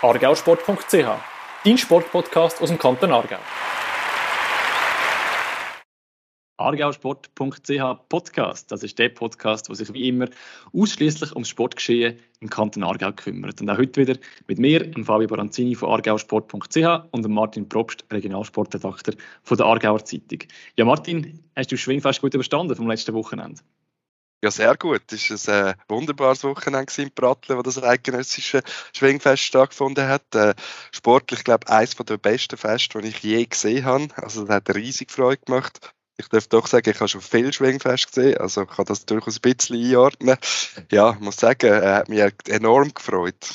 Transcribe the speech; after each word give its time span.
argausport.ch, 0.00 1.08
dein 1.64 1.76
Sportpodcast 1.76 2.62
aus 2.62 2.68
dem 2.68 2.78
Kanton 2.78 3.10
Aargau. 3.10 3.38
argausport.ch 6.56 8.08
Podcast. 8.08 8.70
Das 8.70 8.84
ist 8.84 8.96
der 8.98 9.08
Podcast, 9.08 9.68
der 9.68 9.74
sich 9.74 9.92
wie 9.92 10.08
immer 10.08 10.26
ausschließlich 10.72 11.32
ums 11.32 11.48
Sportgeschehen 11.48 12.18
im 12.38 12.48
Kanton 12.48 12.84
Aargau 12.84 13.10
kümmert. 13.10 13.60
Und 13.60 13.70
auch 13.70 13.78
heute 13.78 14.00
wieder 14.00 14.20
mit 14.46 14.60
mir, 14.60 14.88
Fabio 15.02 15.26
Baranzini 15.26 15.74
von 15.74 15.90
argausport.ch 15.90 16.76
und 17.10 17.28
Martin 17.28 17.68
Probst, 17.68 18.04
Regionalsportredakteur 18.12 19.14
der 19.50 19.66
Aargauer 19.66 20.04
Zeitung. 20.04 20.44
Ja, 20.76 20.84
Martin, 20.84 21.42
hast 21.56 21.72
du 21.72 21.76
Schwingfest 21.76 22.20
gut 22.20 22.34
überstanden 22.34 22.76
vom 22.76 22.88
letzten 22.88 23.14
Wochenende? 23.14 23.60
Ja, 24.42 24.52
sehr 24.52 24.76
gut. 24.76 25.12
Es 25.12 25.48
war 25.48 25.68
ein 25.70 25.74
wunderbares 25.88 26.44
Wochenende 26.44 26.92
in 27.02 27.10
Pratteln, 27.10 27.58
wo 27.58 27.62
das 27.62 27.82
eidgenössische 27.82 28.62
Schwingfest 28.96 29.42
stattgefunden 29.42 30.06
hat. 30.06 30.32
Äh, 30.34 30.54
sportlich, 30.92 31.42
glaube 31.42 31.64
ich, 31.66 31.72
eines 31.72 31.96
der 31.96 32.18
besten 32.18 32.56
Feste, 32.56 33.00
die 33.00 33.08
ich 33.08 33.18
je 33.18 33.44
gesehen 33.44 33.84
habe. 33.84 34.08
Also, 34.16 34.44
das 34.44 34.54
hat 34.54 34.70
eine 34.70 34.78
riesige 34.78 35.12
Freude 35.12 35.42
gemacht. 35.44 35.92
Ich 36.18 36.28
darf 36.28 36.46
doch 36.46 36.68
sagen, 36.68 36.90
ich 36.90 37.00
habe 37.00 37.08
schon 37.08 37.20
viel 37.20 37.52
Schwingfest 37.52 38.08
gesehen, 38.08 38.38
also 38.38 38.62
ich 38.62 38.68
kann 38.68 38.84
das 38.86 39.06
durchaus 39.06 39.36
ein 39.36 39.40
bisschen 39.40 39.76
einordnen. 39.76 40.36
Ja, 40.90 41.12
ich 41.12 41.20
muss 41.20 41.36
sagen, 41.36 41.66
er 41.66 41.94
hat 41.96 42.08
mich 42.08 42.20
enorm 42.48 42.92
gefreut. 42.92 43.54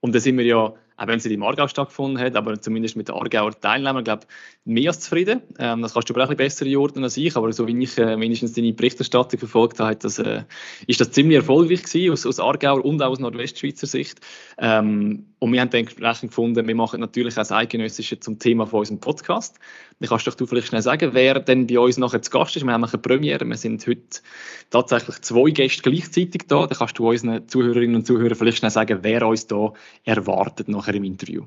Und 0.00 0.14
da 0.14 0.20
sind 0.20 0.38
wir 0.38 0.44
ja 0.44 0.74
auch 0.98 1.06
wenn 1.06 1.16
nicht 1.16 1.26
im 1.26 1.42
Aargau 1.44 1.68
stattgefunden 1.68 2.22
hat, 2.22 2.34
aber 2.34 2.60
zumindest 2.60 2.96
mit 2.96 3.08
den 3.08 3.14
Aargauer 3.14 3.58
Teilnehmern, 3.58 4.02
glaube 4.02 4.26
mehr 4.64 4.90
als 4.90 5.00
zufrieden. 5.00 5.42
Ähm, 5.58 5.80
das 5.80 5.94
kannst 5.94 6.10
du 6.10 6.14
aber 6.14 6.24
auch 6.24 6.30
ein 6.30 6.36
bisschen 6.36 6.64
besser 6.64 6.66
einordnen 6.66 7.04
als 7.04 7.16
ich, 7.16 7.36
aber 7.36 7.52
so 7.52 7.66
wie 7.68 7.82
ich 7.82 7.96
äh, 7.98 8.16
mindestens 8.16 8.52
deine 8.52 8.72
Berichterstattung 8.72 9.38
verfolgt 9.38 9.78
habe, 9.78 9.94
das, 9.94 10.18
äh, 10.18 10.42
ist 10.88 11.00
das 11.00 11.12
ziemlich 11.12 11.36
erfolgreich 11.36 11.84
gewesen, 11.84 12.12
aus, 12.12 12.26
aus 12.26 12.40
Aargauer 12.40 12.84
und 12.84 13.00
auch 13.00 13.10
aus 13.10 13.20
Nordwestschweizer 13.20 13.86
Sicht. 13.86 14.20
Ähm, 14.58 15.26
und 15.40 15.52
wir 15.52 15.60
haben 15.60 15.70
dann 15.70 15.80
entsprechend 15.80 16.30
gefunden, 16.30 16.66
wir 16.66 16.74
machen 16.74 17.00
natürlich 17.00 17.34
auch 17.34 17.38
das 17.38 17.52
Eidgenössische 17.52 18.18
zum 18.18 18.38
Thema 18.38 18.66
von 18.66 18.80
unserem 18.80 18.98
Podcast. 18.98 19.58
Dann 20.00 20.08
kannst 20.08 20.40
du 20.40 20.46
vielleicht 20.46 20.68
schnell 20.68 20.82
sagen, 20.82 21.10
wer 21.12 21.38
denn 21.38 21.66
bei 21.66 21.78
uns 21.78 21.96
nachher 21.96 22.22
zu 22.22 22.30
Gast 22.30 22.56
ist. 22.56 22.64
Wir 22.64 22.72
haben 22.72 22.84
eine 22.84 22.98
Premiere, 22.98 23.44
wir 23.44 23.56
sind 23.56 23.86
heute 23.86 24.20
tatsächlich 24.70 25.20
zwei 25.22 25.50
Gäste 25.50 25.82
gleichzeitig 25.82 26.42
da. 26.48 26.66
Dann 26.66 26.76
kannst 26.76 26.98
du 26.98 27.08
unseren 27.08 27.48
Zuhörerinnen 27.48 27.96
und 27.96 28.06
Zuhörern 28.06 28.34
vielleicht 28.34 28.58
schnell 28.58 28.70
sagen, 28.70 28.98
wer 29.02 29.26
uns 29.26 29.46
da 29.46 29.72
erwartet 30.04 30.68
nachher 30.68 30.94
im 30.94 31.04
Interview. 31.04 31.44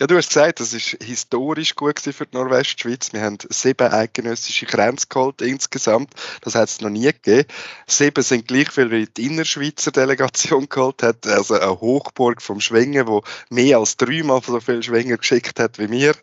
Ja, 0.00 0.06
du 0.06 0.16
hast 0.16 0.28
gesagt, 0.28 0.58
das 0.58 0.72
ist 0.72 0.96
historisch 1.02 1.74
gut 1.74 2.00
für 2.00 2.26
die 2.26 2.36
Nordwestschweiz. 2.36 3.12
Wir 3.12 3.20
haben 3.20 3.36
sieben 3.50 3.92
eidgenössische 3.92 4.64
Grenzen 4.64 5.06
geholt 5.10 5.42
insgesamt. 5.42 6.14
Das 6.40 6.54
hat 6.54 6.70
es 6.70 6.80
noch 6.80 6.88
nie 6.88 7.04
gegeben. 7.04 7.46
Sieben 7.86 8.24
sind 8.24 8.48
gleich 8.48 8.70
viel 8.70 8.90
wie 8.90 9.06
die 9.06 9.26
Innerschweizer 9.26 9.92
Delegation 9.92 10.68
geholt 10.68 11.02
hat. 11.02 11.26
Also 11.26 11.54
eine 11.54 11.78
Hochburg 11.80 12.40
vom 12.40 12.58
Schwingen, 12.58 13.06
wo 13.06 13.22
mehr 13.50 13.78
als 13.78 13.98
dreimal 13.98 14.42
so 14.42 14.58
viele 14.60 14.82
Schwinger 14.82 15.18
geschickt 15.18 15.60
hat 15.60 15.78
wie 15.78 15.90
wir. 15.90 16.14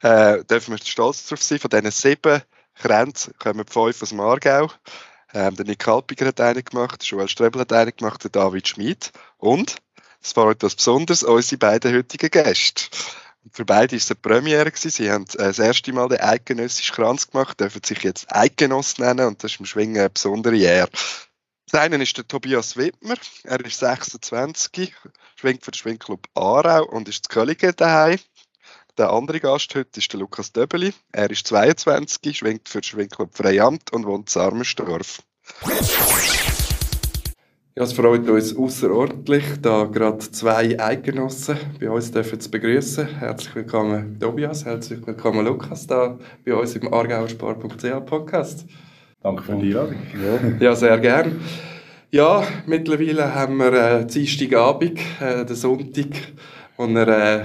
Äh, 0.00 0.42
dürfen 0.44 0.72
wir 0.74 0.78
stolz 0.82 1.26
darauf 1.26 1.42
sein. 1.42 1.58
Von 1.58 1.70
diesen 1.70 1.90
sieben 1.90 2.42
Grenzen 2.74 3.34
kommen 3.38 3.66
fünf 3.66 4.02
aus 4.02 4.08
dem 4.08 4.20
Aargau. 4.20 4.70
Ähm, 5.32 5.54
der 5.54 5.66
Nick 5.66 5.86
Halpiger 5.86 6.26
hat 6.26 6.40
eine 6.40 6.62
gemacht, 6.62 7.04
Joel 7.04 7.28
Strebel 7.28 7.60
hat 7.60 7.72
eine 7.72 7.92
gemacht, 7.92 8.24
der 8.24 8.30
David 8.30 8.66
Schmid. 8.66 9.12
Und 9.36 9.76
es 10.22 10.36
war 10.36 10.50
etwas 10.50 10.74
Besonderes, 10.74 11.22
unsere 11.22 11.58
beiden 11.58 11.94
heutigen 11.94 12.30
Gäste. 12.30 12.84
für 13.52 13.64
beide 13.64 13.92
war 13.92 13.98
es 13.98 14.10
eine 14.10 14.20
Premiere. 14.20 14.70
Gewesen. 14.70 14.90
Sie 14.90 15.10
haben 15.10 15.24
äh, 15.34 15.44
das 15.44 15.58
erste 15.58 15.92
Mal 15.92 16.08
den 16.08 16.20
eidgenössischen 16.20 16.94
Kranz 16.94 17.30
gemacht, 17.30 17.58
dürfen 17.60 17.82
sich 17.84 18.02
jetzt 18.02 18.26
Eidgenoss 18.34 18.98
nennen 18.98 19.26
und 19.26 19.42
das 19.42 19.52
ist 19.52 19.60
im 19.60 19.66
Schwingen 19.66 19.98
eine 19.98 20.10
besondere 20.10 20.56
Ehre. 20.56 20.90
Das 21.70 21.80
eine 21.80 22.02
ist 22.02 22.16
der 22.16 22.26
Tobias 22.26 22.76
Wittmer. 22.76 23.14
Er 23.44 23.64
ist 23.64 23.78
26, 23.78 24.92
schwingt 25.36 25.64
für 25.64 25.70
den 25.70 25.78
Schwingclub 25.78 26.26
Aarau 26.34 26.84
und 26.84 27.08
ist 27.08 27.24
zu 27.24 27.28
Kölligen 27.28 27.74
daheim. 27.76 28.18
Der 28.98 29.10
andere 29.10 29.40
Gast 29.40 29.74
heute 29.76 30.00
ist 30.00 30.12
der 30.12 30.20
Lukas 30.20 30.52
Döbeli. 30.52 30.92
Er 31.12 31.30
ist 31.30 31.46
22, 31.46 32.36
schwingt 32.36 32.68
für 32.68 32.80
den 32.80 32.84
Schwingclub 32.84 33.36
Freiamt 33.36 33.92
und 33.92 34.04
wohnt 34.04 34.34
in 34.34 34.42
Armersdorf. 34.42 35.22
Ja, 37.76 37.84
es 37.84 37.92
freut 37.92 38.28
uns 38.28 38.56
außerordentlich, 38.56 39.44
da 39.62 39.84
gerade 39.84 40.18
zwei 40.18 40.76
Eidgenossen 40.80 41.56
bei 41.78 41.88
uns 41.88 42.10
dürfen 42.10 42.40
zu 42.40 42.50
begrüßen. 42.50 43.06
Herzlich 43.06 43.54
willkommen 43.54 44.18
Tobias, 44.18 44.64
herzlich 44.64 45.06
willkommen 45.06 45.46
Lukas 45.46 45.86
da 45.86 46.18
bei 46.44 46.52
uns 46.52 46.74
im 46.74 46.92
argauersport.ch 46.92 48.06
Podcast. 48.06 48.66
Danke 49.22 49.44
für 49.44 49.54
die 49.54 49.68
Einladung. 49.68 50.58
Ja. 50.58 50.74
sehr 50.74 50.98
gern. 50.98 51.40
Ja, 52.10 52.42
mittlerweile 52.66 53.32
haben 53.36 53.58
wir 53.58 53.72
äh, 53.72 54.04
Dienstagabend, 54.04 54.98
äh, 55.20 55.44
den 55.44 55.54
Sonntag, 55.54 56.08
und 56.76 56.96
er, 56.96 57.08
äh, 57.08 57.44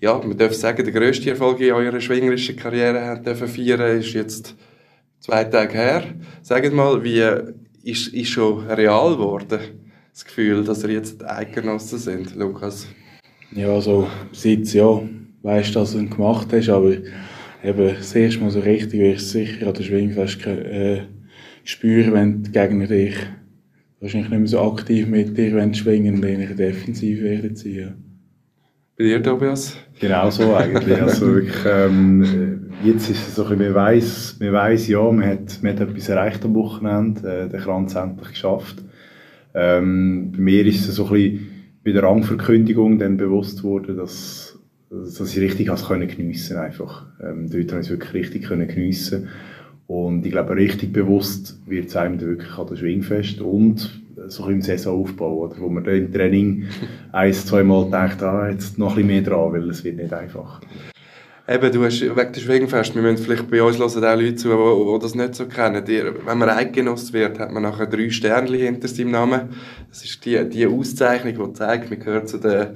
ja, 0.00 0.18
man 0.18 0.36
darf 0.36 0.52
sagen, 0.52 0.84
der 0.84 0.92
grösste 0.92 1.30
Erfolg 1.30 1.60
in 1.60 1.72
eurer 1.72 2.00
schwingerischen 2.00 2.56
Karriere 2.56 3.06
haben 3.06 3.22
dürfen 3.22 3.46
feiern, 3.46 4.00
ist 4.00 4.14
jetzt 4.14 4.56
zwei 5.20 5.44
Tage 5.44 5.74
her. 5.74 6.02
Sagt 6.42 6.72
mal, 6.72 7.04
wie 7.04 7.22
ist, 7.82 8.08
ist 8.08 8.30
schon 8.30 8.66
real 8.66 9.14
geworden, 9.14 9.58
das 10.12 10.24
Gefühl, 10.24 10.64
dass 10.64 10.82
ihr 10.84 10.90
jetzt 10.90 11.24
Eidgenossen 11.24 11.98
sind, 11.98 12.36
Lukas? 12.36 12.86
Ja, 13.52 13.72
also 13.72 14.06
seit 14.32 14.72
ja, 14.72 15.02
weißt 15.42 15.74
du, 15.74 15.78
dass 15.80 15.92
du 15.92 15.98
ihn 15.98 16.10
gemacht 16.10 16.48
hast, 16.52 16.68
aber 16.68 16.92
eben 17.64 17.94
das 17.96 18.14
erste 18.14 18.40
Mal 18.40 18.50
so 18.50 18.60
richtig 18.60 19.00
wirst 19.00 19.34
du 19.34 19.38
sicher 19.38 19.66
an 19.66 19.74
der 19.74 19.82
Schwingfest 19.82 20.46
äh, 20.46 21.02
spüren, 21.64 22.12
wenn 22.12 22.42
die 22.42 22.52
Gegner 22.52 22.86
dich 22.86 23.14
wahrscheinlich 24.00 24.30
nicht 24.30 24.38
mehr 24.38 24.48
so 24.48 24.60
aktiv 24.60 25.06
mit 25.06 25.36
dir 25.36 25.54
wenn 25.54 25.74
schwingen 25.74 26.16
und 26.16 26.24
eher 26.24 26.54
defensiv 26.54 27.20
werden 27.22 27.54
sie. 27.54 27.88
Bei 29.00 29.06
dir, 29.06 29.22
Tobias? 29.22 29.78
Genau 29.98 30.28
so 30.28 30.54
eigentlich. 30.54 31.00
Also 31.00 31.32
wirklich, 31.34 31.56
ähm, 31.66 32.68
jetzt 32.84 33.08
ist 33.08 33.28
es 33.28 33.34
so 33.34 33.44
ein 33.44 33.56
bisschen, 33.56 33.72
man 33.72 33.74
weiss, 33.74 34.36
man 34.38 34.52
weiss 34.52 34.88
ja, 34.88 35.10
man 35.10 35.26
hat, 35.26 35.62
man 35.62 35.72
hat 35.72 35.80
etwas 35.80 36.10
erreicht 36.10 36.44
am 36.44 36.54
Wochenende, 36.54 37.26
äh, 37.26 37.48
den 37.48 37.60
Kranz 37.60 37.94
endlich 37.94 38.28
geschafft. 38.28 38.82
Ähm, 39.54 40.32
bei 40.32 40.40
mir 40.40 40.66
ist 40.66 40.86
es 40.86 40.96
so 40.96 41.06
ein 41.06 41.12
bisschen 41.12 41.48
bei 41.82 41.92
der 41.92 42.02
Rangverkündigung 42.02 42.98
dann 42.98 43.16
bewusst 43.16 43.64
worden, 43.64 43.96
dass, 43.96 44.58
dass 44.90 45.34
ich 45.34 45.40
richtig 45.40 45.70
has 45.70 45.88
können 45.88 46.06
geniessen 46.06 46.58
einfach. 46.58 47.06
Ähm, 47.22 47.48
dort 47.50 47.72
habe 47.72 47.80
ich 47.80 47.86
es 47.86 47.90
wirklich 47.90 48.12
richtig 48.12 48.42
können 48.48 48.68
geniessen 48.68 49.28
und 49.86 50.26
ich 50.26 50.32
glaube, 50.32 50.54
richtig 50.56 50.92
bewusst 50.92 51.58
wird 51.64 51.88
es 51.88 51.96
einem 51.96 52.20
wirklich 52.20 52.52
an 52.58 52.66
der 52.66 52.76
Schwingfest 52.76 53.40
und 53.40 53.99
so 54.28 54.46
im 54.48 54.62
Saisonaufbau, 54.62 55.38
oder, 55.38 55.56
wo 55.58 55.68
man 55.68 55.84
dann 55.84 55.94
im 55.94 56.12
Training 56.12 56.66
ein, 57.12 57.32
zwei 57.32 57.62
Mal 57.62 57.90
denkt, 57.90 58.22
ah, 58.22 58.48
jetzt 58.48 58.78
noch 58.78 58.90
ein 58.90 58.96
bisschen 58.96 59.06
mehr 59.08 59.22
dran, 59.22 59.52
weil 59.52 59.70
es 59.70 59.84
wird 59.84 59.96
nicht 59.96 60.12
einfach. 60.12 60.60
Eben, 61.48 61.72
du 61.72 61.84
hast 61.84 62.00
wegen 62.00 62.32
des 62.32 62.42
Schwingfest, 62.42 62.94
wir 62.94 63.02
müssen 63.02 63.24
vielleicht 63.24 63.50
bei 63.50 63.60
uns 63.60 63.76
hören 63.76 64.04
auch 64.04 64.14
Leute 64.14 64.36
zu, 64.36 64.48
die, 64.48 64.94
die 64.94 65.02
das 65.02 65.14
nicht 65.16 65.34
so 65.34 65.46
kennen. 65.46 65.84
Die, 65.84 66.00
wenn 66.24 66.38
man 66.38 66.48
Eidgenoss 66.48 67.12
wird, 67.12 67.40
hat 67.40 67.50
man 67.50 67.64
nachher 67.64 67.86
drei 67.86 68.08
Sternchen 68.08 68.58
hinter 68.58 68.86
seinem 68.86 69.10
Namen. 69.10 69.48
Das 69.88 70.04
ist 70.04 70.24
die, 70.24 70.48
die 70.48 70.66
Auszeichnung, 70.66 71.48
die 71.48 71.52
zeigt, 71.54 71.90
man 71.90 71.98
gehört 71.98 72.28
zu 72.28 72.38
den 72.38 72.68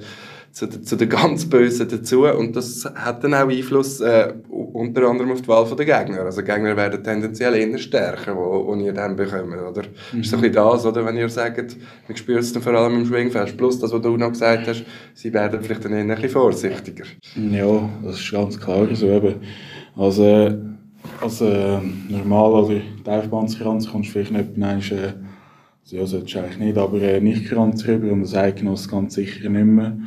zu, 0.55 0.69
zu 0.69 0.95
den 0.95 1.09
ganz 1.09 1.49
Bösen 1.49 1.89
dazu. 1.89 2.25
Und 2.25 2.55
das 2.55 2.85
hat 2.95 3.23
dann 3.23 3.33
auch 3.33 3.49
Einfluss 3.49 3.99
äh, 3.99 4.33
unter 4.47 5.03
anderem 5.09 5.33
auf 5.33 5.41
die 5.41 5.49
Wahl 5.49 5.67
der 5.75 5.85
Gegner. 5.85 6.21
Also 6.21 6.43
Gegner 6.43 6.77
werden 6.77 7.03
tendenziell 7.03 7.55
eher 7.55 7.77
stärker, 7.77 8.37
wo, 8.37 8.65
wo 8.65 8.75
ihr 8.75 8.93
dann 8.93 9.17
bekommt, 9.17 9.53
oder? 9.53 9.83
Mhm. 10.13 10.21
Ist 10.21 10.31
so 10.31 10.37
ein 10.37 10.53
das, 10.53 10.85
oder? 10.85 11.05
Wenn 11.05 11.17
ihr 11.17 11.27
sagt, 11.27 11.75
man 12.07 12.15
spürt 12.15 12.39
es 12.39 12.53
dann 12.53 12.63
vor 12.63 12.73
allem 12.73 13.01
im 13.01 13.05
Schwingfest. 13.05 13.57
Plus 13.57 13.79
das, 13.79 13.91
was 13.91 14.01
du 14.01 14.15
noch 14.15 14.29
gesagt 14.29 14.65
hast, 14.67 14.85
sie 15.13 15.33
werden 15.33 15.59
vielleicht 15.61 15.83
dann 15.83 15.91
eher 15.91 15.99
ein 15.99 16.07
bisschen 16.07 16.29
vorsichtiger. 16.29 17.03
Ja, 17.51 17.89
das 18.01 18.21
ist 18.21 18.31
ganz 18.31 18.57
klar 18.57 18.87
so 18.93 19.07
eben. 19.07 19.35
Also, 19.97 20.53
also 21.19 21.47
äh, 21.49 21.79
normal 22.07 22.63
oder 22.63 22.81
Taufbandskrans 23.03 23.91
kommst 23.91 24.09
du 24.09 24.13
vielleicht 24.13 24.31
nicht 24.31 24.57
meinst, 24.57 24.93
äh, 24.93 25.15
ja, 25.87 26.05
solltest 26.05 26.33
du 26.33 26.39
eigentlich 26.39 26.59
nicht, 26.59 26.77
aber 26.77 27.01
äh, 27.01 27.19
nicht 27.19 27.45
Kranz 27.45 27.85
rüber 27.85 28.11
und 28.13 28.21
das 28.21 28.35
Eigenoss 28.35 28.87
ganz 28.87 29.15
sicher 29.15 29.49
nicht 29.49 29.65
mehr. 29.65 29.97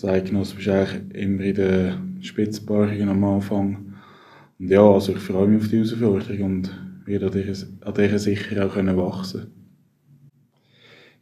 Zeitgenoss 0.00 0.54
bist 0.54 0.66
du 0.66 0.72
eigentlich 0.72 1.14
immer 1.14 1.42
in 1.42 1.54
der 1.54 2.00
Spitzbarrigen 2.22 3.10
am 3.10 3.22
Anfang. 3.22 3.98
Und 4.58 4.68
ja, 4.70 4.80
also 4.80 5.12
ich 5.12 5.18
freue 5.18 5.46
mich 5.46 5.60
auf 5.60 5.68
die 5.68 5.76
Herausforderung 5.76 6.42
und 6.42 6.70
werde 7.04 7.26
an 7.26 7.94
dieser, 7.94 8.18
sicher 8.18 8.66
auch 8.66 8.72
können 8.72 8.96
wachsen 8.96 9.52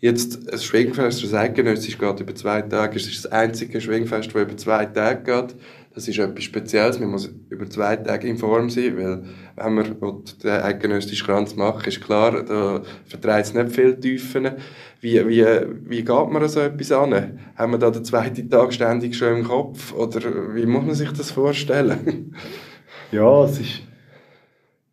Jetzt, 0.00 0.52
ein 0.52 0.58
Schwingfest, 0.60 1.25
das 1.25 1.34
eidgenössisch 1.34 1.98
geht 1.98 2.20
über 2.20 2.32
zwei 2.36 2.62
Tage. 2.62 2.96
Es 2.96 3.08
ist 3.08 3.25
das 3.25 3.32
einzige 3.32 3.80
Schwingfest, 3.80 4.32
das 4.32 4.42
über 4.42 4.56
zwei 4.56 4.86
Tage 4.86 5.25
geht. 5.25 5.56
Das 5.94 6.06
ist 6.06 6.19
etwas 6.19 6.44
Spezielles. 6.44 7.00
Man 7.00 7.11
muss 7.11 7.31
über 7.49 7.69
zwei 7.69 7.96
Tage 7.96 8.29
in 8.29 8.37
Form 8.37 8.70
sein, 8.70 8.96
weil 8.96 9.25
wenn 9.56 9.75
man 9.75 10.25
den 10.43 10.50
eidgenössischen 10.50 11.26
Kranz 11.26 11.56
macht, 11.56 11.87
ist 11.87 12.00
klar, 12.00 12.44
da 12.44 12.82
vertreibt 13.06 13.46
es 13.46 13.55
nicht 13.55 13.73
viel 13.73 13.99
Tiefen. 13.99 14.50
Wie, 15.00 15.26
wie, 15.26 15.44
wie 15.87 16.05
geht 16.05 16.31
man 16.31 16.49
so 16.49 16.61
etwas 16.61 16.93
an? 16.93 17.40
Haben 17.56 17.73
wir 17.73 17.79
da 17.79 17.90
den 17.90 18.05
zweiten 18.05 18.49
Tag 18.49 18.73
ständig 18.73 19.17
schon 19.17 19.38
im 19.38 19.44
Kopf? 19.44 19.93
Oder 19.93 20.55
wie 20.55 20.67
muss 20.67 20.85
man 20.85 20.94
sich 20.94 21.11
das 21.12 21.31
vorstellen? 21.31 22.35
ja, 23.12 23.44
es 23.44 23.58
ist 23.58 23.88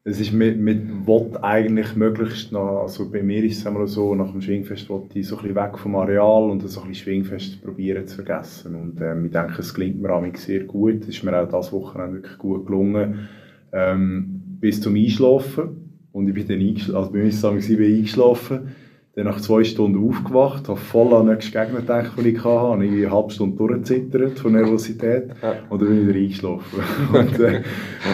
es 0.08 0.20
ist, 0.20 0.34
man, 0.34 0.64
man 0.64 1.08
will 1.08 1.36
eigentlich 1.42 1.96
möglichst 1.96 2.52
noch, 2.52 2.84
also 2.84 3.10
bei 3.10 3.24
mir 3.24 3.44
ist 3.44 3.58
es 3.58 3.66
immer 3.66 3.88
so, 3.88 4.14
nach 4.14 4.32
dem 4.32 4.40
Schwingfest 4.40 4.88
will 4.88 5.02
ich 5.16 5.28
so 5.28 5.38
ein 5.38 5.42
bisschen 5.42 5.56
weg 5.56 5.80
vom 5.80 5.96
Areal 5.96 6.52
und 6.52 6.62
so 6.68 6.82
ein 6.82 6.90
bisschen 6.90 7.04
Schwingfest 7.04 7.64
probieren 7.64 8.06
zu 8.06 8.18
vergessen. 8.18 8.76
Und 8.76 9.02
ähm, 9.02 9.26
ich 9.26 9.32
denke, 9.32 9.60
es 9.60 9.74
gelingt 9.74 10.00
mir 10.00 10.14
auch 10.14 10.24
sehr 10.36 10.64
gut. 10.66 11.02
Es 11.02 11.08
ist 11.08 11.24
mir 11.24 11.36
auch 11.36 11.50
das 11.50 11.74
Wochenende 11.74 12.18
wirklich 12.18 12.38
gut 12.38 12.68
gelungen. 12.68 13.28
Ähm, 13.74 14.44
bis 14.60 14.80
zum 14.80 14.96
Einschlafen. 14.96 15.92
Und 16.12 16.28
ich 16.28 16.36
bin 16.36 16.48
dann 16.48 16.60
eingeschlafen, 16.60 16.96
also 16.96 17.12
bei 17.12 17.18
mir 17.18 17.30
ist 17.30 17.44
es 17.44 17.70
ich 17.70 17.78
bin 17.78 17.96
eingeschlafen 17.96 18.70
dann 19.16 19.26
nach 19.26 19.40
zwei 19.40 19.64
Stunden 19.64 20.10
aufgewacht, 20.10 20.68
habe 20.68 20.78
voll 20.78 21.14
an 21.14 21.26
den 21.26 21.36
nächsten 21.36 21.54
Gegner 21.54 21.80
gedacht, 21.80 22.18
den 22.18 22.26
ich 22.26 22.38
hatte, 22.38 22.50
habe 22.50 22.84
eine 22.84 23.12
halbe 23.12 23.32
Stunde 23.32 23.56
durchgezittert 23.56 24.40
von 24.40 24.52
Nervosität 24.52 25.30
ja. 25.42 25.56
und 25.70 25.82
dann 25.82 25.88
bin 25.88 26.02
ich 26.02 26.08
wieder 26.08 26.20
eingeschlafen. 26.20 26.80
und, 27.14 27.40
äh, 27.40 27.62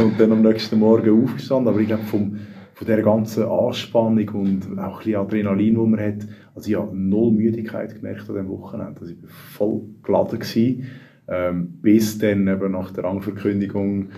und, 0.04 0.20
dann 0.20 0.32
am 0.32 0.44
nächsten 0.44 0.78
Morgen 0.78 1.24
aufgestanden, 1.24 1.70
aber 1.70 1.80
ich 1.80 1.88
glaube 1.88 2.04
vom, 2.04 2.38
von 2.76 2.88
dieser 2.88 3.02
ganzen 3.02 3.44
Anspannung 3.46 4.30
und 4.30 4.78
auch 4.78 5.00
ein 5.00 5.06
bisschen 5.06 5.16
Adrenalin, 5.16 5.76
das 5.76 5.88
man 5.88 6.00
hat, 6.00 6.28
also 6.54 6.70
ich 6.70 6.76
habe 6.78 6.96
null 6.96 7.32
Müdigkeit 7.32 7.96
gemerkt 7.96 8.30
an 8.30 8.36
diesem 8.36 8.50
Wochenende, 8.50 9.02
also 9.02 9.12
ich 9.12 9.24
war 9.24 9.30
voll 9.30 9.82
geladen 10.04 10.38
gewesen, 10.40 10.86
ähm, 11.28 11.80
bis 11.82 12.20
dann 12.20 12.48
eben 12.48 12.72
nach 12.74 12.92
der 12.92 13.06
Rangverkündigung 13.06 14.10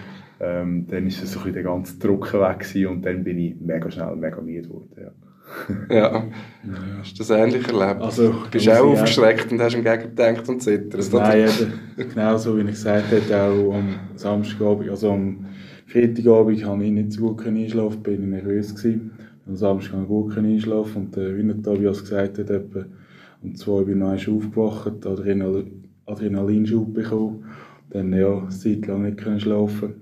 ähm, 0.42 0.88
dann 0.90 1.08
ist 1.08 1.20
so 1.20 1.40
ein 1.40 1.44
bisschen 1.46 1.54
der 1.54 1.64
ganze 1.64 1.98
Druck 1.98 2.34
weg 2.34 2.60
gewesen 2.60 2.88
und 2.88 3.06
dann 3.06 3.24
bin 3.24 3.40
ich 3.40 3.56
mega 3.62 3.90
schnell 3.90 4.18
mega 4.18 4.42
müde 4.42 4.68
geworden. 4.68 4.90
Ja 4.98 5.12
ja. 5.90 6.24
Hast 7.00 7.14
du 7.14 7.18
das 7.20 7.30
ähnlich 7.30 7.68
erlebt? 7.68 8.02
Also, 8.02 8.34
Bist 8.52 8.66
du 8.66 8.72
auch 8.72 8.92
aufgeschreckt 8.92 9.52
und 9.52 9.62
hast 9.62 9.76
im 9.76 9.84
Gegenteil 9.84 10.34
gedacht 10.34 10.50
und 10.50 10.62
zittert? 10.62 11.14
Nein, 11.14 11.48
eben, 11.98 12.10
genau 12.10 12.38
so 12.38 12.58
wie 12.58 12.62
ich 12.62 12.68
gesagt 12.68 13.06
habe, 13.12 13.42
auch 13.42 13.74
am 13.76 13.96
Samstagabend, 14.16 14.90
also 14.90 15.12
am 15.12 15.46
Freitagabend 15.88 16.66
habe 16.66 16.84
ich 16.86 16.92
nicht 16.92 17.12
so 17.14 17.34
gut 17.34 17.46
einschlafen, 17.46 18.02
bin 18.02 18.24
ich 18.24 18.30
nervös 18.30 18.76
gewesen. 18.76 19.12
Am 19.48 19.56
Samstag 19.56 19.94
habe 19.94 20.04
ich 20.04 20.08
gut 20.08 20.38
einschlafen 20.38 21.08
und 21.08 21.18
äh, 21.18 21.38
wie 21.38 21.62
Tobias 21.62 22.02
gesagt 22.02 22.40
hat, 22.40 22.50
etwa 22.50 22.86
um 23.42 23.56
zwei 23.56 23.84
bin 23.84 24.02
ich 24.02 24.28
noch 24.28 24.36
aufgewacht, 24.36 25.06
Adrenal 25.06 25.66
Adrenalinschub 26.06 26.94
bekommen, 26.94 27.46
dann 27.90 28.14
ja, 28.14 28.38
eine 28.38 28.50
Zeit 28.50 28.88
lang 28.88 29.04
nicht 29.04 29.18
können 29.18 29.40
schlafen 29.40 29.96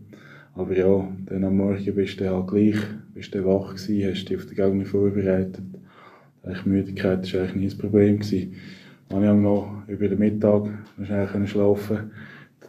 aber 0.53 0.77
ja, 0.77 1.07
dann 1.25 1.44
am 1.44 1.57
Morgen 1.57 1.95
bist 1.95 2.19
du 2.19 2.30
halt 2.30 2.48
gleich, 2.48 2.75
bist 3.13 3.34
du 3.34 3.46
wach 3.46 3.75
gewesen, 3.75 4.10
hast 4.10 4.25
dich 4.30 4.38
auf 4.38 4.46
den 4.46 4.56
Gegner 4.56 4.86
vorbereitet. 4.86 5.62
Die 6.44 6.69
Müdigkeit 6.69 7.34
war 7.34 7.42
eigentlich 7.42 7.56
nie 7.56 7.66
das 7.66 7.78
Problem. 7.78 8.19
Gewesen. 8.19 8.56
Dann 9.10 9.25
habe 9.25 9.38
ich 9.38 9.44
noch 9.44 9.84
über 9.88 10.08
den 10.08 10.19
Mittag 10.19 10.69
schnell 11.06 11.48
schlafen 11.48 12.12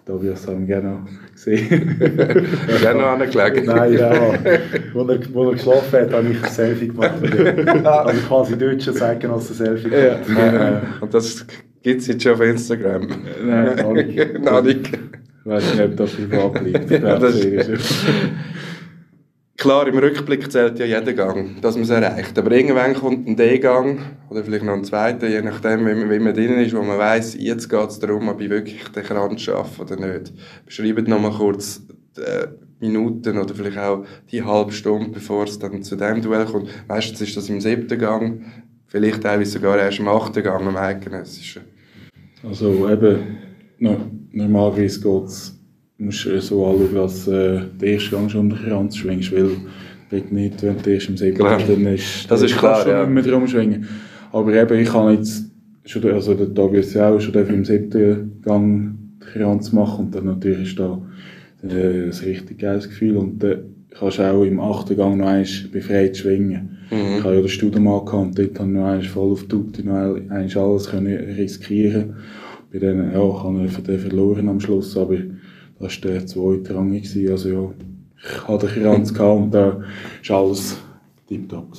Tobias 0.05 0.49
haben 0.49 0.67
gerne 0.67 0.91
noch 0.91 1.33
gesehen. 1.33 1.97
gerne 2.81 3.01
noch 3.01 3.09
angelegt. 3.09 3.67
Nein, 3.67 3.93
ja. 3.93 4.09
Als 4.09 4.45
er, 4.45 4.61
wo 4.95 5.49
er 5.49 5.53
geschlafen 5.53 5.93
hat, 6.01 6.13
habe 6.13 6.29
ich 6.29 6.43
ein 6.43 6.51
Selfie 6.51 6.89
gemacht. 6.89 7.23
also 7.87 8.21
quasi 8.27 8.59
Deutsche 8.59 8.93
zeigen 8.93 9.31
als 9.31 9.51
ein 9.51 9.55
Selfie 9.55 9.91
gemacht. 9.91 10.29
Ja. 10.29 10.83
Und 11.01 11.15
das 11.15 11.47
gibt 11.83 12.01
es 12.01 12.09
jetzt 12.09 12.23
schon 12.23 12.33
auf 12.33 12.41
Instagram? 12.41 13.07
Nein, 13.45 13.77
noch 14.43 14.63
nicht. 14.63 14.89
Ich 14.89 15.51
weiß 15.51 15.75
nicht, 15.75 15.85
ob 15.85 15.97
das 15.97 16.11
privat 16.11 16.63
liegt. 16.63 16.91
ja, 16.91 17.19
das 17.19 17.45
Klar, 19.63 19.87
im 19.87 19.97
Rückblick 19.97 20.51
zählt 20.51 20.81
ja 20.81 20.87
jeder 20.87 21.13
Gang, 21.13 21.61
dass 21.61 21.77
man 21.77 21.85
es 21.85 21.91
erreicht. 21.91 22.37
Aber 22.37 22.51
irgendwann 22.51 22.95
kommt 22.95 23.29
ein 23.29 23.37
D-Gang 23.37 24.01
oder 24.29 24.43
vielleicht 24.43 24.65
noch 24.65 24.73
ein 24.73 24.83
zweiter, 24.83 25.29
je 25.29 25.41
nachdem, 25.41 25.87
wie 25.87 25.95
man, 25.95 26.11
wie 26.11 26.19
man 26.19 26.35
drin 26.35 26.59
ist, 26.59 26.75
wo 26.75 26.83
man 26.83 26.99
weiss, 26.99 27.37
jetzt 27.39 27.69
geht 27.69 27.89
es 27.89 28.01
darum, 28.01 28.29
ob 28.29 28.41
ich 28.41 28.51
wirklich 28.51 28.83
den 28.89 29.05
Kranz 29.05 29.43
schaffe 29.43 29.83
oder 29.83 29.95
nicht. 29.95 30.33
Beschreibt 30.67 31.07
noch 31.07 31.21
mal 31.21 31.31
kurz 31.31 31.81
die 32.17 32.23
äh, 32.23 32.49
Minuten 32.81 33.39
oder 33.39 33.55
vielleicht 33.55 33.79
auch 33.79 34.05
die 34.33 34.43
halbe 34.43 34.73
Stunde, 34.73 35.11
bevor 35.11 35.45
es 35.45 35.61
dann 35.61 35.85
zu 35.85 35.95
dem 35.95 36.21
Duell 36.21 36.47
kommt. 36.47 36.69
Meistens 36.89 37.21
ist 37.21 37.37
das 37.37 37.49
im 37.49 37.61
siebten 37.61 38.01
Gang, 38.01 38.43
vielleicht 38.89 39.23
teilweise 39.23 39.53
sogar 39.53 39.79
erst 39.79 40.01
im 40.01 40.09
achten 40.09 40.43
Gang 40.43 40.67
am 40.67 40.77
eidgenössischen. 40.77 41.63
Also 42.43 42.91
eben 42.91 43.39
No, 43.79 43.97
normalerweise 44.33 45.01
geht 45.01 45.25
es, 45.25 45.62
musst 46.03 46.25
du 46.27 46.41
so 46.41 46.67
anschauen, 46.67 46.95
dass 46.95 47.29
äh, 47.29 47.61
der 47.81 47.89
erste 47.89 48.11
Gang 48.11 48.31
schon 48.31 48.53
unter 48.53 48.57
Kranz 48.65 48.97
schwingst, 48.97 49.33
weil 49.33 49.51
bringt 50.11 50.33
nicht, 50.33 50.63
wenn 50.63 50.77
du 50.83 50.91
erst 50.91 51.09
im 51.09 51.17
siebten 51.17 51.43
bist, 51.43 51.69
dann 51.69 51.87
ist 51.87 52.31
das 52.31 52.43
ist 52.43 52.59
klar, 52.59 52.83
schon 52.83 52.91
ja. 52.91 53.07
nicht 53.07 53.15
mehr 53.15 53.23
drum 53.23 53.49
schwingen. 53.49 53.89
Aber 54.31 54.53
eben, 54.53 54.79
ich 54.79 54.89
kann 54.89 55.15
jetzt, 55.15 55.51
schon, 55.87 56.05
also 56.13 56.35
der 56.35 56.53
Tobias 56.53 56.93
ja 56.93 57.09
auch, 57.09 57.21
schon 57.21 57.35
im 57.35 57.65
siebten 57.65 58.41
Gang 58.43 58.95
den 58.95 59.21
Kranz 59.21 59.73
machen 59.73 60.07
und 60.07 60.15
dann 60.15 60.27
natürlich 60.27 60.69
ist 60.69 60.79
da 60.79 61.01
äh, 61.63 62.05
ein 62.05 62.11
richtig 62.11 62.59
geiles 62.59 62.89
Gefühl 62.89 63.17
und 63.17 63.43
dann 63.43 63.63
kannst 63.91 64.19
du 64.19 64.31
auch 64.31 64.45
im 64.45 64.61
achten 64.61 64.97
Gang 64.97 65.17
noch 65.17 65.27
einmal 65.27 65.47
befreit 65.73 66.17
schwingen. 66.17 66.79
Mhm. 66.91 67.17
Ich 67.19 67.25
habe 67.25 67.37
ja 67.37 67.41
den 67.41 67.49
Studium 67.49 67.85
gehabt 67.85 68.13
und 68.13 68.39
dort 68.39 68.59
habe 68.59 68.69
ich 68.69 68.75
noch 68.75 68.85
einmal 68.85 69.03
voll 69.03 69.33
auf 69.33 69.47
die 69.47 69.83
noch 69.83 69.95
einmal 69.95 70.57
alles 70.57 70.91
können 70.91 71.17
riskieren 71.17 72.17
bei 72.73 72.79
denen, 72.79 73.13
ja, 73.13 73.23
ich 73.23 73.77
habe 73.77 73.83
den 73.87 73.99
verloren 73.99 74.49
am 74.49 74.61
Schluss, 74.61 74.97
aber 74.97 75.17
das 75.83 76.03
war 76.03 76.11
der 76.11 76.27
zweite 76.27 76.75
Rang. 76.75 76.95
Also 76.95 77.49
ja, 77.49 77.71
ich 78.17 78.49
hatte 78.49 78.69
den 78.69 78.83
Kranz 78.83 79.11
und 79.11 79.51
da 79.51 79.83
war 80.29 80.37
alles 80.39 80.77
tiptop. 81.29 81.73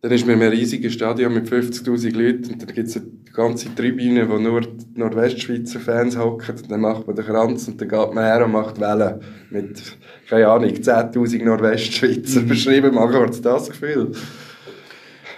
Dann 0.00 0.12
ist 0.12 0.26
mir 0.26 0.34
ein 0.34 0.42
riesiges 0.42 0.92
Stadion 0.92 1.32
mit 1.32 1.48
50'000 1.48 2.12
Leuten 2.12 2.52
und 2.52 2.62
dann 2.62 2.74
gibt 2.74 2.88
es 2.88 2.96
eine 2.96 3.06
ganze 3.32 3.74
Tribüne, 3.74 4.28
wo 4.28 4.38
nur 4.38 4.60
die 4.60 4.98
Nordwestschweizer 5.00 5.80
Fans 5.80 6.16
hocken. 6.16 6.56
Dann 6.68 6.82
macht 6.82 7.06
man 7.06 7.16
den 7.16 7.24
Kranz 7.24 7.66
und 7.66 7.80
dann 7.80 7.88
geht 7.88 8.14
man 8.14 8.24
her 8.24 8.44
und 8.44 8.52
macht 8.52 8.78
Wellen 8.78 9.20
mit, 9.50 9.82
keine 10.28 10.48
Ahnung, 10.48 10.70
10'000 10.70 11.44
Nordwestschweizer. 11.44 12.42
Mhm. 12.42 12.48
Beschreiben 12.48 12.94
mal 12.94 13.10
kurz 13.10 13.40
das 13.40 13.70
Gefühl. 13.70 14.12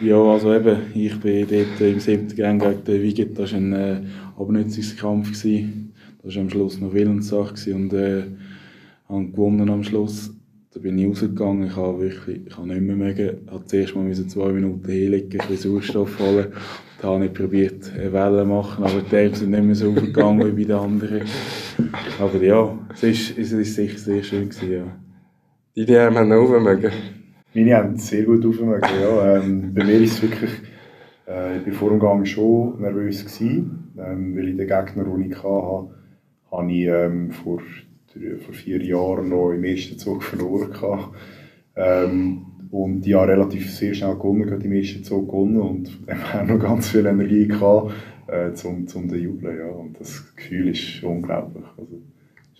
Ja, 0.01 0.21
also 0.21 0.53
eben, 0.53 0.79
ich 0.95 1.19
bin 1.21 1.47
dort 1.49 1.81
im 1.81 2.01
siebten 2.01 2.37
Gang 2.37 2.61
gegen 2.61 2.85
den 2.85 3.03
Wiget, 3.03 3.39
das 3.39 3.53
war 3.53 3.59
ein 3.59 3.73
äh, 3.73 4.01
Abnutzungskampf. 4.37 5.29
Gewesen. 5.29 5.96
Das 6.27 6.35
war 6.35 6.43
am 6.43 6.51
Schluss 6.51 6.81
noch 6.81 6.93
Willenssache 6.93 7.73
und 7.73 7.93
äh, 7.93 8.25
habe 9.09 9.27
gewonnen 9.27 9.71
am 9.71 9.85
Schluss. 9.85 10.35
Da 10.75 10.81
bin 10.81 10.99
ich 10.99 11.07
rausgegangen, 11.07 11.69
ich 11.69 11.77
habe 11.77 12.01
wirklich, 12.01 12.41
ich 12.45 12.57
habe 12.57 12.67
nicht 12.67 12.81
mehr 12.81 12.97
mögen, 12.97 13.47
habe 13.49 13.65
zuerst 13.65 13.95
mal 13.95 14.13
zwei 14.13 14.51
Minuten 14.51 14.91
hinlegen, 14.91 15.41
ein 15.41 15.47
bisschen 15.47 15.71
Sauerstoff 15.71 16.19
holen. 16.19 16.49
Da 17.01 17.09
habe 17.11 17.27
ich 17.27 17.33
probiert, 17.33 17.93
eine 17.95 18.13
Welle 18.13 18.43
zu 18.43 18.49
machen, 18.49 18.85
aber 18.85 19.03
die 19.09 19.17
Arme 19.17 19.37
sind 19.37 19.51
nicht 19.53 19.63
mehr 19.63 19.75
so 19.77 19.91
aufgegangen 19.91 20.45
wie 20.49 20.65
bei 20.65 20.69
den 20.69 20.77
anderen. 20.77 21.23
Aber 22.19 22.43
ja, 22.43 22.77
es 22.93 23.03
ist, 23.05 23.39
es 23.39 23.53
ist 23.53 23.75
sicher 23.77 23.99
sehr 23.99 24.23
schön 24.25 24.49
gewesen, 24.49 24.73
ja. 24.73 25.85
Die 25.85 25.97
Arme 25.97 26.19
haben 26.19 26.29
noch 26.29 26.61
mögen. 26.61 26.91
Meine 27.55 27.77
haben 27.77 27.97
sehr 27.99 28.25
gut 28.25 28.45
aufgemerkt. 28.45 28.91
Ja. 29.01 29.37
Ähm, 29.37 29.73
bei 29.73 29.85
mir 29.85 30.01
ist 30.01 30.15
es 30.15 30.23
wirklich, 30.23 30.51
äh, 31.29 31.59
ich 31.61 31.67
war 31.69 31.73
vor 31.75 31.91
dem 31.91 32.01
Gang 32.01 32.27
schon 32.27 32.81
nervös 32.81 33.25
gewesen, 33.25 33.93
ähm, 33.97 34.37
weil 34.37 34.49
ich 34.49 34.57
den 34.57 34.67
Gegner, 34.67 35.05
den 35.05 35.31
ich 35.31 35.37
hatte, 35.37 35.96
habe 36.51 36.73
ich 36.73 36.87
ähm, 36.87 37.31
vor, 37.31 37.61
drei, 38.13 38.37
vor 38.37 38.55
vier 38.55 38.83
Jahren 38.83 39.29
noch 39.29 39.53
im 39.53 39.65
ersten 39.65 39.99
Zug 39.99 40.23
verloren 40.23 40.73
gehabt. 40.73 41.15
Ähm, 41.77 42.47
und 42.71 43.07
ja, 43.07 43.23
relativ 43.23 43.71
sehr 43.71 43.95
schnell 43.95 44.15
gewonnen, 44.15 44.47
gerade 44.47 44.65
im 44.65 44.73
ersten 44.73 45.05
Zug 45.05 45.29
gewonnen 45.29 45.61
und 45.61 45.89
von 45.89 46.07
dem 46.07 46.33
her 46.33 46.45
noch 46.45 46.59
ganz 46.59 46.89
viel 46.91 47.07
Energie 47.07 47.47
gehabt, 47.47 47.93
äh, 48.27 48.53
zum, 48.53 48.87
zum 48.87 49.15
Jubeln, 49.15 49.59
ja. 49.59 49.69
Und 49.69 50.01
das 50.01 50.35
Gefühl 50.35 50.69
ist 50.69 51.03
unglaublich. 51.03 51.65
Also, 51.77 52.01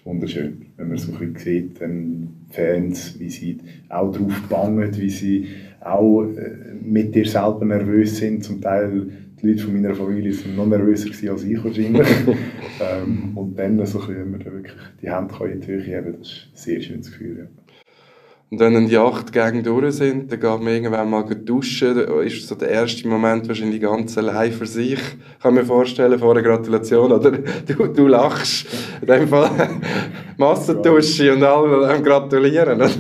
wunderschön, 0.07 0.67
wenn 0.77 0.89
man 0.89 0.99
so 0.99 1.13
ein 1.13 1.19
bisschen 1.19 1.37
sieht, 1.37 1.81
dann 1.81 2.29
Fans, 2.51 3.19
wie 3.19 3.29
sie 3.29 3.59
auch 3.89 4.13
drauf 4.13 4.41
bangen, 4.49 4.97
wie 4.97 5.11
sie 5.11 5.49
auch 5.81 6.23
äh, 6.23 6.75
mit 6.81 7.15
dir 7.15 7.27
selber 7.27 7.65
nervös 7.65 8.17
sind. 8.19 8.45
Zum 8.45 8.61
Teil 8.61 9.09
die 9.41 9.49
Leute 9.49 9.63
von 9.65 9.75
meiner 9.75 9.95
Familie 9.95 10.33
sind 10.33 10.57
noch 10.57 10.67
nervöser 10.67 11.11
als 11.31 11.45
ich 11.45 11.63
wahrscheinlich. 11.63 12.09
ähm, 12.81 13.37
und 13.37 13.59
dann 13.59 13.85
so 13.87 13.99
bisschen, 13.99 14.17
wenn 14.17 14.31
man 14.31 14.41
da 14.41 14.47
wirklich 14.47 14.75
die 15.03 15.11
Hände 15.11 15.53
in 15.53 15.61
die 15.61 15.67
Höhe 15.67 15.83
heben 15.83 16.17
das 16.19 16.29
ist 16.29 16.49
ein 16.53 16.57
sehr 16.57 16.81
schönes 16.81 17.11
Gefühl. 17.11 17.39
Ja. 17.39 17.63
Und 18.49 18.61
wenn 18.61 18.75
dann 18.75 18.87
die 18.87 18.97
acht 18.97 19.33
Gänge 19.33 19.65
durch 19.65 19.97
sind, 19.97 20.31
dann 20.31 20.39
geht 20.39 20.61
man 20.61 20.69
irgendwann 20.69 21.11
mal 21.11 21.25
duschen. 21.25 21.97
Da 21.97 22.21
ist 22.21 22.47
so 22.47 22.55
der 22.55 22.69
erste 22.69 23.09
Moment 23.09 23.49
wahrscheinlich 23.49 23.81
ganz 23.81 24.17
allein 24.17 24.53
für 24.53 24.67
sich. 24.67 24.93
Ich 24.93 25.43
kann 25.43 25.55
mir 25.55 25.65
vorstellen, 25.65 26.17
vor 26.17 26.31
einer 26.31 26.43
Gratulation, 26.43 27.11
oder? 27.11 27.33
Du, 27.67 27.87
du 27.89 28.07
lachst. 28.07 28.69
In 29.01 29.09
dem 29.09 29.27
Fall 29.27 29.51
Massendusche 30.37 31.35
und 31.35 31.43
alle 31.43 32.01
gratulieren, 32.03 32.77
oder? 32.77 32.91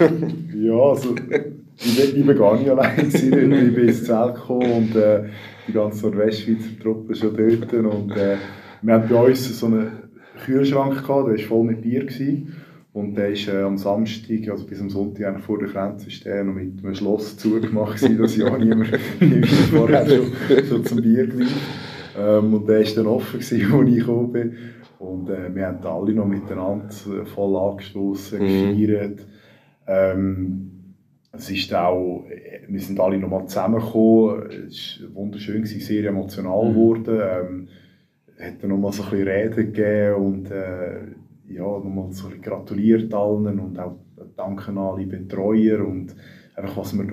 Ja, 0.56 0.80
also 0.80 1.14
ich, 1.78 2.16
ich 2.16 2.26
war 2.26 2.34
gar 2.34 2.58
nicht 2.58 2.68
allein. 2.68 2.96
Gewesen. 2.96 3.66
Ich 3.68 3.74
bin 3.74 3.88
ins 3.88 4.04
Zelt 4.04 4.34
gekommen 4.34 4.72
und 4.72 4.96
äh, 4.96 5.26
die 5.66 5.72
ganze 5.72 6.06
Nordwestschweizer 6.06 6.78
Truppe 6.82 7.14
schon 7.14 7.36
dort. 7.36 7.72
Und 7.72 8.16
äh, 8.16 8.36
wir 8.82 8.94
hatten 8.94 9.08
bei 9.08 9.26
uns 9.26 9.58
so 9.58 9.66
einen 9.66 9.90
Kühlschrank, 10.44 11.02
gehabt, 11.02 11.28
der 11.28 11.38
war 11.38 11.38
voll 11.38 11.64
mit 11.64 11.82
Bier. 11.82 12.04
Gewesen. 12.04 12.54
Und 12.92 13.14
der 13.14 13.28
ist 13.28 13.46
äh, 13.46 13.60
am 13.60 13.76
Samstag, 13.76 14.48
also 14.48 14.64
bis 14.66 14.80
am 14.80 14.88
Sonntag 14.88 15.38
vor 15.40 15.58
der 15.58 15.68
Grenze, 15.68 16.08
der 16.24 16.44
noch 16.44 16.54
mit 16.54 16.82
einem 16.82 16.94
Schloss 16.94 17.36
zugemacht 17.36 18.00
gewesen, 18.00 18.18
dass 18.18 18.36
ja 18.36 18.56
niemand 18.58 18.96
vorher 19.70 20.06
schon, 20.08 20.64
schon 20.66 20.84
zum 20.84 21.02
Bier 21.02 21.26
greift. 21.26 21.52
Ähm, 22.18 22.54
und 22.54 22.66
der 22.66 22.78
war 22.78 22.94
dann 22.94 23.06
offen, 23.06 23.40
gewesen, 23.40 23.72
als 23.78 23.88
ich 23.88 23.98
gekommen 23.98 24.32
bin. 24.32 24.56
Und 24.98 25.28
äh, 25.28 25.54
wir 25.54 25.66
haben 25.66 25.84
alle 25.84 26.14
noch 26.14 26.26
miteinander 26.26 26.88
voll 27.34 27.56
angestoßen, 27.56 28.38
mhm. 28.38 28.78
gefeiert. 28.78 29.26
Ähm, 29.86 30.75
es 31.38 31.50
ist 31.50 31.74
auch, 31.74 32.24
wir 32.68 32.80
sind 32.80 33.00
alle 33.00 33.18
nochmal 33.18 33.46
zusammengekommen, 33.46 34.50
es 34.68 35.00
war 35.02 35.14
wunderschön, 35.14 35.64
sehr 35.64 36.06
emotional 36.06 36.64
mhm. 36.64 36.74
geworden. 36.74 37.20
Ähm, 37.22 37.68
es 38.36 38.46
hat 38.46 38.64
nochmal 38.64 38.92
so 38.92 39.02
ein 39.04 39.10
bisschen 39.10 39.28
Reden 39.28 39.72
gegeben 39.72 40.14
und 40.14 40.50
äh, 40.50 40.98
ja, 41.48 41.62
nochmal 41.62 42.12
so 42.12 42.28
ein 42.28 42.42
gratuliert 42.42 43.12
allen 43.14 43.58
und 43.60 43.78
auch 43.78 43.98
danken 44.36 44.76
an 44.76 44.78
alle 44.78 45.06
Betreuer 45.06 45.86
und 45.86 46.14
einfach, 46.54 46.76
was 46.76 46.96
wir 46.96 47.04
da 47.04 47.10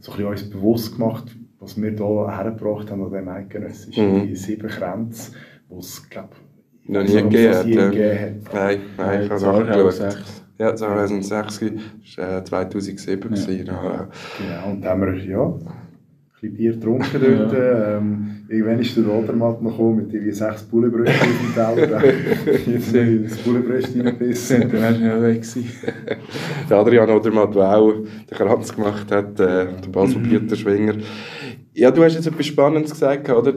so 0.00 0.12
ein 0.12 0.18
bisschen 0.18 0.26
uns 0.26 0.50
bewusst 0.50 0.96
gemacht 0.96 1.36
was 1.64 1.80
wir 1.80 1.90
hier 1.90 2.36
hergebracht 2.36 2.90
haben 2.90 3.02
an 3.02 3.10
diesem 3.10 3.28
Eidgenössischen, 3.28 4.18
mhm. 4.18 4.26
die 4.28 4.36
sieben 4.36 4.68
Kränze, 4.68 5.32
die 5.70 5.78
es, 5.78 6.08
glaube 6.08 6.30
ich, 6.82 6.90
noch 6.90 7.02
nie 7.02 7.74
gegeben 7.74 8.44
hat. 8.44 8.54
Nein, 8.54 8.80
nein, 8.96 9.22
ich 9.24 9.30
habe 9.30 9.64
nachgeschaut. 9.64 10.43
Ja, 10.58 10.74
2006 10.74 11.62
war 11.62 12.38
äh, 12.38 12.44
2007. 12.44 13.08
Ja. 13.08 13.28
Gewesen, 13.28 13.66
ja. 13.66 14.08
Genau, 14.38 14.70
und 14.70 14.84
da 14.84 14.90
haben 14.90 15.02
wir, 15.02 15.14
ja, 15.24 15.46
ein 15.46 15.60
bisschen 16.32 16.56
Bier 16.56 16.72
getrunken 16.74 17.20
dort. 17.20 17.52
Ja. 17.52 17.96
Ähm, 17.96 18.44
irgendwann 18.48 18.78
ist 18.78 18.96
der 18.96 19.04
Rodermatt 19.04 19.62
noch 19.62 19.72
gekommen 19.72 19.96
mit 19.96 20.14
irgendwie 20.14 20.32
sechs 20.32 20.62
Bullenbrötchen 20.62 21.14
auf 21.14 21.76
dem 21.76 21.86
Teller. 21.86 22.04
Jetzt 22.66 22.94
das 23.32 23.38
Bullenbrötchen 23.38 24.00
reingebissen. 24.02 24.60
Dann 24.60 24.72
wärst 24.72 25.00
du 25.00 25.04
ja 25.04 25.22
weg 25.22 25.42
gewesen. 25.42 25.70
der 26.70 26.76
Adrian 26.76 27.10
Odermatt, 27.10 27.54
der 27.54 27.76
auch 27.76 27.92
den 27.92 28.06
Kranz 28.30 28.74
gemacht 28.74 29.10
hat, 29.10 29.40
äh, 29.40 29.66
der 29.66 29.88
Basel-Pieter 29.90 30.56
Schwinger. 30.56 30.94
Ja, 31.72 31.90
du 31.90 32.04
hast 32.04 32.14
jetzt 32.14 32.26
etwas 32.26 32.46
Spannendes 32.46 32.92
gesagt, 32.92 33.28
oder? 33.28 33.52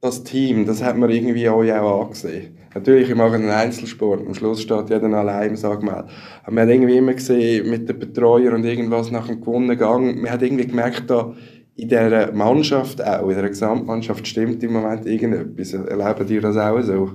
Das 0.00 0.24
Team, 0.24 0.64
das 0.64 0.82
hat 0.82 0.96
man 0.96 1.10
irgendwie 1.10 1.46
euch 1.46 1.72
auch 1.74 2.04
angesehen. 2.04 2.56
Natürlich, 2.74 3.10
ich 3.10 3.16
mache 3.16 3.34
einen 3.34 3.50
Einzelsport. 3.50 4.24
Am 4.26 4.34
Schluss 4.34 4.62
steht 4.62 4.90
jeder 4.90 5.12
allein, 5.12 5.56
sag 5.56 5.82
mal. 5.82 6.06
Aber 6.44 6.52
man 6.52 6.64
hat 6.64 6.70
irgendwie 6.70 6.96
immer 6.96 7.14
gesehen, 7.14 7.68
mit 7.68 7.88
den 7.88 7.98
Betreuern 7.98 8.54
und 8.54 8.64
irgendwas 8.64 9.10
nach 9.10 9.26
dem 9.26 9.40
gewonnenen 9.40 9.76
Gang, 9.76 10.20
man 10.20 10.30
hat 10.30 10.42
irgendwie 10.42 10.66
gemerkt, 10.66 11.10
da 11.10 11.34
in 11.76 11.88
dieser 11.88 12.32
Mannschaft 12.32 13.02
auch, 13.04 13.28
in 13.28 13.36
der 13.36 13.48
Gesamtmannschaft 13.48 14.26
stimmt 14.26 14.62
im 14.62 14.74
Moment 14.74 15.06
irgendetwas. 15.06 15.72
Erleben 15.72 16.28
ihr 16.28 16.40
das 16.40 16.56
auch 16.56 16.80
so? 16.82 17.10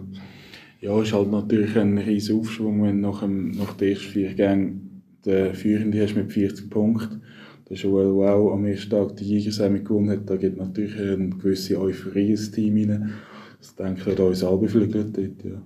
Ja, 0.81 0.99
es 0.99 1.07
ist 1.07 1.13
halt 1.13 1.31
natürlich 1.31 1.77
ein 1.77 1.97
riesiger 1.97 2.39
Aufschwung, 2.39 2.83
wenn 2.83 2.99
nach, 2.99 3.21
dem, 3.21 3.51
nach 3.51 3.73
den 3.73 3.89
ersten 3.89 4.09
vier 4.09 4.33
Gängen 4.33 5.03
den 5.25 5.53
Führenden 5.53 6.01
hast 6.01 6.15
mit 6.15 6.31
40 6.31 6.69
Punkten 6.69 7.21
der 7.69 7.77
Joel 7.77 8.13
Wow 8.13 8.53
am 8.53 8.65
ersten 8.65 8.91
Tag 8.91 9.15
die 9.17 9.25
Jägersemi 9.25 9.79
gewonnen 9.79 10.11
hat, 10.11 10.29
da 10.29 10.35
gibt 10.35 10.57
natürlich 10.57 10.99
eine 10.99 11.29
gewisse 11.29 11.79
Euphorie 11.79 12.31
ins 12.31 12.51
Team 12.51 12.77
rein. 12.89 13.13
Das 13.65 13.75
denke 13.75 14.01
ich, 14.01 14.07
hat 14.07 14.19
uns 14.19 14.43
alle 14.43 14.67
viel 14.67 14.87
Glück 14.87 15.13
dort, 15.13 15.43
ja. 15.43 15.61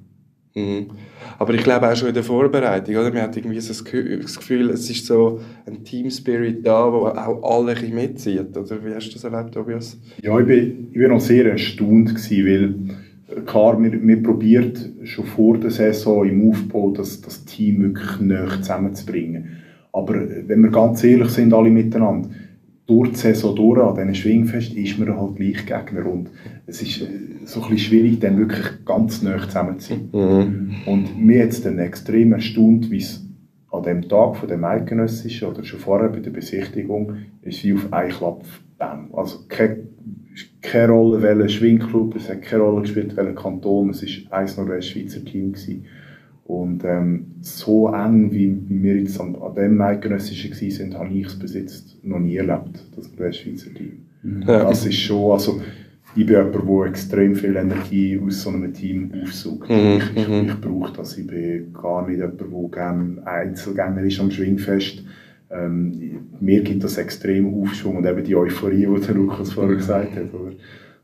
Mhm. 0.56 0.88
Aber 1.38 1.54
ich 1.54 1.64
glaube 1.64 1.90
auch 1.90 1.96
schon 1.96 2.08
in 2.08 2.14
der 2.14 2.24
Vorbereitung, 2.24 2.96
oder? 2.96 3.12
Man 3.12 3.22
hat 3.22 3.38
irgendwie 3.38 3.60
so 3.60 3.70
das 3.70 3.84
Gefühl, 3.84 4.70
es 4.72 4.90
ist 4.90 5.06
so 5.06 5.40
ein 5.66 5.84
Team-Spirit 5.84 6.66
da, 6.66 6.92
wo 6.92 7.06
auch 7.06 7.58
alle 7.58 7.76
ein 7.76 7.94
mitzieht, 7.94 8.58
oder? 8.58 8.84
Wie 8.84 8.94
hast 8.94 9.10
du 9.10 9.14
das 9.14 9.24
erlebt, 9.24 9.54
Tobias? 9.54 10.00
Ja, 10.22 10.40
ich 10.40 10.48
bin, 10.48 10.88
ich 10.92 10.98
bin 10.98 11.10
noch 11.10 11.20
sehr 11.20 11.46
erstaunt 11.52 12.16
gewesen, 12.16 12.46
weil 12.46 13.46
klar, 13.46 13.82
wir, 13.82 13.92
wir 14.02 14.24
probiert 14.24 14.90
schon 15.04 15.26
vor 15.26 15.58
der 15.58 15.72
Saison 15.72 16.28
im 16.28 16.50
Aufbau 16.50 16.92
das, 16.92 17.22
das 17.22 17.46
Team 17.46 17.84
wirklich 17.84 18.20
näher 18.20 18.50
zusammenzubringen. 18.60 19.58
Aber 19.94 20.16
wenn 20.16 20.62
wir 20.62 20.72
ganz 20.72 21.04
ehrlich 21.04 21.30
sind, 21.30 21.54
alle 21.54 21.70
miteinander, 21.70 22.30
durch 22.90 23.12
die 23.12 23.18
Saison 23.18 23.56
durch, 23.56 23.80
an 23.80 23.96
diesen 23.96 24.16
Schwingfest, 24.16 24.74
ist 24.74 24.98
man 24.98 25.16
halt 25.16 25.36
gleich 25.36 25.66
Gegner. 25.66 26.08
Und 26.08 26.32
es 26.66 26.82
ist 26.82 27.02
äh, 27.02 27.39
so 27.50 27.62
ein 27.62 27.70
bisschen 27.70 27.90
schwierig, 27.90 28.20
dann 28.20 28.38
wirklich 28.38 28.86
ganz 28.86 29.24
nah 29.24 29.40
zusammen 29.40 29.80
zu 29.80 29.90
sein. 29.90 30.10
Mhm. 30.12 30.76
Und 30.86 31.20
mir 31.20 31.44
hat 31.44 31.50
es 31.50 31.64
dann 31.64 31.80
extrem 31.80 32.34
erstaunt, 32.34 32.92
wie 32.92 32.98
es 32.98 33.26
an 33.72 33.84
dem 33.84 34.08
Tag 34.08 34.38
von 34.38 34.48
dem 34.48 34.64
Eidgenössischen 34.64 35.48
oder 35.48 35.64
schon 35.64 35.80
vorher 35.80 36.10
bei 36.10 36.20
der 36.20 36.32
Besichtigung 36.32 37.14
ist 37.42 37.64
wie 37.64 37.74
auf 37.74 37.92
einen 37.92 38.12
Klapp 38.12 38.44
bam. 38.78 39.10
Also 39.14 39.40
keine, 39.48 39.78
keine 40.62 40.92
Rolle, 40.92 41.22
welcher 41.22 41.50
Schwingclub, 41.50 42.16
es 42.16 42.30
hat 42.30 42.44
keine 42.44 42.64
Rolle 42.64 42.82
gespielt, 42.82 43.16
welcher 43.18 43.34
Kanton, 43.34 43.90
es 43.90 44.04
war 44.04 44.40
ein 44.40 44.50
Nordwestschweizer 44.56 45.26
Team. 45.26 45.54
Gewesen. 45.54 45.86
Und 46.46 46.84
ähm, 46.84 47.28
so 47.42 47.90
eng, 47.94 48.32
wie, 48.32 48.58
wie 48.68 48.82
wir 48.82 48.96
jetzt 48.98 49.20
an, 49.20 49.36
an 49.36 49.54
dem 49.54 49.80
Eidgenössischen 49.82 50.52
waren, 50.52 51.00
habe 51.00 51.14
ich 51.14 51.28
es 51.28 51.38
bis 51.38 51.54
jetzt 51.54 52.04
noch 52.04 52.20
nie 52.20 52.38
erlebt, 52.38 52.84
das 52.96 53.36
Schweizer 53.36 53.74
Team. 53.74 54.06
Mhm. 54.24 54.46
Das 54.46 54.86
ist 54.86 54.98
schon, 54.98 55.32
also 55.32 55.62
ich 56.20 56.26
bin 56.26 56.36
jemand, 56.36 56.56
der 56.56 56.86
extrem 56.86 57.34
viel 57.34 57.56
Energie 57.56 58.20
aus 58.20 58.42
so 58.42 58.50
einem 58.50 58.74
Team 58.74 59.12
aufsucht. 59.24 59.70
Mhm. 59.70 59.98
Ich, 59.98 60.18
ich, 60.18 60.28
mhm. 60.28 60.50
ich 60.50 60.62
brauche 60.62 60.94
das. 60.94 61.18
Ich 61.18 61.26
bin 61.26 61.72
gar 61.74 62.06
nicht 62.08 62.20
jemand, 62.20 62.42
der 62.42 62.70
gerne 62.70 63.26
Einzelgänger 63.26 64.04
ist 64.04 64.20
am 64.20 64.30
Schwingfest. 64.30 65.04
Ähm, 65.50 66.28
mir 66.40 66.62
gibt 66.62 66.84
das 66.84 66.98
extrem 66.98 67.62
Aufschwung 67.62 67.98
und 67.98 68.06
eben 68.06 68.24
die 68.24 68.36
Euphorie, 68.36 68.86
die 68.86 69.06
der 69.06 69.16
Lukas 69.16 69.54
vorher 69.54 69.74
mhm. 69.74 69.78
gesagt 69.78 70.16
hat. 70.16 70.34
Oder? 70.34 70.52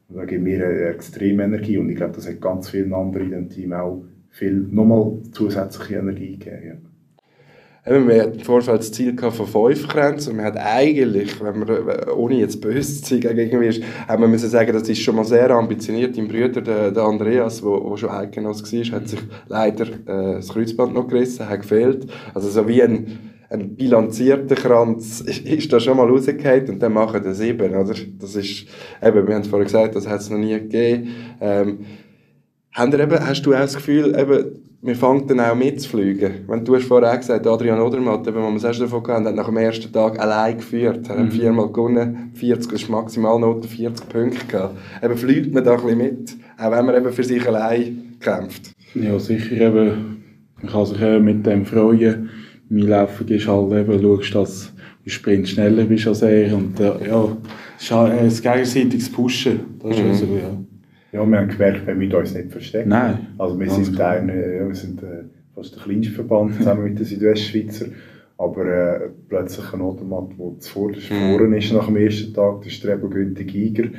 Und 0.07 0.17
da 0.17 0.25
gibt 0.25 0.43
mir 0.43 0.67
eine 0.67 0.85
extreme 0.89 1.43
Energie 1.43 1.77
und 1.77 1.89
ich 1.89 1.95
glaube, 1.95 2.13
das 2.13 2.27
hat 2.27 2.41
ganz 2.41 2.69
vielen 2.69 2.93
anderen 2.93 3.27
in 3.27 3.31
dem 3.31 3.49
Team 3.49 3.71
auch 3.71 4.03
viel 4.29 4.67
nochmal 4.69 5.13
zusätzliche 5.31 5.95
Energie 5.95 6.37
gegeben. 6.37 6.94
Eben, 7.87 8.07
wir 8.07 8.23
hatten 8.23 8.39
im 8.39 8.39
Vorfeld 8.39 8.79
das 8.79 8.91
Ziel 8.91 9.15
von 9.15 9.31
fünf 9.31 9.87
Grenzen 9.87 10.31
und 10.31 10.37
wir 10.39 10.45
hat 10.45 10.57
eigentlich, 10.57 11.39
wenn 11.39 11.59
man, 11.59 12.09
ohne 12.15 12.39
jetzt 12.39 12.59
böse 12.59 13.03
zu 13.03 13.09
sein 13.09 13.19
gegen 13.19 13.37
irgendwie 13.37 13.67
ist, 13.67 13.83
haben 14.07 14.23
wir 14.23 14.27
müssen 14.27 14.49
sagen, 14.49 14.73
das 14.73 14.89
ist 14.89 15.01
schon 15.01 15.15
mal 15.15 15.23
sehr 15.23 15.51
ambitioniert. 15.51 16.17
Dein 16.17 16.27
Bruder, 16.27 16.61
der, 16.61 16.89
der 16.89 17.03
Andreas, 17.03 17.61
der 17.61 17.97
schon 17.97 18.09
Eidgenoss 18.09 18.63
war, 18.63 18.99
hat 18.99 19.07
sich 19.07 19.19
leider 19.47 19.85
äh, 19.85 20.35
das 20.37 20.49
Kreuzband 20.49 20.95
noch 20.95 21.07
gerissen, 21.07 21.47
hat 21.47 21.61
gefehlt. 21.61 22.07
Also 22.33 22.49
so 22.49 22.67
wie 22.67 22.81
ein, 22.81 23.19
ein 23.51 23.75
bilanzierter 23.75 24.55
Kranz 24.55 25.21
ist, 25.21 25.45
ist 25.45 25.71
da 25.71 25.79
schon 25.79 25.97
mal 25.97 26.09
rausgefallen 26.09 26.69
und 26.69 26.79
dann 26.81 26.93
machen 26.93 27.23
wir 27.23 27.35
sieben, 27.35 27.69
oder? 27.69 27.93
Das 28.19 28.35
ist, 28.35 28.65
eben, 29.03 29.27
wir 29.27 29.35
haben 29.35 29.43
vorhin 29.43 29.65
gesagt, 29.65 29.95
das 29.95 30.07
hat 30.07 30.21
es 30.21 30.31
noch 30.31 30.39
nie 30.39 30.53
gegeben. 30.53 31.09
Ähm, 31.39 31.85
eben, 32.75 33.27
hast 33.27 33.43
du 33.43 33.53
auch 33.53 33.59
das 33.59 33.75
Gefühl, 33.75 34.17
eben, 34.19 34.65
wir 34.85 34.95
fangen 34.95 35.25
dann 35.27 35.39
auch 35.39 35.55
mitzufliegen? 35.55 36.45
Wenn 36.47 36.63
du 36.63 36.75
hast 36.75 36.85
vorher 36.85 37.11
auch 37.11 37.17
gesagt, 37.17 37.47
Adrian 37.47 37.79
Odermatt, 37.79 38.25
wenn 38.27 38.35
wir 38.35 38.53
das 38.53 38.63
erste 38.63 38.83
davon 38.83 39.05
hatten, 39.07 39.25
hat 39.25 39.35
nach 39.35 39.47
dem 39.47 39.57
ersten 39.57 39.91
Tag 39.91 40.19
allein 40.19 40.57
geführt. 40.57 41.09
Er 41.09 41.17
hat 41.17 41.25
mhm. 41.25 41.31
viermal 41.31 41.67
gewonnen, 41.69 42.31
40, 42.35 42.71
das 42.71 42.81
ist 42.83 42.89
Maximalnote 42.89 43.67
40 43.67 44.07
Punkte 44.07 44.45
gehabt. 44.45 44.77
Eben 45.03 45.17
fliegt 45.17 45.53
man 45.53 45.63
da 45.63 45.73
ein 45.73 45.81
bisschen 45.81 45.97
mit, 45.97 46.37
auch 46.59 46.71
wenn 46.71 46.85
man 46.85 46.95
eben 46.95 47.11
für 47.11 47.23
sich 47.23 47.47
allein 47.47 48.15
kämpft. 48.19 48.73
Ja, 48.93 49.17
sicher 49.17 49.59
eben. 49.59 50.23
Man 50.61 50.71
kann 50.71 50.85
sich 50.85 51.01
eben 51.01 51.25
mit 51.25 51.45
dem 51.45 51.65
freuen. 51.65 52.29
Mein 52.69 52.87
Laufen 52.87 53.27
ist 53.27 53.47
halt 53.47 53.71
eben, 53.71 54.01
schaust, 54.01 54.35
dass 54.35 54.73
du 55.03 55.09
Sprint 55.09 55.49
schneller 55.49 55.85
bist 55.85 56.07
als 56.07 56.21
er 56.21 56.55
und 56.55 56.79
äh, 56.79 57.07
ja, 57.07 57.37
es 57.77 57.83
ist 57.83 57.91
halt 57.91 58.11
ein 58.11 58.29
gegenseitiges 58.29 59.11
Pushen. 59.11 59.59
Das 59.81 59.97
ist 59.97 60.03
mhm. 60.03 60.09
also, 60.09 60.25
ja. 60.25 60.57
Ja, 61.15 61.25
wir 61.25 61.37
haben 61.37 61.47
gemerkt, 61.47 61.87
wir 61.87 61.95
müssen 61.95 62.13
uns 62.13 62.33
nicht 62.33 62.51
verstecken. 62.51 62.89
Nein. 62.89 63.27
Also 63.37 63.57
wir 63.57 63.69
sind, 63.69 64.01
ein, 64.01 64.27
ja, 64.27 64.67
wir 64.67 64.75
sind 64.75 65.01
äh, 65.01 65.23
fast 65.55 65.73
der 65.73 65.81
kleinste 65.81 66.11
Verband 66.11 66.55
zusammen 66.55 66.83
mit 66.83 66.99
den 66.99 67.05
Südwestschweizer. 67.05 67.85
Aber 68.37 68.65
äh, 68.65 69.09
plötzlich 69.29 69.73
ein 69.73 69.79
Automat, 69.79 70.31
der 70.37 70.59
zuvorderst 70.59 71.09
mhm. 71.09 71.37
vorne 71.37 71.57
ist 71.57 71.71
nach 71.71 71.85
dem 71.85 71.95
ersten 71.95 72.33
Tag, 72.33 72.63
der 72.63 72.69
Strebo 72.69 73.07
Günther 73.07 73.45
Giger. 73.45 73.91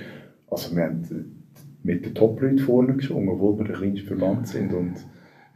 Also 0.51 0.77
wir 0.77 0.83
haben 0.83 1.05
äh, 1.11 1.87
mit 1.87 2.05
den 2.05 2.15
Top-Leuten 2.15 2.59
vorne 2.59 2.93
gesungen, 2.93 3.31
obwohl 3.31 3.61
wir 3.61 3.65
der 3.65 3.77
kleinste 3.77 4.07
Verband 4.07 4.47
sind. 4.49 4.75
Und 4.75 4.97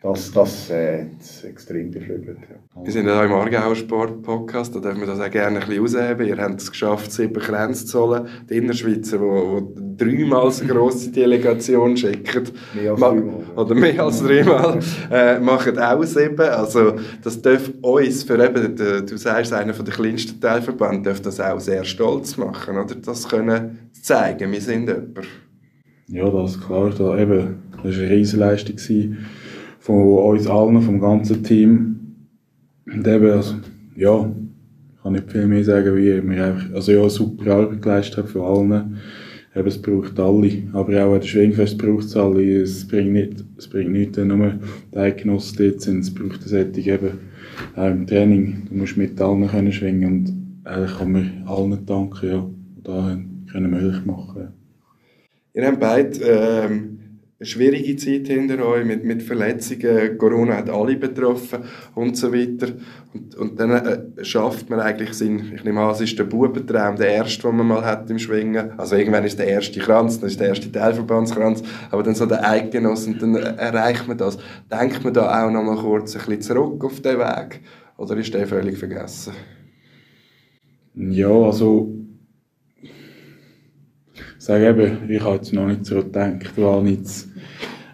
das, 0.03 0.33
das 0.33 0.71
äh, 0.71 1.03
hat 1.03 1.45
extrem 1.45 1.91
beflügelt. 1.91 2.39
Ja. 2.41 2.85
Wir 2.85 2.93
sind 2.93 3.07
ja 3.07 3.23
im 3.23 3.33
Aargauer 3.33 3.77
Sport-Podcast, 3.77 4.75
da 4.75 4.81
dürfen 4.81 5.01
wir 5.01 5.07
das 5.07 5.21
auch 5.21 5.31
gerne 5.31 5.61
ein 5.61 5.69
bisschen 5.69 5.85
ausheben. 5.85 6.27
Ihr 6.27 6.39
habt 6.39 6.59
es 6.59 6.71
geschafft, 6.71 7.13
sieben 7.13 7.35
Grenzen 7.35 7.87
zu 7.87 8.01
holen. 8.01 8.27
Die 8.49 8.57
Innerschweizer, 8.57 9.19
die, 9.19 9.81
die 9.81 9.97
dreimal 9.99 10.51
so 10.51 10.65
grosse 10.65 11.11
Delegation 11.11 11.99
schicken. 11.99 12.45
Mehr 12.73 12.93
als 12.93 13.01
dreimal. 13.01 13.35
Oder 13.57 13.75
mehr 13.75 14.03
als 14.03 14.23
dreimal. 14.23 14.81
äh, 15.11 15.39
machen 15.39 15.79
auch 15.79 16.03
sieben. 16.05 16.41
Also, 16.41 16.95
das 17.23 17.43
darf 17.43 17.71
uns, 17.83 18.23
für 18.23 18.43
eben, 18.43 18.77
du 18.77 19.17
sagst, 19.19 19.53
einer 19.53 19.75
der 19.75 19.95
kleinsten 19.95 20.41
Teilverbände, 20.41 21.11
darf 21.11 21.21
das 21.21 21.41
auch 21.41 21.61
sehr 21.61 21.85
stolz 21.85 22.39
machen, 22.39 22.79
oder? 22.79 22.95
Das 22.95 23.29
können 23.29 23.91
zeigen, 24.01 24.51
wir 24.51 24.63
sind 24.63 24.89
jemand. 24.89 25.29
Ja, 26.09 26.29
das 26.31 26.53
ist 26.53 26.67
klar. 26.67 26.91
Da 26.97 27.19
eben, 27.19 27.59
das 27.83 27.97
war 27.97 28.03
eine 28.03 28.11
Riesenleistung 28.11 28.79
von 29.81 30.35
uns 30.35 30.47
allen, 30.47 30.81
vom 30.83 31.01
ganzen 31.01 31.43
Team. 31.43 31.97
Und 32.87 33.07
eben, 33.07 33.31
also, 33.31 33.57
ja, 33.97 34.31
ich 34.95 35.03
kann 35.03 35.13
nicht 35.13 35.33
viel 35.33 35.47
mehr 35.47 35.65
sagen, 35.65 35.97
wie 35.97 36.29
wir 36.29 36.45
einfach, 36.45 36.75
also 36.75 36.93
ja, 36.93 37.09
super 37.09 37.55
Arbeit 37.55 37.83
geleistet 37.83 38.19
haben 38.19 38.29
von 38.29 38.43
allen. 38.43 38.97
Eben, 39.57 39.67
es 39.67 39.81
braucht 39.81 40.21
alle, 40.21 40.63
aber 40.75 41.05
auch 41.05 41.15
an 41.15 41.21
der 41.21 41.27
Schwingfest 41.27 41.79
braucht 41.79 42.05
es 42.05 42.17
alle. 42.17 42.61
Es 42.61 42.87
bringt 42.87 43.13
nicht, 43.13 43.45
es 43.57 43.69
bringt 43.69 43.91
nicht 43.91 44.17
nur 44.17 44.55
die 44.93 44.97
Eidgenossen 44.97 45.57
dort 45.59 45.81
sind, 45.81 46.01
es 46.01 46.15
braucht 46.15 46.41
eine 46.41 46.49
Sättig 46.49 46.87
eben 46.87 47.19
auch 47.75 47.91
im 47.91 48.07
Training. 48.07 48.69
Du 48.69 48.77
musst 48.77 48.97
mit 48.97 49.21
allen 49.21 49.49
können 49.49 49.73
schwingen 49.73 50.05
und 50.05 50.41
eigentlich 50.65 50.99
kann 50.99 51.13
man 51.13 51.43
allen 51.47 51.87
danken, 51.87 52.29
ja, 52.29 52.47
die 52.77 52.83
da 52.83 53.19
können 53.51 53.71
möglich 53.71 54.05
machen. 54.05 54.49
Ihr 55.55 55.67
habt 55.67 55.81
beide 55.81 56.19
ähm, 56.21 57.00
schwierige 57.43 57.97
Zeit 57.97 58.27
hinter 58.27 58.65
euch 58.67 58.85
mit, 58.85 59.03
mit 59.05 59.23
Verletzungen, 59.23 60.19
Corona 60.19 60.57
hat 60.57 60.69
alle 60.69 60.97
betroffen 60.97 61.61
und 61.95 62.17
so 62.17 62.33
weiter. 62.33 62.73
Und, 63.15 63.35
und 63.35 63.59
dann 63.59 63.71
äh, 63.71 64.25
schafft 64.25 64.69
man 64.69 64.81
eigentlich 64.81 65.15
seinen, 65.15 65.55
ich 65.55 65.65
nehme 65.65 65.81
an, 65.81 65.91
es 65.91 66.03
ist 66.03 66.19
der 66.19 66.25
Bubentraum, 66.25 66.97
der 66.97 67.09
erste, 67.09 67.49
den 67.49 67.57
man 67.57 67.67
mal 67.67 67.85
hat 67.85 68.11
im 68.11 68.19
Schwingen. 68.19 68.79
Also 68.79 68.97
irgendwann 68.97 69.25
ist 69.25 69.39
der 69.39 69.49
erste 69.49 69.81
Kranz, 69.81 70.21
dann 70.21 70.29
ist 70.29 70.39
der 70.39 70.49
erste 70.49 70.71
Teilverbandskranz, 70.71 71.63
aber 71.91 72.03
dann 72.03 72.15
so 72.15 72.27
der 72.27 72.47
Eidgenoss 72.47 73.07
und 73.07 73.23
dann 73.23 73.35
erreicht 73.35 74.07
man 74.07 74.19
das. 74.19 74.39
Denkt 74.71 75.03
man 75.03 75.15
da 75.15 75.47
auch 75.47 75.51
noch 75.51 75.63
mal 75.63 75.77
kurz 75.77 76.15
ein 76.15 76.23
bisschen 76.27 76.43
zurück 76.43 76.85
auf 76.85 77.01
den 77.01 77.19
Weg? 77.19 77.61
Oder 77.97 78.17
ist 78.17 78.35
der 78.35 78.47
völlig 78.47 78.77
vergessen? 78.77 79.33
Ja, 80.95 81.31
also 81.31 82.00
sage 84.41 84.69
eben, 84.69 85.11
ich 85.11 85.23
habe 85.23 85.37
jetzt 85.37 85.53
noch 85.53 85.67
nicht 85.67 85.85
zurückgedacht, 85.85 86.57
weil 86.57 86.83
nichts 86.83 87.29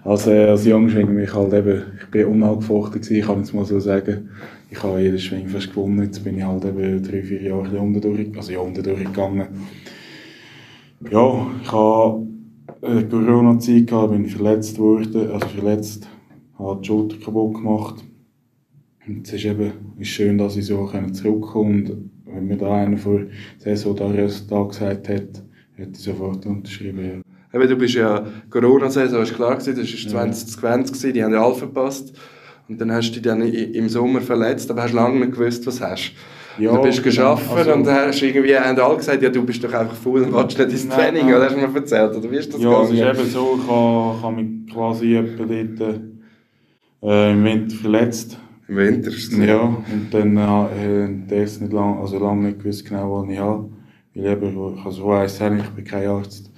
also 0.06 0.30
als 0.30 0.64
Jungschwinger 0.64 1.10
mich 1.10 1.34
halt 1.34 1.52
eben, 1.52 1.82
ich 2.00 2.06
bin 2.12 2.26
unangefochten 2.26 3.00
gewesen, 3.00 3.16
ich 3.16 3.26
kann 3.26 3.38
jetzt 3.38 3.52
mal 3.52 3.64
so 3.64 3.80
sagen. 3.80 4.28
Ich 4.70 4.80
habe 4.80 5.00
jedes 5.00 5.24
Schwing 5.24 5.48
fast 5.48 5.70
gewonnen, 5.70 6.04
jetzt 6.04 6.22
bin 6.22 6.38
ich 6.38 6.44
halt 6.44 6.64
eben 6.64 7.02
drei, 7.02 7.22
vier 7.24 7.42
Jahre 7.42 7.80
unten 7.80 8.00
durch, 8.00 8.28
also 8.36 8.52
ja, 8.52 8.60
unten 8.60 8.84
durchgegangen. 8.84 9.48
Ja, 11.10 11.46
ich 11.60 11.72
habe 11.72 12.24
eine 12.82 13.08
Corona-Zeit 13.08 13.88
gehabt, 13.88 14.12
bin 14.12 14.26
verletzt 14.26 14.78
worden, 14.78 15.28
also 15.32 15.48
verletzt, 15.48 16.08
habe 16.56 16.80
die 16.80 16.86
Schulter 16.86 17.16
kaputt 17.16 17.54
gemacht. 17.54 18.04
Und 19.08 19.26
es 19.26 19.32
ist 19.32 19.44
eben 19.44 19.72
ist 19.98 20.08
schön, 20.08 20.38
dass 20.38 20.56
ich 20.56 20.66
so 20.66 20.88
zurückkommen 21.12 21.90
und 21.90 22.10
wenn 22.26 22.46
mir 22.46 22.56
da 22.56 22.72
einer 22.72 22.96
vor 22.96 23.22
der 23.64 23.76
Saison 23.76 23.96
da 23.96 24.62
gesagt 24.62 25.08
hat, 25.08 25.42
hätte 25.76 25.92
ich 25.92 26.02
sofort 26.02 26.44
unterschrieben. 26.46 27.22
Ja. 27.52 27.58
Eben, 27.58 27.68
du 27.68 27.76
bist 27.76 27.94
ja, 27.94 28.24
Corona-Saison 28.50 29.22
ist 29.22 29.34
klar 29.34 29.56
gewesen, 29.56 29.76
das 29.76 29.92
war 29.92 30.10
2020 30.10 30.92
gewesen, 30.92 31.12
die 31.14 31.24
haben 31.24 31.32
ja 31.32 31.44
alle 31.44 31.54
verpasst. 31.54 32.12
Und 32.68 32.80
dann 32.80 32.90
hast 32.92 33.10
du 33.10 33.14
dich 33.14 33.22
dann 33.22 33.42
im 33.42 33.88
Sommer 33.88 34.20
verletzt, 34.20 34.70
aber 34.70 34.82
hast 34.82 34.92
lange 34.92 35.20
nicht 35.20 35.32
gewusst, 35.32 35.66
was 35.66 35.80
hast. 35.80 36.12
Ja, 36.58 36.74
du 36.74 36.82
bist 36.82 37.02
geschafft 37.02 37.50
also, 37.54 37.74
und 37.74 37.86
dann 37.86 38.08
hast 38.08 38.22
irgendwie 38.22 38.56
haben 38.56 38.78
alle 38.78 38.96
gesagt, 38.96 39.22
ja, 39.22 39.28
du 39.28 39.44
bist 39.44 39.62
doch 39.62 39.72
einfach 39.74 39.94
faul 39.94 40.22
und 40.22 40.32
willst 40.32 40.58
nicht 40.58 40.70
ins 40.70 40.88
Training, 40.88 41.26
oder 41.26 41.44
hast 41.44 41.54
du 41.54 41.60
mir 41.60 41.74
erzählt, 41.74 42.16
oder 42.16 42.30
wie 42.30 42.36
ist 42.36 42.52
das 42.52 42.62
Ja, 42.62 42.82
es 42.82 42.90
ist 42.90 42.98
eben 42.98 43.30
so, 43.30 43.58
ich 43.60 43.70
habe, 43.70 44.22
habe 44.22 44.42
mich 44.42 44.72
quasi 44.72 45.16
etwa 45.16 45.44
dort, 45.44 46.00
äh, 47.02 47.32
im 47.32 47.44
Winter 47.44 47.76
verletzt. 47.76 48.38
Im 48.68 48.76
Winter? 48.76 49.10
Ja, 49.44 49.60
und 49.60 50.08
dann 50.10 50.36
äh, 50.36 51.04
äh 51.04 51.44
nicht 51.44 51.72
lang, 51.72 51.98
also 51.98 52.18
lange 52.18 52.48
nicht 52.48 52.58
gewusst 52.58 52.88
genau, 52.88 53.22
was 53.22 53.30
ich 53.30 53.38
habe. 53.38 53.68
Weil 54.16 54.32
eben, 54.32 54.78
also 54.84 55.06
weiss 55.06 55.40
ich 55.40 55.70
bin 55.70 55.84
kein 55.84 56.08
Arzt. 56.08 56.50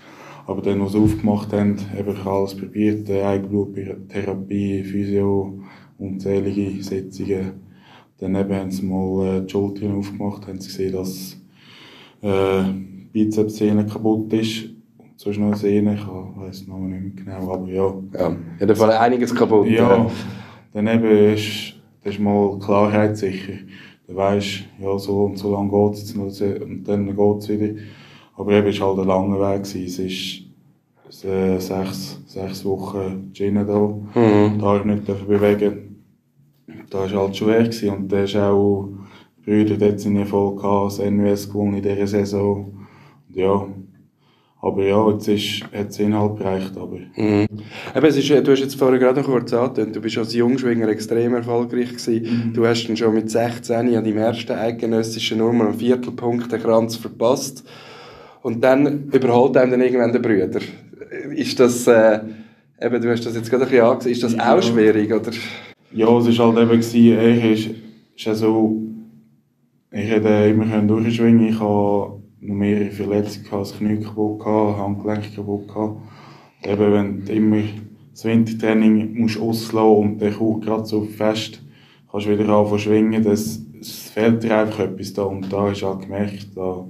Aber 0.47 0.63
dann, 0.63 0.81
was 0.81 0.93
sie 0.93 0.99
aufgemacht 0.99 1.53
haben, 1.53 1.77
habe 1.97 2.13
ich 2.13 2.25
alles 2.25 2.57
probiert. 2.57 3.11
Eigenbluttherapie, 3.11 4.85
Physio, 4.85 5.59
unzählige 5.99 6.83
Sitzungen. 6.83 7.53
Dann 8.19 8.35
eben 8.35 8.55
haben 8.55 8.71
sie 8.71 8.87
mal 8.87 9.27
äh, 9.27 9.41
die 9.43 9.51
Schultern 9.51 9.97
aufgemacht, 9.97 10.47
haben 10.47 10.61
sie 10.61 10.69
gesehen, 10.69 10.93
dass 10.93 11.37
äh, 12.23 12.63
Bizepssehne 13.13 13.87
kaputt 13.87 14.33
ist. 14.33 14.71
Und 14.97 15.19
so 15.19 15.33
schnell 15.33 15.55
Sehne, 15.55 15.95
ich 15.95 16.07
weiß 16.07 16.67
noch 16.69 16.79
nicht 16.79 17.17
mehr 17.17 17.25
genau, 17.25 17.53
aber 17.53 17.69
ja. 17.69 17.95
Ja, 18.19 18.37
in 18.59 18.67
dem 18.69 18.77
Fall 18.77 18.93
einiges 18.93 19.35
kaputt. 19.35 19.67
Ja, 19.67 19.97
ja. 19.97 20.11
dann 20.73 20.87
eben 20.87 21.35
ist, 21.35 21.75
das 22.03 22.15
ist 22.15 22.21
mal 22.21 22.59
Klarheit 22.59 23.17
sicher. 23.17 23.55
Du 24.09 24.17
weißt, 24.17 24.65
ja, 24.81 24.99
so 24.99 25.27
und 25.27 25.37
so 25.37 25.53
lange 25.53 25.71
geht 25.71 26.03
es 26.03 26.15
jetzt 26.15 26.41
und 26.63 26.83
dann 26.85 27.15
geht 27.15 27.39
es 27.39 27.49
wieder. 27.51 27.79
Aber 28.37 28.53
eben, 28.53 28.69
es 28.69 28.81
war 28.81 28.89
halt 28.89 29.01
ein 29.01 29.07
langer 29.07 29.39
Weg. 29.39 29.65
Gewesen. 29.65 30.07
Es 30.07 31.17
ist 31.17 31.25
äh, 31.27 31.59
sechs, 31.59 32.19
sechs 32.27 32.65
Wochen 32.65 33.31
Gin 33.35 33.55
da. 33.57 33.63
Mhm. 33.69 34.59
Da 34.59 34.67
habe 34.67 34.79
ich 34.79 34.85
nicht 34.87 35.27
bewegen. 35.27 36.03
Da 36.89 37.01
war 37.01 37.23
halt 37.23 37.37
schwer. 37.37 37.65
Gewesen. 37.65 37.91
Und 37.91 38.09
da 38.11 38.23
ist 38.23 38.35
auch, 38.35 38.89
die 39.37 39.51
Brüder 39.51 39.77
dort 39.77 40.01
sind 40.01 40.17
Erfolg 40.17 40.63
gehabt, 40.63 40.93
das 40.93 41.01
NWS 41.01 41.51
gewonnen 41.51 41.77
in 41.77 41.83
dieser 41.83 42.07
Saison. 42.07 42.87
Und 43.29 43.37
ja, 43.37 43.67
aber 44.61 44.85
ja, 44.85 45.11
jetzt 45.11 45.29
ist, 45.29 45.63
hat 45.73 45.91
es 45.91 45.99
Inhalt 46.01 46.37
bereicht. 46.37 46.77
Aber. 46.77 46.97
Mhm. 46.97 47.47
Eben, 47.95 48.07
es 48.07 48.17
ist, 48.17 48.29
du 48.29 48.51
hast 48.51 48.61
jetzt 48.61 48.75
vorher 48.75 48.99
gerade 48.99 49.21
noch 49.21 49.27
kurz 49.29 49.53
angetönt, 49.53 49.95
du 49.95 50.01
bist 50.01 50.19
als 50.19 50.35
Jungschwinger 50.35 50.89
extrem 50.89 51.35
erfolgreich 51.35 51.91
gewesen. 51.91 52.23
Mhm. 52.23 52.53
Du 52.55 52.67
hast 52.67 52.87
dann 52.89 52.97
schon 52.97 53.15
mit 53.15 53.31
16 53.31 53.77
an 53.77 53.93
deinem 53.93 54.17
ersten 54.17 54.53
eidgenössischen 54.53 55.39
Nummer 55.39 55.67
einen 55.67 55.79
Viertelpunkt 55.79 56.51
den 56.51 56.61
Kranz 56.61 56.97
verpasst. 56.97 57.65
Und 58.43 58.63
dann 58.63 59.05
überholt 59.13 59.57
einem 59.57 59.73
dann 59.73 59.81
irgendwann 59.81 60.13
der 60.13 60.21
Brüder. 60.21 60.61
Ist 61.35 61.61
das, 61.61 61.87
äh, 61.87 62.21
eben, 62.81 63.01
du 63.01 63.11
hast 63.11 63.27
das 63.27 63.37
jetzt 63.37 63.51
gerade 63.51 63.65
ein 63.65 63.71
bisschen 63.71 63.87
angesehen, 63.87 64.13
ist 64.13 64.23
das 64.25 64.35
ja. 64.35 64.57
auch 64.57 64.63
schwierig, 64.63 65.13
oder? 65.13 65.31
Ja, 65.93 66.19
es 66.19 66.39
war 66.39 66.47
halt 66.47 66.59
eben, 66.59 66.81
gewesen, 66.81 67.47
ich 67.47 67.77
ist, 68.17 68.29
ist 68.29 68.39
so, 68.39 68.77
ich 69.93 70.11
hätte 70.11 70.29
immer 70.51 70.67
durchschwingen 70.83 71.49
ich 71.49 71.61
hatte 71.61 72.18
noch 72.41 72.55
mehrere 72.55 72.91
Verletzungen, 72.91 73.47
das 73.51 73.77
Knie 73.77 74.01
kaputt, 74.01 74.45
Handgelenk 74.45 75.35
kaputt. 75.35 75.69
Eben, 76.65 76.93
wenn 76.93 77.25
du 77.25 77.33
immer 77.33 77.63
das 78.13 78.25
Wintertraining 78.25 79.21
musst 79.21 79.41
auslassen 79.41 79.97
und 79.97 80.23
dann 80.23 80.35
kommt 80.35 80.65
gerade 80.65 80.87
so 80.87 81.03
fest, 81.03 81.63
kannst 82.11 82.27
du 82.27 82.31
wieder 82.31 82.49
anfangen 82.49 82.79
schwingen, 82.79 83.23
das, 83.23 83.61
es 83.81 84.11
fehlt 84.11 84.43
dir 84.43 84.59
einfach 84.59 84.81
etwas 84.81 85.13
da 85.13 85.23
und 85.23 85.53
da 85.53 85.71
du 85.71 85.87
halt 85.87 86.01
gemerkt, 86.01 86.49
da 86.57 86.85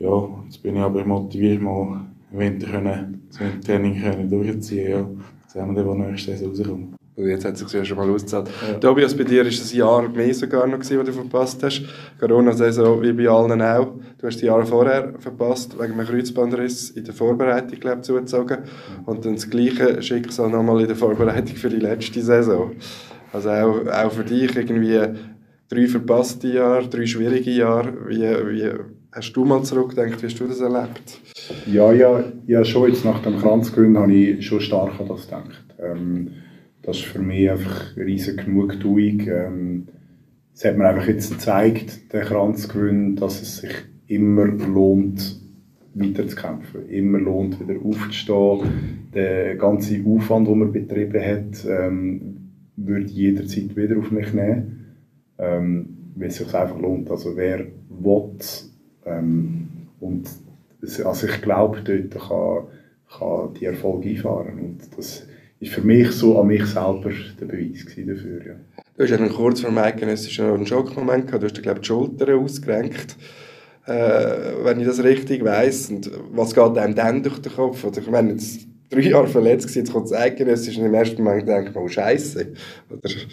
ja, 0.00 0.28
jetzt 0.46 0.62
bin 0.62 0.76
ich 0.76 0.82
aber 0.82 1.04
motiviert, 1.04 1.60
mal 1.60 2.06
Winter 2.30 2.70
können, 2.70 3.22
das 3.28 3.38
Training 3.64 4.00
können 4.00 4.30
durchziehen. 4.30 4.90
Ja. 4.90 5.06
Sehen 5.46 5.74
wir 5.74 5.74
dann, 5.74 5.86
wo 5.86 5.94
nächste 5.94 6.36
Saison 6.36 6.50
rauskommt. 6.50 6.99
Jetzt 7.26 7.44
hat 7.44 7.54
es 7.54 7.60
sich 7.60 7.72
ja 7.72 7.84
schon 7.84 7.96
mal 7.96 8.10
ausgezahlt. 8.10 8.48
Ja. 8.66 8.78
Tobias, 8.78 9.16
bei 9.16 9.24
dir 9.24 9.42
war 9.42 9.48
es 9.48 9.72
ein 9.72 9.78
Jahr 9.78 10.08
mehr 10.08 10.34
sogar 10.34 10.66
noch, 10.66 10.78
gewesen, 10.78 10.98
das 10.98 11.06
du 11.06 11.12
verpasst 11.12 11.62
hast. 11.62 11.82
Corona-Saison 12.18 13.02
wie 13.02 13.12
bei 13.12 13.28
allen 13.28 13.62
auch. 13.62 13.94
Du 14.18 14.26
hast 14.26 14.40
die 14.40 14.46
Jahre 14.46 14.66
vorher 14.66 15.14
verpasst, 15.18 15.78
wegen 15.78 15.94
einem 15.94 16.06
Kreuzbandriss 16.06 16.90
in 16.90 17.04
der 17.04 17.14
Vorbereitung, 17.14 17.80
glaube 17.80 18.02
zugezogen. 18.02 18.58
Und 19.06 19.24
dann 19.24 19.34
das 19.34 19.48
gleiche 19.48 20.02
Schicksal 20.02 20.50
nochmal 20.50 20.80
in 20.80 20.86
der 20.88 20.96
Vorbereitung 20.96 21.56
für 21.56 21.68
die 21.68 21.76
letzte 21.76 22.22
Saison. 22.22 22.72
Also 23.32 23.50
auch, 23.50 23.86
auch 23.86 24.12
für 24.12 24.24
dich 24.24 24.54
irgendwie 24.56 25.00
drei 25.68 25.86
verpasste 25.86 26.48
Jahre, 26.48 26.88
drei 26.88 27.06
schwierige 27.06 27.50
Jahre. 27.50 27.92
Wie, 28.08 28.20
wie 28.20 28.72
Hast 29.12 29.32
du 29.32 29.44
mal 29.44 29.64
zurückgedacht, 29.64 30.22
wie 30.22 30.26
hast 30.26 30.38
du 30.38 30.46
das 30.46 30.60
erlebt? 30.60 31.18
Ja, 31.66 31.90
ja, 31.92 32.22
ja 32.46 32.64
schon 32.64 32.90
jetzt 32.90 33.04
nach 33.04 33.20
dem 33.22 33.38
Kranzgrün 33.38 33.98
habe 33.98 34.12
ich 34.12 34.46
schon 34.46 34.60
stark 34.60 35.00
an 35.00 35.08
das 35.08 35.24
gedacht. 35.24 35.64
Ähm, 35.80 36.30
das 36.82 36.98
ist 36.98 37.06
für 37.06 37.20
mich 37.20 37.50
einfach 37.50 37.96
riesige 37.96 38.44
Genugtuung. 38.44 39.20
Ähm, 39.28 39.88
es 40.54 40.64
hat 40.64 40.76
mir 40.76 40.88
einfach 40.88 41.08
jetzt 41.08 41.32
gezeigt, 41.32 42.12
der 42.12 42.22
Kranzgrün, 42.22 43.16
dass 43.16 43.40
es 43.40 43.58
sich 43.58 43.72
immer 44.06 44.46
lohnt, 44.46 45.40
weiterzukämpfen. 45.94 46.88
Immer 46.88 47.18
lohnt, 47.18 47.60
wieder 47.60 47.80
aufzustehen. 47.84 49.08
Der 49.14 49.56
ganze 49.56 50.02
Aufwand, 50.06 50.48
den 50.48 50.58
man 50.58 50.72
betrieben 50.72 51.22
hat, 51.22 51.66
ähm, 51.68 52.50
würde 52.76 53.06
jederzeit 53.06 53.76
wieder 53.76 53.98
auf 53.98 54.10
mich 54.10 54.32
nehmen. 54.32 54.96
Ähm, 55.38 55.96
weil 56.16 56.28
es 56.28 56.36
sich 56.36 56.54
einfach 56.54 56.78
lohnt. 56.78 57.10
Also 57.10 57.36
wer 57.36 57.66
will, 57.88 58.30
ähm, 59.06 59.68
und 60.00 60.28
also 61.04 61.26
ich 61.26 61.42
glaube, 61.42 61.82
dort 61.82 62.28
kann, 62.28 62.66
kann 63.18 63.54
die 63.54 63.66
Erfolg 63.66 64.04
einfahren. 64.06 64.58
Und 64.58 64.78
das 64.96 65.26
ist 65.60 65.72
für 65.72 65.82
mich 65.82 66.10
so 66.12 66.40
an 66.40 66.46
mich 66.48 66.64
selber 66.66 67.10
der 67.40 67.46
Beweis 67.46 67.84
dafür. 67.84 68.46
Ja. 68.46 68.54
Du 68.96 69.04
hast 69.04 69.10
ja 69.10 69.16
dann 69.16 69.28
kurz 69.28 69.60
vor 69.60 69.70
dem 69.70 69.78
Eidgenössischen 69.78 70.46
einen 70.46 70.66
Schockmoment 70.66 71.26
gehabt. 71.26 71.42
Du 71.42 71.46
hast 71.46 71.62
glaube 71.62 71.78
ich, 71.78 71.82
die 71.82 71.88
Schultern 71.88 72.38
ausgerenkt. 72.38 73.16
Äh, 73.86 74.64
wenn 74.64 74.80
ich 74.80 74.86
das 74.86 75.02
richtig 75.02 75.44
weiss. 75.44 75.90
Und 75.90 76.10
was 76.32 76.54
geht 76.54 76.78
einem 76.78 76.94
dann 76.94 77.22
durch 77.22 77.40
den 77.40 77.52
Kopf? 77.52 77.84
Oder 77.84 77.98
ich 77.98 78.10
meine, 78.10 78.32
jetzt 78.32 78.66
drei 78.90 79.00
Jahre 79.00 79.26
verletzt 79.26 79.68
gewesen, 79.68 79.78
jetzt 79.80 79.92
kommt 79.92 80.10
das 80.10 80.18
Eidgenössische 80.18 80.80
und 80.80 80.86
im 80.86 80.94
ersten 80.94 81.22
Moment 81.22 81.48
denkt 81.48 81.74
man, 81.74 81.84
oh 81.84 81.88
Scheiße. 81.88 82.52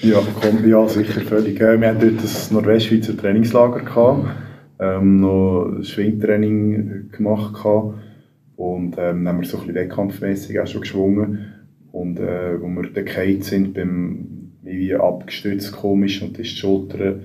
Ja, 0.02 0.22
komm, 0.42 0.68
ja, 0.68 0.88
sicher 0.88 1.22
völlig. 1.22 1.60
Wir 1.60 1.90
hatten 1.90 2.00
dort 2.00 2.24
das 2.24 2.52
Nordwestschweizer 2.52 3.18
Trainingslager. 3.18 3.80
Gehabt 3.80 4.28
ähm, 4.80 5.20
noch 5.22 5.80
Schwingtraining 5.82 7.10
gemacht 7.12 7.54
gehabt. 7.56 7.96
und 8.56 8.96
ähm, 8.98 9.26
dann 9.26 9.28
haben 9.28 9.42
wir 9.42 9.48
so 9.48 9.58
ein 9.58 9.68
bisschen 9.68 9.76
wettkampfmässig 9.76 10.60
auch 10.60 10.68
schon 10.68 10.82
geschwungen 10.82 11.54
und 11.98 12.20
äh, 12.20 12.62
wo 12.62 12.68
wir 12.68 12.90
dann 12.94 13.42
sind, 13.42 13.74
beim 13.74 14.52
wie 14.62 14.94
abgestützt 14.94 15.72
komisch 15.72 16.22
und 16.22 16.38
ist 16.38 16.52
die 16.52 16.58
Schulter 16.58 17.16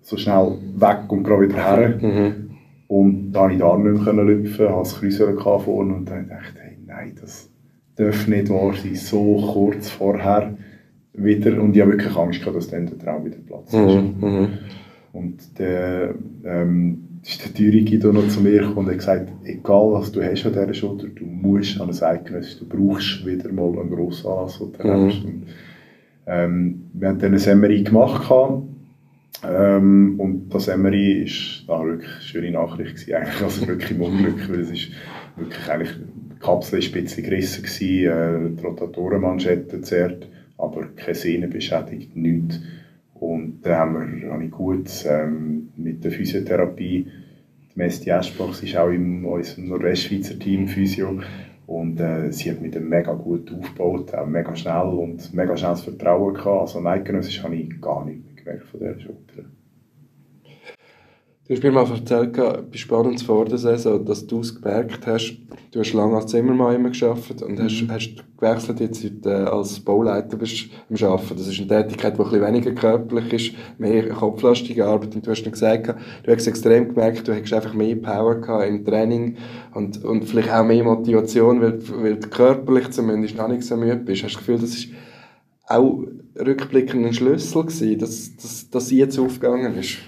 so 0.00 0.16
schnell 0.16 0.58
weg 0.76 1.10
und 1.10 1.24
gerade 1.24 1.48
wieder 1.48 1.56
her. 1.56 1.98
Mhm. 2.00 2.50
Und 2.86 3.32
da 3.32 3.40
konnte 3.40 3.56
ich 3.56 3.62
Arme 3.62 3.92
nicht 3.92 4.04
mehr 4.04 4.24
lüpfen, 4.24 4.68
hatte 4.68 4.78
das 4.78 5.00
Kreuzwelle 5.00 5.36
vorne 5.40 5.94
und 5.94 6.10
dann 6.10 6.28
dachte 6.28 6.52
ich, 6.54 6.62
hey, 6.62 6.78
nein, 6.86 7.16
das 7.20 7.50
darf 7.96 8.28
nicht 8.28 8.50
wahr 8.50 8.74
sein, 8.74 8.94
so 8.94 9.52
kurz 9.52 9.88
vorher 9.88 10.54
wieder. 11.14 11.60
Und 11.60 11.74
ich 11.74 11.82
habe 11.82 11.92
wirklich 11.92 12.16
Angst 12.16 12.40
gehabt, 12.40 12.56
dass 12.56 12.68
dann 12.68 12.86
der 12.86 12.98
Traum 12.98 13.24
wieder 13.24 13.38
Platz 13.38 13.72
ist. 13.72 13.74
Mhm. 13.74 14.14
mhm. 14.20 14.48
Und 15.12 15.58
der, 15.58 16.14
ähm, 16.44 17.01
ist 17.22 17.44
der 17.44 17.54
teure 17.54 17.84
Guido 17.84 18.12
noch 18.12 18.26
zu 18.28 18.40
mir 18.40 18.60
gekommen 18.60 18.78
und 18.78 18.88
hat 18.88 18.98
gesagt, 18.98 19.32
egal 19.44 19.92
was 19.92 20.10
du 20.10 20.22
hast 20.22 20.44
an 20.44 20.52
dieser 20.52 20.74
Schulter, 20.74 21.06
du 21.08 21.24
musst 21.24 21.80
an 21.80 21.88
ein 21.88 22.02
Eidgenössisch, 22.02 22.58
du 22.58 22.66
brauchst 22.66 23.24
wieder 23.24 23.50
mal 23.52 23.78
einen 23.78 23.90
grossen 23.90 24.26
Anlass, 24.26 24.58
den 24.58 24.72
du 24.72 24.88
mhm. 24.88 25.06
hast. 25.06 25.24
Und, 25.24 25.42
ähm, 26.26 26.90
wir 26.92 27.08
haben 27.08 27.18
dann 27.18 27.34
ein 27.34 27.60
MRI 27.60 27.82
gemacht 27.84 28.30
ähm, 29.44 30.14
und 30.18 30.48
das 30.50 30.66
MRI 30.68 31.22
ist 31.22 31.64
da 31.68 31.84
wirklich 31.84 32.10
eine 32.10 32.22
schöne 32.22 32.50
Nachricht 32.52 32.94
gewesen, 32.94 33.14
eigentlich, 33.14 33.42
also 33.42 33.68
wirklich 33.68 33.90
im 33.92 34.02
Unglück, 34.02 34.48
weil 34.48 34.60
es 34.60 34.70
ist 34.70 34.88
wirklich 35.36 35.68
eigentlich, 35.68 35.96
die 35.96 36.40
Kapsel 36.40 36.80
ist 36.80 36.94
ein 36.94 37.02
bisschen 37.02 37.24
gerissen 37.24 37.62
gewesen, 37.62 38.54
äh, 38.54 38.56
die 38.56 38.64
Rotatorenmanschette 38.64 39.80
zerrt, 39.82 40.28
aber 40.58 40.86
keine 40.96 41.14
Sehne 41.14 41.48
beschädigt, 41.48 42.16
nichts. 42.16 42.60
Und 43.22 43.62
dann 43.62 43.78
haben 43.78 44.20
wir, 44.22 44.32
habe 44.32 44.48
gut 44.48 44.90
ähm, 45.08 45.68
mit 45.76 46.02
der 46.02 46.10
Physiotherapie, 46.10 47.06
die 47.06 47.78
Mesti 47.78 48.10
Eschbach, 48.10 48.60
ist 48.60 48.76
auch 48.76 48.88
in 48.88 49.24
unserem 49.24 49.68
Nordwestschweizer 49.68 50.40
Team 50.40 50.66
Physio 50.66 51.20
und 51.68 52.00
äh, 52.00 52.32
sie 52.32 52.50
hat 52.50 52.60
mit 52.60 52.74
dem 52.74 52.88
mega 52.88 53.12
gut 53.12 53.52
aufgebaut, 53.52 54.12
auch 54.12 54.26
mega 54.26 54.56
schnell 54.56 54.88
und 54.88 55.32
mega 55.34 55.56
schnelles 55.56 55.82
Vertrauen 55.82 56.34
gehabt. 56.34 56.62
Also 56.74 56.84
Eidgenössisch 56.84 57.44
habe 57.44 57.54
ich 57.54 57.80
gar 57.80 58.04
nicht 58.04 58.24
mehr 58.24 58.34
gemerkt 58.34 58.66
von 58.66 58.80
dieser 58.80 58.98
Schulter. 58.98 59.44
Du 61.52 61.56
hast 61.56 61.64
mir 61.64 61.72
mal 61.72 61.86
erzählt, 61.86 62.32
bei 62.32 62.78
Spannends 62.78 63.24
vor 63.24 63.44
der 63.44 63.58
Saison, 63.58 64.02
dass 64.06 64.26
du 64.26 64.40
es 64.40 64.54
gemerkt 64.54 65.06
hast, 65.06 65.36
du 65.70 65.80
hast 65.80 65.92
lange 65.92 66.16
als 66.16 66.28
Zimmermann 66.30 66.76
immer 66.76 66.88
gearbeitet 66.88 67.42
und 67.42 67.60
hast, 67.60 67.82
mhm. 67.82 67.90
hast 67.90 68.24
gewechselt 68.38 68.80
jetzt 68.80 69.26
äh, 69.26 69.28
als 69.28 69.78
Bauleiter 69.80 70.38
bist 70.38 70.70
am 70.88 71.06
Arbeiten. 71.06 71.36
Das 71.36 71.48
ist 71.48 71.58
eine 71.58 71.68
Tätigkeit, 71.68 72.16
die 72.16 72.22
ein 72.22 72.24
bisschen 72.24 72.46
weniger 72.46 72.72
körperlich 72.72 73.32
ist, 73.34 73.54
mehr 73.76 74.08
kopflastige 74.08 74.86
Arbeit. 74.86 75.14
Und 75.14 75.26
du 75.26 75.30
hast 75.30 75.42
dann 75.42 75.52
gesagt, 75.52 75.88
du 75.88 76.32
hast 76.32 76.46
extrem 76.46 76.88
gemerkt, 76.88 77.28
du 77.28 77.38
hast 77.38 77.52
einfach 77.52 77.74
mehr 77.74 77.96
Power 77.96 78.36
gehabt 78.36 78.70
im 78.70 78.82
Training 78.86 79.36
und, 79.74 80.02
und 80.02 80.24
vielleicht 80.24 80.50
auch 80.50 80.64
mehr 80.64 80.84
Motivation, 80.84 81.60
weil, 81.60 81.78
weil 82.02 82.16
du 82.16 82.28
körperlich 82.28 82.92
zumindest 82.92 83.36
noch 83.36 83.48
nicht 83.48 83.64
so 83.64 83.76
müde 83.76 83.96
bist. 83.96 84.24
Hast 84.24 84.32
du 84.32 84.38
das 84.38 84.46
Gefühl, 84.46 84.58
das 84.58 84.70
ist 84.70 84.88
auch 85.66 86.02
rückblickend 86.34 87.04
ein 87.04 87.12
Schlüssel 87.12 87.66
gewesen, 87.66 87.98
dass, 87.98 88.36
dass, 88.36 88.70
dass 88.70 88.90
jetzt 88.90 89.18
aufgegangen 89.18 89.76
ist? 89.76 89.98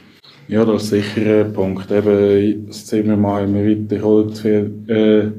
Ja, 0.46 0.62
das 0.64 0.84
ist 0.84 0.90
sicher 0.90 1.46
ein 1.46 1.52
Punkt. 1.54 1.90
Eben, 1.90 2.66
das 2.66 2.84
Zimmer 2.84 3.16
mal 3.16 3.44
immer 3.44 3.64
wiederholt, 3.64 4.44
äh, 4.44 4.70
zu 4.84 5.32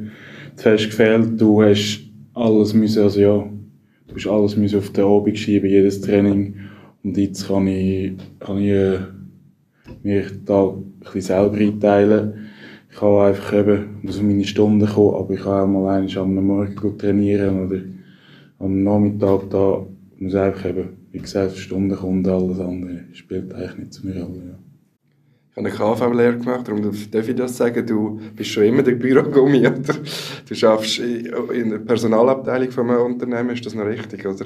fest 0.56 0.86
gefehlt. 0.86 1.40
Du 1.40 1.62
hast 1.62 2.02
alles 2.34 2.74
müssen, 2.74 3.04
also 3.04 3.20
ja, 3.20 3.48
du 4.08 4.16
hast 4.16 4.28
alles 4.28 4.58
müssen 4.58 4.80
auf 4.80 4.90
den 4.90 5.06
Abend 5.06 5.38
schieben, 5.38 5.70
jedes 5.70 6.02
Training. 6.02 6.56
Und 7.04 7.18
jetzt 7.18 7.48
kann 7.48 7.68
ich, 7.68 8.14
kann 8.40 8.58
ich 8.58 8.70
äh, 8.70 9.00
mir 10.02 10.26
da 10.44 10.70
ein 10.70 10.94
bisschen 11.02 11.22
selber 11.22 11.58
einteilen. 11.58 12.48
Ich 12.90 12.98
kann 12.98 13.28
einfach 13.28 13.54
eben 13.54 14.00
muss 14.02 14.20
meine 14.22 14.44
Stunden 14.44 14.88
kommen, 14.88 15.16
aber 15.16 15.34
ich 15.36 15.42
kann 15.42 15.62
auch 15.62 15.68
mal 15.68 15.98
einmal 15.98 16.18
am 16.18 16.46
Morgen 16.48 16.98
trainieren 16.98 17.68
oder 17.68 17.82
am 18.58 18.84
Nachmittag 18.84 19.50
da 19.52 19.86
muss 20.18 20.34
einfach 20.34 20.70
eben, 20.70 20.90
wie 21.12 21.20
gesagt, 21.20 21.58
Stunden 21.58 21.96
kommen 21.96 22.26
und 22.26 22.28
alles 22.28 22.60
andere 22.60 23.02
spielt 23.14 23.54
eigentlich 23.54 23.78
nicht 23.78 23.94
zu 23.94 24.08
mir 24.08 24.16
alle. 24.16 24.24
Ja. 24.24 24.55
Ich 25.58 25.80
habe 25.80 25.86
eine 25.86 25.96
KV-Lehre 25.96 26.38
gemacht, 26.38 26.68
darum 26.68 26.82
darf 26.82 27.30
ich 27.30 27.36
das 27.36 27.56
sagen. 27.56 27.88
Du 27.88 28.20
bist 28.36 28.50
schon 28.50 28.64
immer 28.66 28.84
der 28.84 28.92
Bürogummi, 28.92 29.60
oder? 29.60 29.94
Du 30.50 30.68
arbeitest 30.68 31.00
in 31.00 31.70
der 31.70 31.78
Personalabteilung 31.78 32.72
von 32.72 32.90
einem 32.90 33.04
Unternehmen, 33.04 33.52
ist 33.52 33.66
das 33.66 33.74
noch 33.74 33.86
richtig, 33.86 34.26
oder? 34.26 34.44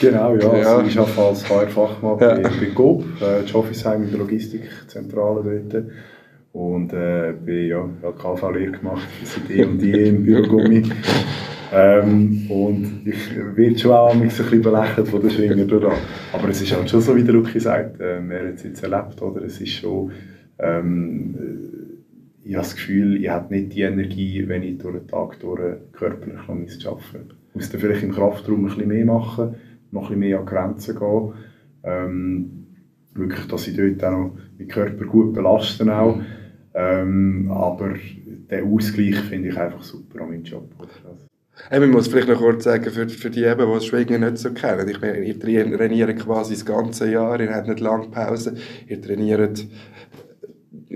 Genau, 0.00 0.36
ja. 0.36 0.56
ja. 0.56 0.76
Also 0.76 0.86
ich 0.86 0.98
arbeite 0.98 1.20
als 1.20 1.46
HR-Fachmann 1.50 2.18
ja. 2.20 2.34
bei, 2.36 2.42
bei 2.42 2.66
GOB, 2.74 3.02
äh, 3.20 3.42
das 3.42 3.54
Officeheim 3.54 4.04
in 4.04 4.10
der 4.10 4.20
Logistikzentrale 4.20 5.66
dort. 5.70 5.84
Und 6.54 6.94
äh, 6.94 7.34
bin, 7.44 7.68
ja, 7.68 7.86
habe 8.02 8.16
KV-Lehre 8.18 8.72
gemacht, 8.72 9.06
seit 9.24 9.50
eh 9.50 9.64
und 9.66 9.82
je 9.82 10.08
im 10.08 10.24
Bürogummi. 10.24 10.90
Ähm, 11.70 12.50
und 12.50 13.02
ich 13.04 13.36
werde 13.36 13.78
schon 13.78 13.92
auch 13.92 14.14
ein 14.14 14.22
bisschen 14.22 14.62
belächelt 14.62 15.08
von 15.08 15.20
den 15.20 15.30
Schwinger 15.30 15.66
durch 15.66 15.92
Aber 16.32 16.48
es 16.48 16.62
ist 16.62 16.74
halt 16.74 16.88
schon 16.88 17.02
so, 17.02 17.14
wie 17.14 17.22
der 17.22 17.34
Ruki 17.34 17.60
sagt, 17.60 18.00
äh, 18.00 18.18
wer 18.26 18.48
hat 18.48 18.54
es 18.54 18.62
jetzt 18.62 18.82
erlebt, 18.82 19.20
oder? 19.20 19.42
Es 19.42 19.60
ist 19.60 19.72
schon, 19.72 20.10
ähm, 20.58 21.34
ich 22.44 22.54
habe 22.54 22.64
das 22.64 22.76
Gefühl, 22.76 23.22
ich 23.22 23.28
habe 23.28 23.54
nicht 23.54 23.74
die 23.74 23.82
Energie, 23.82 24.48
wenn 24.48 24.62
ich 24.62 24.78
durch 24.78 24.96
den 24.96 25.06
Tag 25.06 25.38
durch 25.40 25.76
körperlich 25.92 26.36
noch 26.36 26.48
arbeiten 26.48 27.28
muss. 27.52 27.64
Ich 27.64 27.70
dann 27.70 27.80
vielleicht 27.80 28.02
im 28.02 28.12
Kraftraum 28.12 28.64
ein 28.64 28.68
bisschen 28.68 28.88
mehr 28.88 29.04
machen, 29.04 29.56
noch 29.90 30.02
ein 30.02 30.06
bisschen 30.08 30.20
mehr 30.20 30.40
an 30.40 30.46
Grenzen 30.46 30.98
gehen. 30.98 31.32
Ähm, 31.84 32.66
wirklich, 33.14 33.46
dass 33.48 33.68
ich 33.68 33.76
dort 33.76 34.02
auch 34.04 34.10
noch 34.10 34.38
meinen 34.58 34.68
Körper 34.68 35.04
gut 35.04 35.34
belasten. 35.34 35.90
Ähm, 36.74 37.50
aber 37.50 37.94
den 38.50 38.72
Ausgleich 38.72 39.18
finde 39.20 39.48
ich 39.48 39.58
einfach 39.58 39.82
super 39.82 40.22
an 40.22 40.30
meinem 40.30 40.44
Job. 40.44 40.70
Hey, 41.68 41.80
man 41.80 41.90
muss 41.90 42.06
vielleicht 42.08 42.28
noch 42.28 42.38
kurz 42.38 42.64
sagen, 42.64 42.88
für, 42.90 43.08
für 43.08 43.30
die, 43.30 43.42
eben, 43.42 43.66
die 43.66 43.74
das 43.74 43.84
Schwingen 43.84 44.20
nicht 44.20 44.38
so 44.38 44.52
kennen, 44.52 44.88
ich 44.88 45.00
meine, 45.00 45.24
ihr 45.24 45.38
trainiert 45.38 46.18
quasi 46.20 46.54
das 46.54 46.64
ganze 46.64 47.10
Jahr, 47.10 47.40
ihr 47.40 47.52
habt 47.52 47.66
nicht 47.66 47.80
lange 47.80 48.08
Pause, 48.08 48.54
ihr 48.86 49.02
trainiert 49.02 49.66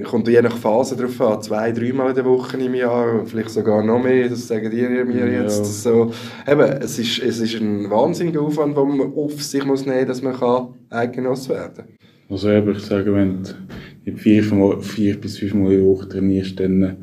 kommt 0.04 0.26
je 0.26 0.40
nach 0.40 0.56
Phase 0.56 0.96
drauf 0.96 1.20
an, 1.20 1.42
zwei, 1.42 1.70
dreimal 1.70 2.10
in 2.10 2.14
der 2.14 2.24
Woche 2.24 2.56
im 2.56 2.74
Jahr, 2.74 3.26
vielleicht 3.26 3.50
sogar 3.50 3.84
noch 3.84 4.02
mehr, 4.02 4.28
das 4.28 4.48
sagen 4.48 4.70
die 4.70 4.82
mir 4.82 5.30
jetzt. 5.30 5.84
Ja. 5.84 5.92
So, 5.92 6.12
eben, 6.46 6.60
es, 6.60 6.98
ist, 6.98 7.22
es 7.22 7.40
ist 7.40 7.60
ein 7.60 7.90
wahnsinniger 7.90 8.40
Aufwand, 8.40 8.76
den 8.76 8.96
man 8.96 9.12
auf 9.12 9.42
sich 9.42 9.64
muss 9.64 9.84
nehmen 9.84 9.98
muss, 9.98 10.08
dass 10.08 10.22
man 10.22 10.34
kann 10.34 10.68
werden 10.90 11.12
kann. 11.12 11.84
Also 12.30 12.50
eben, 12.50 12.72
ich 12.72 12.82
sage, 12.82 13.14
wenn 13.14 13.42
du 13.42 14.16
vier, 14.16 14.42
vier 14.80 15.20
bis 15.20 15.38
fünf 15.38 15.54
Mal 15.54 15.72
in 15.72 15.80
der 15.80 15.86
Woche 15.86 16.08
trainierst, 16.08 16.58
dann 16.58 16.96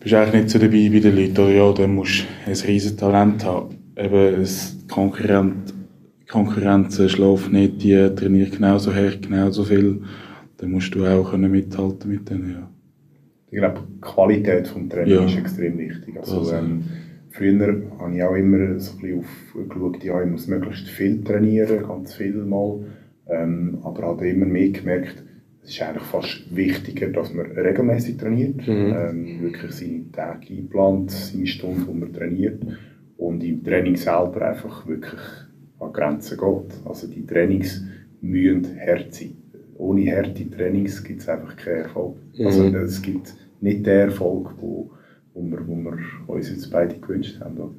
bist 0.00 0.12
du 0.12 0.18
eigentlich 0.18 0.42
nicht 0.42 0.50
so 0.50 0.58
dabei 0.58 0.90
bei 0.92 0.98
den 0.98 1.16
Leuten. 1.16 1.40
Oder 1.40 1.50
ja, 1.52 1.72
dann 1.72 1.94
musst 1.94 2.24
du 2.44 2.50
ein 2.50 2.56
riesiges 2.56 2.96
Talent 2.96 3.44
haben. 3.44 3.78
Eben, 3.96 4.40
das 4.40 4.76
Konkurrent, 4.90 5.72
Konkurrenz 6.28 6.96
schläft 7.08 7.52
nicht, 7.52 7.84
die 7.84 7.94
trainiert 8.16 8.52
genauso 8.56 8.92
hart, 8.92 9.22
genauso 9.22 9.62
viel 9.62 10.02
dann 10.62 10.70
musst 10.70 10.94
du 10.94 11.04
auch 11.04 11.32
können 11.32 11.50
mithalten 11.50 12.08
mit 12.08 12.30
denen, 12.30 12.52
ja. 12.52 12.70
Ich 13.50 13.58
glaube, 13.58 13.80
die 13.86 14.00
Qualität 14.00 14.64
des 14.64 14.88
Trainings 14.88 15.08
ja. 15.08 15.24
ist 15.26 15.36
extrem 15.36 15.76
wichtig. 15.76 16.16
Also, 16.16 16.38
also. 16.38 16.54
Ähm, 16.54 16.84
früher 17.30 17.82
habe 17.98 18.14
ich 18.14 18.22
auch 18.22 18.34
immer 18.36 18.78
so 18.78 18.92
ein 18.92 19.00
bisschen 19.00 19.24
aufgeschaut, 19.54 20.04
ja, 20.04 20.22
ich 20.22 20.30
muss 20.30 20.46
möglichst 20.46 20.88
viel 20.88 21.22
trainieren, 21.24 21.82
ganz 21.82 22.14
viel 22.14 22.34
mal. 22.34 22.78
Ähm, 23.28 23.78
aber 23.82 24.04
habe 24.04 24.28
immer 24.28 24.46
mehr 24.46 24.70
gemerkt, 24.70 25.24
es 25.64 25.70
ist 25.70 25.82
eigentlich 25.82 26.04
fast 26.04 26.54
wichtiger, 26.54 27.08
dass 27.08 27.34
man 27.34 27.46
regelmäßig 27.46 28.16
trainiert, 28.18 28.66
mhm. 28.66 28.94
ähm, 28.96 29.42
wirklich 29.42 29.72
seine 29.72 30.10
Tage 30.12 30.54
einplant, 30.54 31.10
seine 31.10 31.46
Stunden, 31.46 31.86
wo 31.88 31.92
man 31.92 32.12
trainiert 32.12 32.62
und 33.16 33.42
im 33.42 33.64
Training 33.64 33.96
selber 33.96 34.48
einfach 34.48 34.86
wirklich 34.86 35.20
an 35.80 35.92
Grenzen 35.92 36.38
geht. 36.38 36.86
Also 36.86 37.08
die 37.08 37.26
Trainings 37.26 37.84
müssen 38.20 38.78
hart 38.80 39.12
sein 39.12 39.41
ohne 39.82 40.10
harte 40.16 40.48
Trainings 40.50 41.02
gibt 41.02 41.22
es 41.22 41.28
einfach 41.28 41.56
keinen 41.56 41.82
Erfolg. 41.82 42.16
Mhm. 42.38 42.46
Also 42.46 42.64
es 42.64 43.02
gibt 43.02 43.34
nicht 43.60 43.84
den 43.84 44.10
Erfolg, 44.10 44.50
wo, 44.60 44.90
wo, 45.34 45.42
wir, 45.42 45.66
wo 45.66 45.74
wir 45.76 45.98
uns 46.26 46.50
jetzt 46.50 46.70
beide 46.70 46.98
gewünscht 46.98 47.40
haben. 47.40 47.58
Oder? 47.58 47.74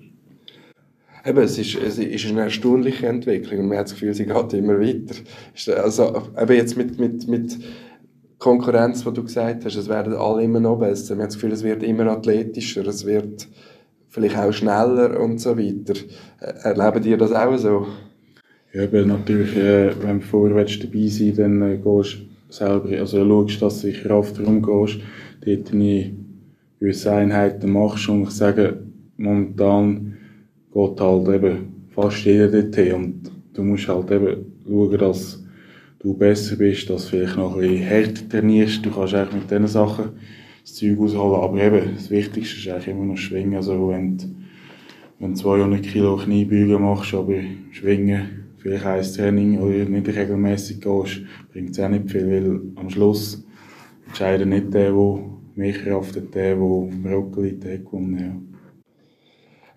Eben, 1.26 1.40
es 1.40 1.58
ist, 1.58 1.76
es 1.76 1.98
ist 1.98 2.26
eine 2.28 2.42
erstaunliche 2.42 3.08
Entwicklung 3.08 3.62
und 3.62 3.68
man 3.70 3.78
hat 3.78 3.86
das 3.86 3.94
Gefühl, 3.94 4.14
sie 4.14 4.26
geht 4.26 4.54
immer 4.54 4.80
weiter. 4.80 5.16
Also, 5.82 6.24
eben 6.40 6.54
jetzt 6.54 6.76
mit, 6.76 7.00
mit, 7.00 7.28
mit 7.28 7.58
Konkurrenz, 8.38 9.06
die 9.06 9.14
du 9.14 9.24
gesagt 9.24 9.64
hast, 9.64 9.76
es 9.76 9.88
werden 9.88 10.14
alle 10.14 10.44
immer 10.44 10.60
noch 10.60 10.80
besser. 10.80 11.16
Man 11.16 11.24
hat 11.24 11.30
das 11.30 11.36
Gefühl, 11.36 11.54
es 11.54 11.64
wird 11.64 11.82
immer 11.82 12.08
athletischer, 12.08 12.86
es 12.86 13.06
wird 13.06 13.48
vielleicht 14.10 14.38
auch 14.38 14.52
schneller 14.52 15.18
und 15.20 15.40
so 15.40 15.58
weiter. 15.58 15.94
Erleben 16.40 17.06
ihr 17.06 17.18
das 17.18 17.32
auch 17.32 17.58
so? 17.58 17.88
Ja, 18.74 18.86
eben 18.86 19.08
natürlich, 19.08 19.56
äh, 19.56 19.92
wenn 20.02 20.20
du 20.20 20.26
vorher 20.26 20.66
dabei 20.66 21.08
sein 21.08 21.36
dann 21.36 21.62
äh, 21.62 21.78
gehst 21.78 22.18
selber, 22.50 22.90
also 22.98 23.24
schaust, 23.24 23.62
dass 23.62 23.82
du 23.82 23.90
in 23.90 23.94
Kraftraum 23.94 24.64
gehst, 24.64 25.00
dort 25.46 25.72
deine 25.72 26.16
gewisse 26.80 27.12
Einheiten 27.12 27.72
machst 27.72 28.10
und 28.10 28.24
ich 28.24 28.32
sage, 28.32 28.82
momentan 29.16 30.18
geht 30.74 31.00
halt 31.00 31.28
eben 31.28 31.58
fast 31.90 32.26
jeder 32.26 32.48
dorthin 32.48 32.94
und 32.94 33.32
du 33.54 33.64
musst 33.64 33.88
halt 33.88 34.10
eben 34.10 34.46
schauen, 34.68 34.98
dass 34.98 35.44
du 36.00 36.16
besser 36.16 36.56
bist, 36.56 36.90
dass 36.90 37.04
du 37.04 37.10
vielleicht 37.10 37.38
noch 37.38 37.54
ein 37.56 37.62
bisschen 37.62 37.78
härter 37.78 38.28
trainierst, 38.28 38.84
du 38.84 38.90
kannst 38.90 39.14
eigentlich 39.14 39.42
mit 39.42 39.52
diesen 39.52 39.68
Sachen 39.68 40.14
das 40.64 40.74
Zeug 40.74 40.98
ausholen, 41.00 41.42
aber 41.42 41.62
eben, 41.62 41.94
das 41.94 42.10
Wichtigste 42.10 42.58
ist 42.58 42.68
eigentlich 42.68 42.88
immer 42.88 43.06
noch 43.06 43.18
Schwingen, 43.18 43.56
also 43.56 43.90
wenn 43.90 44.18
du, 44.18 44.26
wenn 45.20 45.36
du 45.36 45.40
200 45.40 45.84
Kilo 45.84 46.18
Kniebeugen 46.18 46.82
machst, 46.82 47.14
aber 47.14 47.36
Schwingen 47.70 48.43
vielleicht 48.64 49.12
ein 49.12 49.16
Training 49.16 49.60
oder 49.60 49.86
nicht 49.86 50.08
regelmäßig 50.08 50.80
gehst, 50.80 51.22
bringt 51.52 51.72
es 51.72 51.80
auch 51.80 51.90
nicht 51.90 52.10
viel, 52.10 52.28
weil 52.32 52.62
am 52.76 52.90
Schluss 52.90 53.46
entscheidet 54.08 54.48
nicht 54.48 54.74
der, 54.74 54.92
der 54.92 55.20
mehr 55.56 55.74
Kraft 55.74 56.16
hat, 56.16 56.34
der, 56.34 56.56
der 56.56 56.56
Brokkoli 56.56 57.60
hat 57.60 57.86
gewonnen 57.86 58.20
ja. 58.20 58.53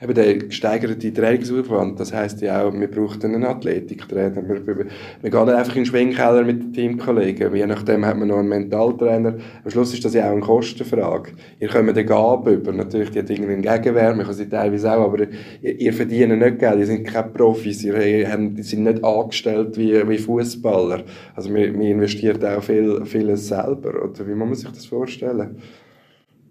Eben 0.07 0.14
der 0.14 0.37
gesteigerte 0.38 1.12
Trainingsaufwand, 1.12 1.99
das 1.99 2.12
heisst 2.12 2.40
ja 2.40 2.62
auch, 2.62 2.73
wir 2.73 2.90
brauchen 2.90 3.23
einen 3.25 3.45
Athletiktrainer. 3.45 4.49
Wir, 4.49 4.66
wir, 4.66 4.87
wir 5.23 5.31
gehen 5.31 5.49
einfach 5.49 5.75
in 5.75 5.83
den 5.83 5.87
Schwingkeller 5.87 6.45
mit 6.45 6.62
den 6.62 6.73
Teamkollegen. 6.73 7.55
Je 7.55 7.66
nachdem 7.66 8.05
hat 8.05 8.16
man 8.16 8.29
noch 8.29 8.38
einen 8.38 8.49
Mentaltrainer. 8.49 9.37
Am 9.64 9.71
Schluss 9.71 9.92
ist 9.92 10.05
das 10.05 10.14
ja 10.14 10.27
auch 10.27 10.33
eine 10.33 10.40
Kostenfrage. 10.40 11.33
Ihr 11.61 11.69
kommt 11.69 11.97
den 11.97 12.07
Gabe 12.07 12.53
über. 12.53 12.73
Natürlich, 12.73 13.11
die 13.11 13.19
hat 13.19 13.31
irgendwie 13.31 13.53
einen 13.53 13.62
Gegenwert, 13.62 14.16
man 14.16 14.27
kann 14.27 14.35
sie 14.35 14.49
teilweise 14.49 14.92
auch, 14.92 15.05
aber 15.05 15.27
ihr, 15.62 15.81
ihr 15.81 15.92
verdient 15.92 16.38
nicht 16.38 16.59
Geld, 16.59 16.79
ihr 16.79 16.87
seid 16.87 17.05
keine 17.05 17.29
Profis, 17.29 17.83
ihr, 17.85 17.97
ihr 18.01 18.29
sind 18.62 18.85
nicht 18.85 19.05
angestellt 19.05 19.77
wie, 19.77 20.09
wie 20.09 20.19
Fußballer. 20.19 21.03
Also 21.35 21.51
man, 21.51 21.73
man 21.73 21.83
investiert 21.83 22.45
auch 22.45 22.62
viel, 22.62 23.05
vieles 23.05 23.49
selber. 23.49 24.05
Oder 24.05 24.27
wie 24.27 24.35
muss 24.35 24.49
man 24.49 24.55
sich 24.55 24.71
das 24.71 24.87
vorstellen? 24.87 25.57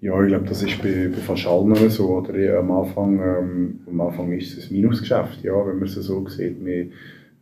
Ja, 0.02 0.22
ich 0.22 0.28
glaube, 0.28 0.46
das 0.46 0.62
ist 0.62 0.82
bei, 0.82 1.08
bei 1.08 1.18
fast 1.18 1.48
allen 1.48 1.90
so. 1.90 2.18
Oder 2.18 2.60
am, 2.60 2.72
Anfang, 2.72 3.20
ähm, 3.20 3.80
am 3.88 4.02
Anfang 4.02 4.32
ist 4.34 4.58
es 4.58 4.70
ein 4.70 4.76
Minusgeschäft, 4.76 5.44
ja, 5.44 5.54
wenn 5.66 5.76
man 5.76 5.86
es 5.86 5.94
so 5.96 6.28
sieht. 6.28 6.64
Wir, 6.64 6.88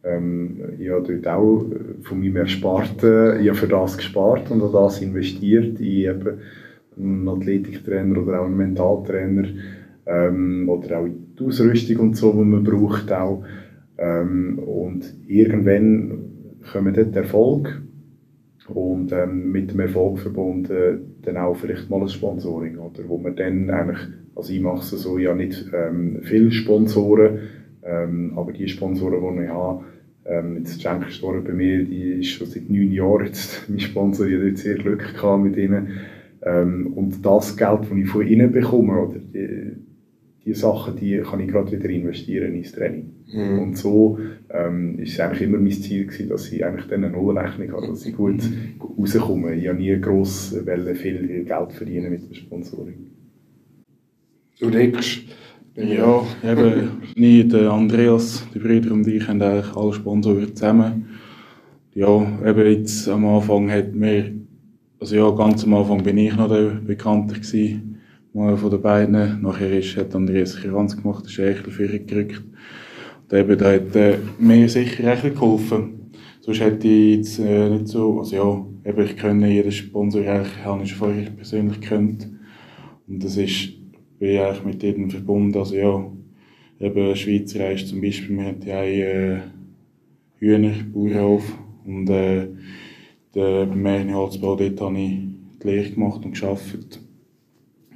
ähm, 0.04 0.62
ich 0.80 0.90
habe 0.90 1.14
dort 1.14 1.28
auch 1.28 1.66
von 2.04 2.20
meinem 2.20 2.38
Ersparten 2.38 3.44
ich 3.44 3.54
für 3.54 3.68
das 3.68 3.98
gespart 3.98 4.52
und 4.52 4.62
habe 4.62 4.72
das 4.72 5.02
investiert 5.02 5.80
in 5.80 5.86
eben 5.86 6.40
einen 6.96 7.28
Athletiktrainer 7.28 8.22
oder 8.22 8.42
auch 8.42 8.46
einen 8.46 8.58
Mentaltrainer 8.58 9.48
ähm, 10.06 10.70
oder 10.70 11.00
auch 11.00 11.06
in 11.06 11.36
die 11.38 11.44
Ausrüstung 11.44 11.98
und 11.98 12.18
so, 12.18 12.32
die 12.32 12.44
man 12.44 12.64
braucht 12.64 13.12
auch. 13.12 13.44
Ähm, 13.98 14.60
und 14.60 15.14
irgendwann 15.28 16.60
kommt 16.72 16.98
dort 16.98 17.16
Erfolg 17.16 17.82
und 18.68 19.12
ähm, 19.12 19.52
mit 19.52 19.72
dem 19.72 19.80
Erfolg 19.80 20.20
verbunden 20.20 21.13
dann 21.26 21.38
auch 21.38 21.56
vielleicht 21.56 21.90
mal 21.90 22.02
ein 22.02 22.10
Sponsoring, 22.10 22.78
oder, 22.78 23.08
wo 23.08 23.18
man 23.18 23.36
dann 23.36 23.70
eigentlich, 23.70 24.00
also 24.36 24.54
ich 24.54 24.62
mache 24.62 24.80
es 24.80 24.90
so, 24.90 25.18
ja 25.18 25.34
nicht 25.34 25.66
ähm, 25.74 26.20
viele 26.24 26.52
Sponsoren, 26.52 27.40
ähm, 27.84 28.34
aber 28.36 28.52
die 28.52 28.68
Sponsoren, 28.68 29.38
die 29.38 29.44
ich 29.44 29.50
habe, 29.50 29.84
ähm, 30.26 30.58
jetzt 30.58 30.82
Schenk 30.82 31.10
Store 31.12 31.42
bei 31.42 31.54
mir, 31.54 31.84
die 31.84 32.22
ist 32.22 32.30
schon 32.30 32.48
seit 32.48 32.70
neun 32.70 32.92
Jahren 32.92 33.26
jetzt 33.26 33.66
mein 33.70 33.80
Sponsor, 33.80 34.26
ich 34.26 34.36
habe 34.36 34.56
sehr 34.56 34.76
Glück 34.76 35.14
gehabt 35.14 35.44
mit 35.44 35.58
ihnen. 35.58 36.00
Ähm, 36.42 36.94
und 36.96 37.26
das 37.26 37.56
Geld, 37.56 37.82
das 37.82 37.98
ich 37.98 38.10
von 38.10 38.28
ihnen 38.28 38.52
bekomme, 38.52 39.00
oder 39.00 39.20
die, 39.20 39.76
die 40.46 40.54
Sachen, 40.54 40.98
die 40.98 41.20
kann 41.20 41.40
ich 41.40 41.48
gerade 41.48 41.72
wieder 41.72 41.90
investieren 41.90 42.54
ins 42.54 42.74
Training. 42.74 43.14
Mhm. 43.32 43.60
Und 43.60 43.78
so 43.78 44.20
ähm, 44.50 45.00
ist 45.00 45.14
es 45.14 45.20
eigentlich 45.20 45.44
immer 45.44 45.58
mein 45.58 45.72
Ziel 45.72 46.06
gewesen, 46.06 46.30
dass 46.30 46.52
ich 46.52 46.66
eigentlich 46.66 46.88
dann 46.88 47.04
eine 47.04 47.14
Nullrechnung 47.14 47.72
habe, 47.72 47.88
dass 47.88 48.06
ich 48.06 48.16
gut 48.16 48.42
rauskomme. 48.98 49.56
Ich 49.56 49.68
habe 49.68 49.78
nie 49.78 50.00
gross 50.00 50.56
viel 50.96 51.46
Geld 51.46 51.72
verdienen 51.72 52.12
mit 52.12 52.28
dem 52.28 52.34
Sponsoring. 52.34 53.08
Du 54.60 54.70
denkst, 54.70 55.24
ja, 55.76 56.24
eben, 56.44 56.90
nie 57.16 57.44
der 57.44 57.72
Andreas, 57.72 58.46
die 58.54 58.60
Brüder 58.60 58.92
und 58.92 59.08
ich 59.08 59.28
haben 59.28 59.42
eigentlich 59.42 59.76
alle 59.76 59.94
Sponsoren 59.94 60.56
zusammen. 60.56 61.08
Ja, 61.96 62.22
eben 62.46 62.72
jetzt 62.72 63.08
am 63.08 63.26
Anfang 63.26 63.72
hat 63.72 63.94
mir, 63.94 64.32
also 65.00 65.16
ja, 65.16 65.30
ganz 65.32 65.64
am 65.64 65.74
Anfang 65.74 66.04
bin 66.04 66.18
ich 66.18 66.36
noch 66.36 66.50
der 66.50 66.80
Bekannter 66.86 67.36
gewesen, 67.36 67.93
mal 68.34 68.58
von 68.58 68.72
den 68.72 68.82
beiden. 68.82 69.42
Nachher 69.42 69.72
ist, 69.72 69.96
hat 69.96 70.16
Andreas 70.16 70.60
Kiranz 70.60 70.98
gemacht, 70.98 71.26
ist 71.26 71.36
für 71.36 72.00
gerückt. 72.00 72.44
Und 73.30 73.38
eben, 73.38 73.58
da 73.58 73.72
hat 73.72 73.96
äh, 73.96 74.18
mir 74.40 74.68
sicher 74.68 75.12
echt 75.12 75.24
geholfen. 75.24 76.12
Sonst 76.42 76.60
hätte 76.60 76.88
ich 76.88 77.18
jetzt 77.18 77.40
äh, 77.40 77.70
nicht 77.70 77.88
so, 77.88 78.20
also 78.20 78.36
ja, 78.36 78.90
eben, 78.92 79.06
ich 79.06 79.16
kenne 79.16 79.50
jeden 79.50 79.72
Sponsor 79.72 80.22
eigentlich, 80.22 80.66
habe 80.66 80.84
ich 80.84 80.94
vorher 80.94 81.30
persönlich 81.30 81.80
gekannt. 81.80 82.28
Und 83.08 83.24
das 83.24 83.38
ist, 83.38 83.70
bin 84.20 84.30
ich 84.30 84.40
eigentlich 84.40 84.66
mit 84.66 84.84
jedem 84.84 85.10
verbunden, 85.10 85.58
also 85.58 85.76
ja, 85.76 86.12
eben 86.80 87.16
Schweizer 87.16 87.62
Reis 87.62 87.88
zum 87.88 88.02
Beispiel, 88.02 88.38
wir 88.38 88.46
hatten 88.46 88.68
ja 88.68 88.80
einen 88.80 89.38
äh, 89.38 89.40
Hühnerbauernhof 90.40 91.44
und 91.86 92.10
äh, 92.10 92.48
der, 93.36 93.66
beim 93.66 93.82
Märchenholzbau, 93.82 94.56
dort 94.56 94.82
habe 94.82 95.00
ich 95.00 95.20
die 95.62 95.68
Lehre 95.68 95.90
gemacht 95.92 96.26
und 96.26 96.40
gearbeitet. 96.40 97.03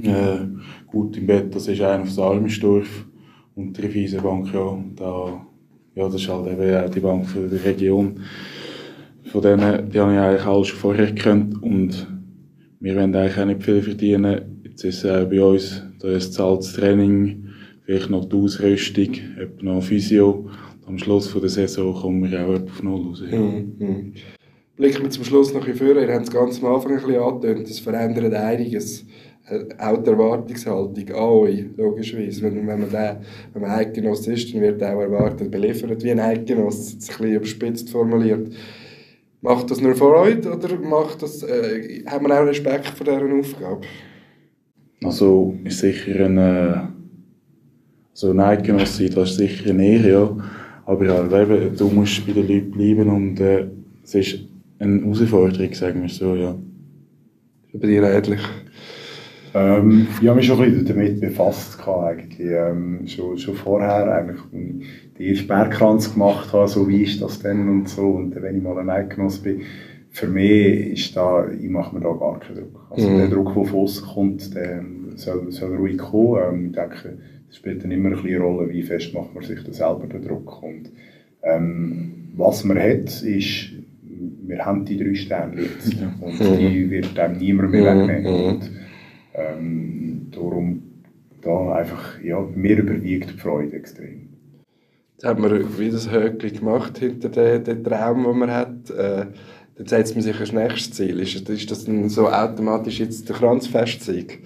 Äh, 0.04 0.48
gut 0.86 1.18
im 1.18 1.28
Bett, 1.28 1.54
das 1.56 1.68
ist 1.68 1.82
einer 1.82 2.06
von 2.06 2.24
Almensdorf 2.24 3.08
und 3.56 3.78
die 3.78 3.82
Raiffeisenbank, 3.82 4.54
ja, 4.54 4.78
da, 4.96 5.46
ja, 5.96 6.06
das 6.06 6.22
ist 6.22 6.30
halt 6.30 6.48
eben 6.52 6.76
auch 6.76 6.90
die 6.90 7.00
Bank 7.00 7.28
für 7.28 7.48
die 7.48 7.56
Region. 7.56 8.20
Von 9.24 9.42
denen, 9.42 9.90
die 9.90 10.00
habe 10.00 10.14
ich 10.14 10.20
eigentlich 10.20 10.46
alles 10.46 10.68
schon 10.68 10.80
vorher 10.80 11.08
gekannt 11.08 11.62
und 11.62 12.08
wir 12.80 12.96
wollen 12.96 13.16
eigentlich 13.16 13.40
auch 13.40 13.46
nicht 13.46 13.64
viel 13.64 13.82
verdienen. 13.82 14.62
Jetzt 14.64 14.84
ist 14.84 15.04
es 15.04 15.30
bei 15.30 15.42
uns, 15.42 15.84
da 16.00 16.10
ist 16.10 16.38
das 16.38 16.74
Training, 16.74 17.48
vielleicht 17.84 18.10
noch 18.10 18.26
die 18.26 18.36
Ausrüstung, 18.36 19.14
etwa 19.40 19.64
noch 19.64 19.84
Physio. 19.84 20.50
Am 20.86 20.98
Schluss 20.98 21.34
der 21.34 21.50
Saison 21.50 21.94
kommen 21.94 22.32
wir 22.32 22.48
auch 22.48 22.62
auf 22.62 22.84
Null 22.84 23.08
raus. 23.08 23.24
Ja. 23.30 23.38
Mhm. 23.38 24.14
Blicken 24.78 25.04
wir 25.04 25.10
zum 25.10 25.24
Schluss 25.24 25.54
noch 25.54 25.66
ein 25.66 25.72
bisschen 25.72 25.88
vor. 25.88 26.02
Ihr 26.02 26.14
habt 26.14 26.28
es 26.28 26.32
ganz 26.32 26.64
am 26.64 26.74
Anfang 26.74 26.92
ein 26.92 27.04
bisschen 27.04 27.22
angetönt, 27.22 27.68
es 27.68 27.80
verändert 27.80 28.34
einiges. 28.34 29.06
Äh, 29.50 29.66
auch 29.78 30.04
die 30.04 30.10
Erwartungshaltung 30.10 31.10
an 31.10 31.16
euch, 31.16 31.66
logischerweise. 31.78 32.42
Wenn, 32.44 32.68
wenn, 32.68 32.80
man 32.80 32.92
wenn 32.92 33.62
man 33.62 33.72
Eidgenoss 33.72 34.28
ist, 34.28 34.54
dann 34.54 34.62
wird 34.62 34.84
auch 34.84 35.00
erwartet, 35.00 35.50
beliefert 35.50 36.04
wie 36.04 36.12
ein 36.12 36.20
Eidgenoss, 36.20 36.94
ein 36.94 36.98
bisschen 36.98 37.34
überspitzt 37.34 37.90
formuliert. 37.90 38.54
Macht 39.42 39.72
das 39.72 39.80
nur 39.80 40.00
euch 40.02 40.46
oder 40.46 40.78
macht 40.80 41.22
das, 41.22 41.44
äh, 41.44 42.04
haben 42.08 42.28
wir 42.28 42.42
auch 42.42 42.46
Respekt 42.46 42.88
vor 42.88 43.06
dieser 43.06 43.40
Aufgabe? 43.40 43.82
Also 45.04 45.56
ist 45.64 45.80
sicher 45.80 46.26
ein, 46.26 46.38
äh, 46.38 46.78
so 48.14 48.32
ein 48.32 48.40
Eidgenoss 48.40 48.98
sein, 48.98 49.12
das 49.16 49.32
ist 49.32 49.38
sicher 49.38 49.70
eine 49.70 49.86
Ehre, 49.86 50.10
ja. 50.10 50.38
Aber 50.86 51.06
ja, 51.06 51.42
eben, 51.42 51.76
du 51.76 51.88
musst 51.90 52.26
bei 52.26 52.34
den 52.34 52.48
Leuten 52.48 52.72
bleiben 52.72 53.10
und 53.10 53.40
äh, 53.40 53.68
es 54.04 54.16
ist 54.16 54.40
eine 54.80 55.02
Herausforderung, 55.02 55.74
sagen 55.74 56.02
wir 56.02 56.10
so, 56.10 56.36
ja. 56.36 56.56
Bei 57.74 57.88
dir 57.88 58.04
ähnlich? 58.04 58.42
Ähm, 59.54 60.08
ich 60.22 60.28
habe 60.28 60.38
mich 60.38 60.46
schon 60.46 60.62
ein 60.62 60.72
bisschen 60.72 60.88
damit 60.88 61.22
befasst, 61.22 61.80
eigentlich. 61.88 62.40
Ähm, 62.40 63.08
schon, 63.08 63.38
schon 63.38 63.56
vorher, 63.56 64.12
eigentlich, 64.12 64.38
als 64.40 64.54
ich 64.54 65.14
den 65.18 65.28
ersten 65.28 65.48
Bergkranz 65.48 66.14
gemacht 66.14 66.54
habe, 66.54 66.68
so 66.68 66.88
wie 66.88 67.04
ist 67.04 67.22
das 67.22 67.40
denn 67.40 67.68
und 67.70 67.90
so. 67.90 68.08
Und 68.08 68.36
wenn 68.42 68.58
ich 68.58 68.64
mal 68.64 68.78
ein 68.78 68.90
Eidgenoss 68.90 69.40
bin, 69.40 69.62
für 70.10 70.28
mich 70.28 70.94
ist 70.94 71.16
da, 71.16 71.48
ich 71.50 71.70
mache 71.70 71.96
mir 71.96 72.02
da 72.02 72.12
gar 72.12 72.40
keinen 72.40 72.56
Druck. 72.56 72.88
Also 72.90 73.10
mhm. 73.10 73.18
der 73.18 73.28
Druck, 73.28 73.54
der 73.54 73.66
von 73.66 73.80
außen 73.82 74.08
kommt, 74.08 74.56
der 74.56 74.84
soll, 75.16 75.52
soll 75.52 75.76
ruhig 75.76 75.98
kommen. 75.98 76.42
Ähm, 76.42 76.66
ich 76.68 76.72
denke, 76.74 77.18
das 77.48 77.56
spielt 77.58 77.84
dann 77.84 77.92
immer 77.92 78.10
ein 78.10 78.16
bisschen 78.16 78.36
eine 78.36 78.44
Rolle, 78.44 78.70
wie 78.70 78.82
fest 78.82 79.14
macht 79.14 79.34
man 79.34 79.44
sich 79.44 79.64
da 79.64 79.72
selber 79.72 80.08
den 80.08 80.24
Druck. 80.24 80.64
Und, 80.64 80.92
ähm, 81.44 82.14
was 82.36 82.64
man 82.64 82.78
hat, 82.78 83.22
ist, 83.22 83.70
wir 84.46 84.66
haben 84.66 84.86
die 84.86 84.98
drei 84.98 85.14
Sterne 85.16 85.62
jetzt. 85.62 85.96
Und 86.22 86.40
die 86.40 86.90
wird 86.90 87.18
einem 87.20 87.38
niemand 87.38 87.72
mehr 87.72 87.96
mhm. 87.96 88.08
wegnehmen. 88.08 88.46
Und, 88.46 88.72
ähm, 89.38 90.28
darum 90.32 90.84
da 91.42 91.74
einfach, 91.76 92.22
ja, 92.22 92.42
mir 92.42 92.78
überwiegt 92.78 93.32
die 93.32 93.38
Freude 93.38 93.76
extrem. 93.76 94.30
Jetzt 95.14 95.26
haben 95.26 95.44
wir 95.44 95.80
wieder 95.80 95.94
das 95.94 96.12
Höckchen 96.12 96.60
gemacht 96.60 96.98
hinter 96.98 97.30
dem, 97.30 97.64
dem 97.64 97.84
Traum, 97.84 98.24
den 98.24 98.38
man 98.38 98.52
hat. 98.52 98.90
Äh, 98.90 99.28
dann 99.76 99.88
setzt 99.88 100.16
man 100.16 100.24
sich 100.24 100.40
ein 100.40 100.56
nächstes 100.56 100.98
Ziel. 100.98 101.20
Ist, 101.20 101.50
ist 101.50 101.72
das 101.72 101.86
dann 101.86 102.10
so 102.10 102.28
automatisch 102.28 103.00
jetzt 103.00 103.30
der 103.30 103.36
Kranzfestsieg? 103.36 104.44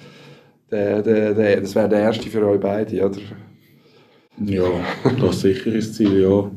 Der, 0.69 1.01
der, 1.01 1.33
der, 1.33 1.61
das 1.61 1.75
wäre 1.75 1.89
der 1.89 1.99
erste 1.99 2.29
für 2.29 2.45
euch 2.45 2.59
beide, 2.59 3.05
oder? 3.05 3.19
Ja, 4.45 4.63
das 5.19 5.35
ist 5.35 5.41
sicher 5.41 5.71
das 5.71 5.93
Ziel, 5.93 6.21
ja. 6.21 6.51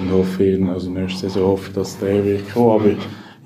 Und 0.00 0.12
hoffe, 0.12 0.58
also 0.72 0.90
nächste 0.90 1.28
Saison 1.28 1.52
hoffe 1.52 1.68
ich, 1.68 1.74
dass 1.74 1.98
der 1.98 2.24
wird 2.24 2.52
kommen. 2.52 2.80
Aber 2.80 2.96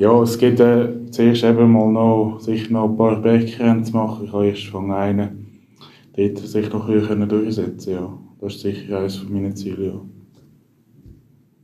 ja, 0.03 0.21
es 0.21 0.37
geht 0.37 0.59
äh, 0.59 0.89
zuerst 1.13 1.45
eben 1.45 1.71
mal 1.71 1.93
noch, 1.93 2.41
sicher 2.41 2.73
noch 2.73 2.91
ein 2.91 2.97
paar 2.97 3.23
Bergrennen 3.23 3.85
zu 3.85 3.93
machen. 3.93 4.25
Ich 4.25 4.33
habe 4.33 4.49
erst 4.49 4.67
von 4.67 4.91
einem 4.91 5.29
dort 6.17 6.39
sich 6.39 6.73
noch 6.73 6.89
ein 6.89 6.99
bisschen 6.99 7.29
durchsetzen 7.29 7.93
ja. 7.93 8.19
Das 8.41 8.57
ist 8.57 8.63
sicher 8.63 8.99
eines 8.99 9.25
meiner 9.29 9.55
Ziele, 9.55 9.87
ja. 9.87 10.01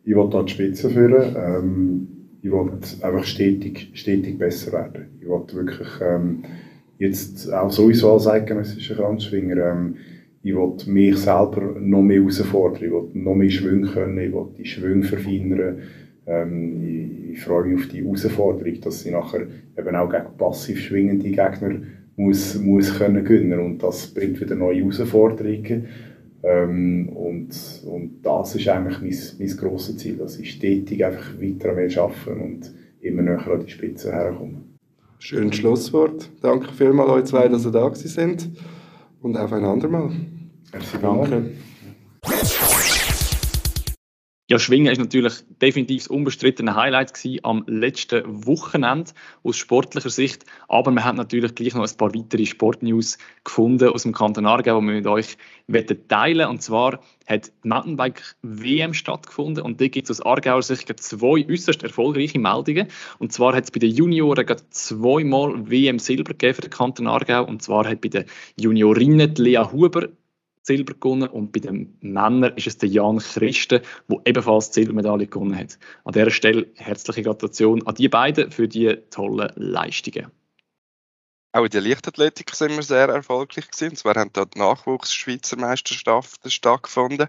Ich 0.05 0.14
will 0.14 0.31
da 0.31 0.44
die 0.44 0.53
Spitze 0.53 0.88
führen. 0.88 1.35
Ähm, 1.37 2.09
ich 2.40 2.53
will 2.53 2.70
einfach 3.03 3.24
stetig, 3.24 3.90
stetig 3.94 4.38
besser 4.38 4.72
werden. 4.72 5.07
Ich 5.20 5.27
will 5.27 5.42
wirklich 5.53 5.88
ähm, 6.01 6.44
jetzt 6.98 7.53
auch 7.53 7.72
sowieso 7.72 8.12
als 8.12 8.29
eidgenössischer 8.29 8.94
Kranzschwinger 8.94 9.57
ähm, 9.57 9.96
ich 10.44 10.55
will 10.55 10.77
mich 10.87 11.18
selber 11.18 11.74
noch 11.81 12.03
mehr 12.03 12.20
herausfordern, 12.20 12.85
ich 12.85 12.90
will 12.92 13.11
noch 13.14 13.35
mehr 13.35 13.51
Schwünge 13.51 13.88
können, 13.88 14.18
ich 14.18 14.33
will 14.33 14.46
die 14.57 14.64
Schwünge 14.64 15.03
verfeinern. 15.03 15.79
Ähm, 16.29 16.83
ich, 16.85 17.33
ich, 17.33 17.41
freue 17.43 17.64
mich 17.64 17.81
auf 17.81 17.88
die 17.88 18.03
Herausforderung, 18.05 18.81
dass 18.83 19.05
ich 19.05 19.12
nachher 19.12 19.47
eben 19.79 19.97
auch 19.97 20.11
gegen 20.11 20.37
passiv 20.37 20.79
schwingende 20.81 21.31
Gegner 21.31 21.81
muss, 22.17 22.57
muss 22.57 22.99
können 22.99 23.25
gewinnen 23.25 23.61
und 23.61 23.83
das 23.83 24.09
bringt 24.09 24.41
wieder 24.41 24.55
neue 24.55 24.81
Herausforderungen. 24.81 25.87
Ähm, 26.43 27.09
und, 27.09 27.49
und 27.87 28.21
das 28.23 28.55
ist 28.55 28.69
eigentlich 28.69 29.01
mein, 29.01 29.49
mein 29.49 29.57
grosses 29.57 29.97
Ziel, 29.97 30.17
dass 30.17 30.38
ich 30.38 30.53
stetig 30.53 31.05
einfach 31.05 31.41
weiter 31.41 31.73
mehr 31.73 31.91
arbeite 31.99 32.31
und 32.31 32.73
immer 33.01 33.23
näher 33.23 33.47
an 33.49 33.64
die 33.64 33.71
Spitze 33.71 34.12
herkomme. 34.12 34.62
Schönes 35.19 35.57
Schlusswort. 35.57 36.31
Danke 36.43 36.73
vielmals 36.73 37.11
euch 37.11 37.25
zwei, 37.25 37.49
dass 37.49 37.64
ihr 37.64 37.73
da 37.73 37.93
sind 37.95 38.51
und 39.21 39.37
auf 39.37 39.53
ein 39.53 39.64
andermal. 39.64 40.11
Merci, 40.73 40.97
danke. 41.01 41.51
Ja, 44.51 44.59
Schwingen 44.59 44.91
ist 44.91 44.99
natürlich 44.99 45.35
definitiv 45.61 46.05
das 46.05 46.09
unbestrittene 46.09 46.75
Highlight 46.75 47.13
gewesen 47.13 47.41
am 47.43 47.65
letzten 47.67 48.47
Wochenende 48.47 49.11
aus 49.43 49.59
sportlicher 49.59 50.09
Sicht. 50.09 50.47
Aber 50.69 50.91
wir 50.91 51.05
haben 51.05 51.19
natürlich 51.19 51.55
gleich 51.55 51.75
noch 51.75 51.87
ein 51.87 51.97
paar 51.99 52.15
weitere 52.15 52.47
Sportnews 52.47 53.19
gefunden 53.45 53.91
aus 53.91 54.05
dem 54.05 54.15
Kanton 54.15 54.47
Aargau, 54.47 54.81
die 54.81 54.87
wir 54.87 54.95
mit 54.95 55.07
euch 55.07 55.37
teilen 56.09 56.49
Und 56.49 56.63
zwar 56.63 57.01
hat 57.27 57.53
die 57.63 57.69
Mountainbike-WM 57.69 58.95
stattgefunden 58.95 59.63
und 59.63 59.83
da 59.83 59.89
gibt 59.89 60.09
es 60.09 60.19
aus 60.19 60.25
Aargauer 60.25 60.63
Sicht 60.63 60.99
zwei 60.99 61.47
äußerst 61.47 61.83
erfolgreiche 61.83 62.39
Meldungen. 62.39 62.89
Und 63.19 63.35
zwar 63.35 63.55
hat 63.55 63.65
es 63.65 63.71
bei 63.71 63.81
den 63.81 63.91
Junioren 63.91 64.47
zweimal 64.71 65.71
WM 65.71 65.99
Silber 65.99 66.33
gegeben 66.33 66.55
für 66.55 66.63
den 66.63 66.71
Kanton 66.71 67.07
Aargau. 67.07 67.45
Und 67.45 67.61
zwar 67.61 67.87
hat 67.87 68.01
bei 68.01 68.09
den 68.09 68.25
Juniorinnen 68.57 69.35
Lea 69.35 69.63
Huber 69.71 70.09
Silber 70.69 70.95
gewonnen 70.95 71.29
und 71.29 71.51
bei 71.53 71.61
den 71.61 71.97
Männern 72.01 72.57
ist 72.57 72.67
es 72.67 72.79
der 72.79 72.89
Jan 72.89 73.19
Christen, 73.19 73.81
der 74.09 74.19
ebenfalls 74.25 74.71
die 74.71 74.81
Silbermedaille 74.81 75.27
gewonnen 75.27 75.57
hat. 75.57 75.79
An 76.05 76.13
dieser 76.13 76.31
Stelle 76.31 76.67
herzliche 76.77 77.23
Gratulation 77.23 77.87
an 77.87 77.95
die 77.95 78.09
beiden 78.09 78.51
für 78.51 78.69
die 78.69 78.97
tollen 79.11 79.51
Leistungen. 79.57 80.31
Auch 81.53 81.65
in 81.65 81.71
der 81.71 81.81
Leichtathletik 81.81 82.55
sind 82.55 82.77
wir 82.77 82.83
sehr 82.83 83.09
erfolgreich 83.09 83.71
gewesen. 83.71 83.91
Und 83.91 83.97
zwar 83.97 84.15
haben 84.17 84.31
dort 84.33 84.57
Nachwuchs-Schweizer 84.57 85.57
Meisterschaften 85.57 86.51
stattgefunden. 86.51 87.29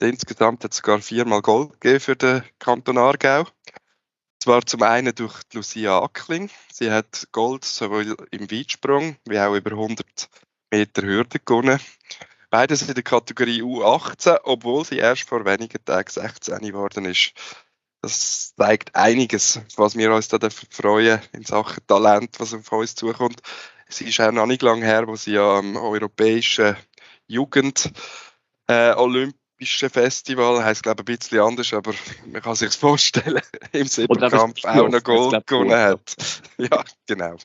Insgesamt 0.00 0.64
hat 0.64 0.72
es 0.72 0.78
sogar 0.78 1.00
viermal 1.00 1.42
Gold 1.42 1.80
gegeben 1.80 2.00
für 2.00 2.16
den 2.16 2.42
Kanton 2.58 2.96
Aargau. 2.96 3.46
Zwar 4.40 4.64
zum 4.64 4.82
einen 4.82 5.14
durch 5.14 5.42
Lucia 5.52 6.00
Ackling. 6.00 6.48
Sie 6.72 6.90
hat 6.90 7.28
Gold 7.32 7.64
sowohl 7.64 8.16
im 8.30 8.50
Weitsprung 8.50 9.16
wie 9.26 9.38
auch 9.38 9.54
über 9.54 9.72
100 9.72 10.30
Meter 10.70 11.02
Hürde 11.02 11.38
gewonnen. 11.40 11.80
Beides 12.50 12.82
in 12.82 12.94
der 12.94 13.02
Kategorie 13.02 13.62
U18, 13.62 14.40
obwohl 14.44 14.84
sie 14.84 14.96
erst 14.96 15.28
vor 15.28 15.44
wenigen 15.44 15.84
Tagen 15.84 16.10
16 16.10 16.58
geworden 16.60 17.04
ist. 17.04 17.32
Das 18.00 18.54
zeigt 18.56 18.94
einiges, 18.94 19.60
was 19.76 19.96
wir 19.96 20.14
uns 20.14 20.28
da 20.28 20.38
freuen 20.70 21.20
in 21.32 21.44
Sachen 21.44 21.86
Talent, 21.86 22.38
was 22.38 22.54
auf 22.54 22.72
uns 22.72 22.94
zukommt. 22.94 23.40
Es 23.86 24.00
ist 24.00 24.20
auch 24.20 24.32
noch 24.32 24.46
nicht 24.46 24.62
lange 24.62 24.86
her, 24.86 25.06
wo 25.06 25.16
sie 25.16 25.36
am 25.36 25.76
europäischen 25.76 26.76
Jugend 27.26 27.90
äh, 28.66 28.94
Olympischen 28.94 29.90
Festival, 29.90 30.64
heißt 30.64 30.82
glaube 30.82 31.02
ich 31.02 31.08
ein 31.08 31.18
bisschen 31.18 31.40
anders, 31.40 31.72
aber 31.74 31.92
man 32.26 32.40
kann 32.40 32.54
sich 32.54 32.72
vorstellen, 32.74 33.42
im 33.72 33.86
Siebenkampf 33.86 34.64
auch 34.64 34.88
noch 34.88 35.02
Gold 35.02 35.46
gewonnen 35.46 35.72
hat. 35.72 36.16
Ja, 36.58 36.82
genau. 37.06 37.36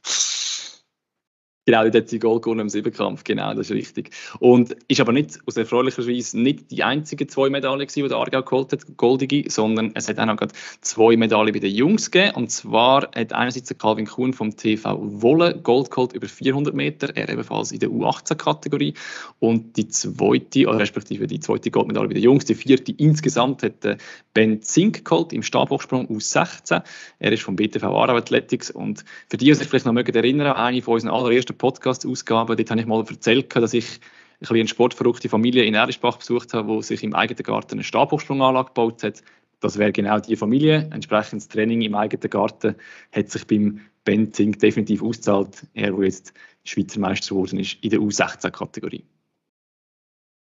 Genau, 1.66 1.84
dort 1.84 1.96
hat 1.96 2.10
sie 2.10 2.20
Gold 2.20 2.44
gewonnen 2.44 2.60
im 2.60 2.70
Siebenkampf, 2.70 3.24
genau, 3.24 3.54
das 3.54 3.70
ist 3.70 3.76
richtig. 3.76 4.10
Und 4.40 4.76
ist 4.90 5.00
aber 5.00 5.14
nicht, 5.14 5.40
aus 5.46 5.56
erfreulicher 5.56 6.06
Weise, 6.06 6.38
nicht 6.38 6.72
die 6.72 6.84
einzigen 6.84 7.30
zwei 7.30 7.50
Medaillen 7.50 7.80
gewesen, 7.80 8.04
die 8.04 8.10
der 8.10 8.18
Aargau 8.18 8.42
geholt 8.42 8.74
hat, 8.74 8.98
goldige, 8.98 9.50
sondern 9.50 9.92
es 9.94 10.10
hat 10.10 10.20
auch 10.20 10.26
noch 10.26 10.40
zwei 10.82 11.16
Medaillen 11.16 11.54
bei 11.54 11.60
den 11.60 11.74
Jungs 11.74 12.12
gegeben. 12.12 12.36
Und 12.36 12.52
zwar 12.52 13.04
hat 13.16 13.32
einerseits 13.32 13.70
der 13.70 13.78
Calvin 13.78 14.08
Kuhn 14.08 14.34
vom 14.34 14.54
TV 14.58 15.00
Wolle 15.22 15.58
Gold 15.58 15.90
geholt 15.90 16.12
über 16.12 16.28
400 16.28 16.76
Meter, 16.76 17.16
er 17.16 17.30
ebenfalls 17.30 17.72
in 17.72 17.80
der 17.80 17.90
U18-Kategorie. 17.90 18.96
Und 19.40 19.78
die 19.78 19.88
zweite, 19.88 20.68
oder 20.68 20.80
respektive 20.80 21.28
die 21.28 21.40
zweite 21.40 21.72
Goldmedaille 21.72 22.10
bei 22.10 22.16
den 22.16 22.24
Jungs, 22.24 22.44
die 22.44 22.56
vierte 22.56 22.92
insgesamt 22.98 23.64
hat 23.64 23.98
Ben 24.34 24.62
Zink 24.62 25.06
geholt 25.06 25.32
im 25.32 25.44
Stabhochsprung 25.44 26.08
U16. 26.08 26.84
Er 27.20 27.32
ist 27.32 27.44
vom 27.44 27.56
BTV 27.56 27.86
Aarau 27.86 28.18
Athletics 28.18 28.70
und 28.70 29.06
für 29.30 29.38
die, 29.38 29.46
die 29.46 29.54
sich 29.54 29.70
vielleicht 29.70 29.86
noch 29.86 29.94
mögen 29.94 30.14
erinnern, 30.14 30.54
eine 30.54 30.82
von 30.82 30.96
unseren 30.96 31.12
allerersten 31.12 31.53
ersten 31.54 31.58
Podcast-Ausgabe, 31.58 32.56
dort 32.56 32.70
habe 32.70 32.82
ich 32.82 32.88
mal 32.88 33.04
erzählt, 33.08 33.56
dass 33.56 33.74
ich 33.74 34.00
ein 34.42 34.56
eine 34.56 34.68
sportverrückte 34.68 35.30
Familie 35.30 35.64
in 35.64 35.74
Erdischbach 35.74 36.18
besucht 36.18 36.54
habe, 36.54 36.76
die 36.78 36.84
sich 36.84 37.04
im 37.04 37.14
eigenen 37.14 37.44
Garten 37.44 37.74
eine 37.74 37.84
Stabhochsprunganlage 37.84 38.68
gebaut 38.68 39.04
hat. 39.04 39.24
Das 39.62 39.78
wäre 39.78 39.94
genau 39.94 40.20
die 40.20 40.36
Familie. 40.36 40.90
Entsprechendes 40.92 41.48
Training 41.48 41.82
im 41.82 41.96
eigenen 41.96 42.30
Garten 42.30 42.76
hat 43.14 43.30
sich 43.30 43.48
beim 43.48 43.80
Ben 44.04 44.34
Zink 44.34 44.60
definitiv 44.60 45.02
ausgezahlt. 45.02 45.66
Er, 45.74 45.92
der 45.92 46.04
jetzt 46.04 46.34
Schweizer 46.66 47.00
Meister 47.00 47.30
geworden 47.30 47.60
ist 47.60 47.78
in 47.82 47.90
der 47.90 48.00
U16-Kategorie. 48.00 49.06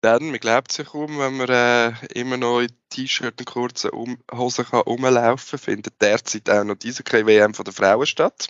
Dann, 0.03 0.31
man 0.31 0.39
glaubt 0.39 0.71
sich 0.71 0.93
um, 0.95 1.19
wenn 1.19 1.39
man 1.39 1.49
äh, 1.49 1.93
immer 2.15 2.37
noch 2.37 2.61
in 2.61 2.69
T-Shirt 2.91 3.41
und 3.41 3.47
kurzen 3.47 3.91
um 3.91 4.19
Hosen 4.33 4.65
kann 4.67 4.81
rumlaufen 4.81 5.59
kann, 5.59 5.59
findet 5.59 6.01
derzeit 6.01 6.49
auch 6.51 6.63
noch 6.63 6.77
diese 6.77 7.03
WM 7.03 7.55
von 7.55 7.65
der 7.65 7.75
Frauen 7.75 8.07
statt. 8.07 8.49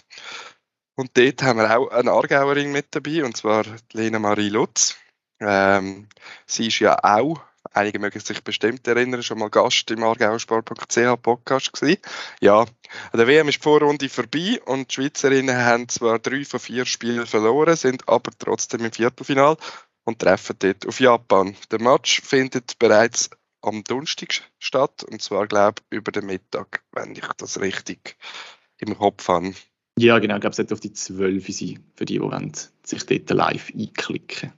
Und 0.98 1.16
dort 1.16 1.44
haben 1.44 1.61
wir 1.61 1.78
auch 1.78 1.92
eine 1.92 2.11
Aargauerin 2.11 2.72
mit 2.72 2.88
dabei, 2.90 3.24
und 3.24 3.37
zwar 3.37 3.64
Lena 3.92 4.18
Marie 4.18 4.48
Lutz. 4.48 4.96
Ähm, 5.38 6.08
sie 6.44 6.66
ist 6.66 6.80
ja 6.80 6.98
auch, 7.04 7.40
einige 7.70 8.00
mögen 8.00 8.18
sich 8.18 8.42
bestimmt 8.42 8.84
erinnern, 8.88 9.22
schon 9.22 9.38
mal 9.38 9.48
Gast 9.48 9.88
im 9.92 10.02
aargauersport.ch 10.02 11.22
Podcast 11.22 11.72
gewesen. 11.72 12.00
Ja, 12.40 12.62
an 12.62 12.68
der 13.14 13.28
WM 13.28 13.46
ist 13.46 13.58
die 13.58 13.62
Vorrunde 13.62 14.08
vorbei 14.08 14.61
und 14.64 14.90
die 14.90 14.94
Schweizerinnen 14.96 15.56
haben 15.56 15.88
zwar 15.88 16.18
drei 16.18 16.44
von 16.44 16.58
vier 16.58 16.84
Spielen 16.84 17.26
verloren, 17.26 17.76
sind 17.76 18.08
aber 18.08 18.32
trotzdem 18.37 18.84
im 18.84 18.90
Viertelfinal 18.90 19.56
und 20.02 20.18
treffen 20.18 20.56
dort 20.58 20.84
auf 20.84 20.98
Japan. 20.98 21.54
Der 21.70 21.80
Match 21.80 22.22
findet 22.22 22.76
bereits 22.80 23.30
am 23.62 23.84
Donnerstag 23.84 24.42
statt, 24.58 25.04
und 25.04 25.22
zwar, 25.22 25.46
glaube 25.46 25.80
ich, 25.90 25.98
über 25.98 26.11
den 26.11 26.26
Mittag, 26.26 26.82
wenn 26.90 27.12
ich 27.12 27.28
das 27.37 27.61
richtig 27.61 28.16
im 28.78 28.98
Kopf 28.98 29.28
habe. 29.28 29.54
Ja, 29.98 30.18
genau. 30.18 30.34
Ich 30.37 30.40
glaube, 30.40 30.52
es 30.52 30.56
sollte 30.56 30.74
auf 30.74 30.80
die 30.80 30.92
12 30.92 31.48
sein, 31.48 31.78
für 31.94 32.04
die, 32.04 32.18
die 32.18 32.50
sich 32.84 33.04
dort 33.04 33.30
live 33.30 33.72
einklicken 33.74 34.52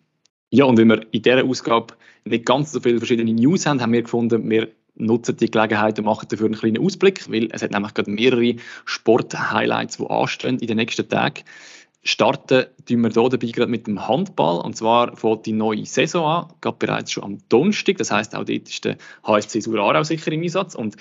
Ja, 0.51 0.65
und 0.65 0.77
wenn 0.77 0.89
wir 0.89 1.07
in 1.13 1.23
dieser 1.23 1.45
Ausgabe 1.45 1.95
nicht 2.25 2.47
ganz 2.47 2.73
so 2.73 2.81
viele 2.81 2.99
verschiedene 2.99 3.33
News 3.33 3.67
haben, 3.67 3.81
haben 3.81 3.93
wir 3.93 4.03
gefunden, 4.03 4.49
wir 4.51 4.69
nutzen 4.97 5.37
die 5.37 5.51
Gelegenheit 5.51 5.99
und 5.99 6.05
machen 6.05 6.29
dafür 6.29 6.47
einen 6.47 6.55
kleinen 6.55 6.85
Ausblick, 6.85 7.31
weil 7.31 7.49
es 7.53 7.63
hat 7.63 7.71
nämlich 7.71 7.95
gerade 7.95 8.11
mehrere 8.11 8.57
Sport-Highlights, 8.85 9.97
die 9.97 10.07
anstehen 10.07 10.59
in 10.59 10.67
den 10.67 10.77
nächsten 10.77 11.09
Tagen. 11.09 11.43
Starten 12.03 12.67
tun 12.87 13.01
wir 13.03 13.11
hier 13.11 13.29
dabei 13.29 13.47
gerade 13.49 13.71
mit 13.71 13.87
dem 13.87 14.09
Handball 14.09 14.61
und 14.61 14.77
zwar 14.77 15.17
fängt 15.17 15.45
die 15.45 15.53
neue 15.53 15.85
Saison 15.85 16.25
an, 16.27 16.53
gerade 16.61 16.79
bereits 16.79 17.13
schon 17.13 17.25
am 17.25 17.39
Donnerstag, 17.49 17.99
das 17.99 18.11
heißt 18.11 18.35
auch 18.35 18.45
dort 18.45 18.69
ist 18.69 18.85
der 18.85 18.97
HSC 19.25 19.61
Surarau 19.61 20.03
sicher 20.03 20.33
im 20.33 20.43
Einsatz 20.43 20.75
und 20.75 20.97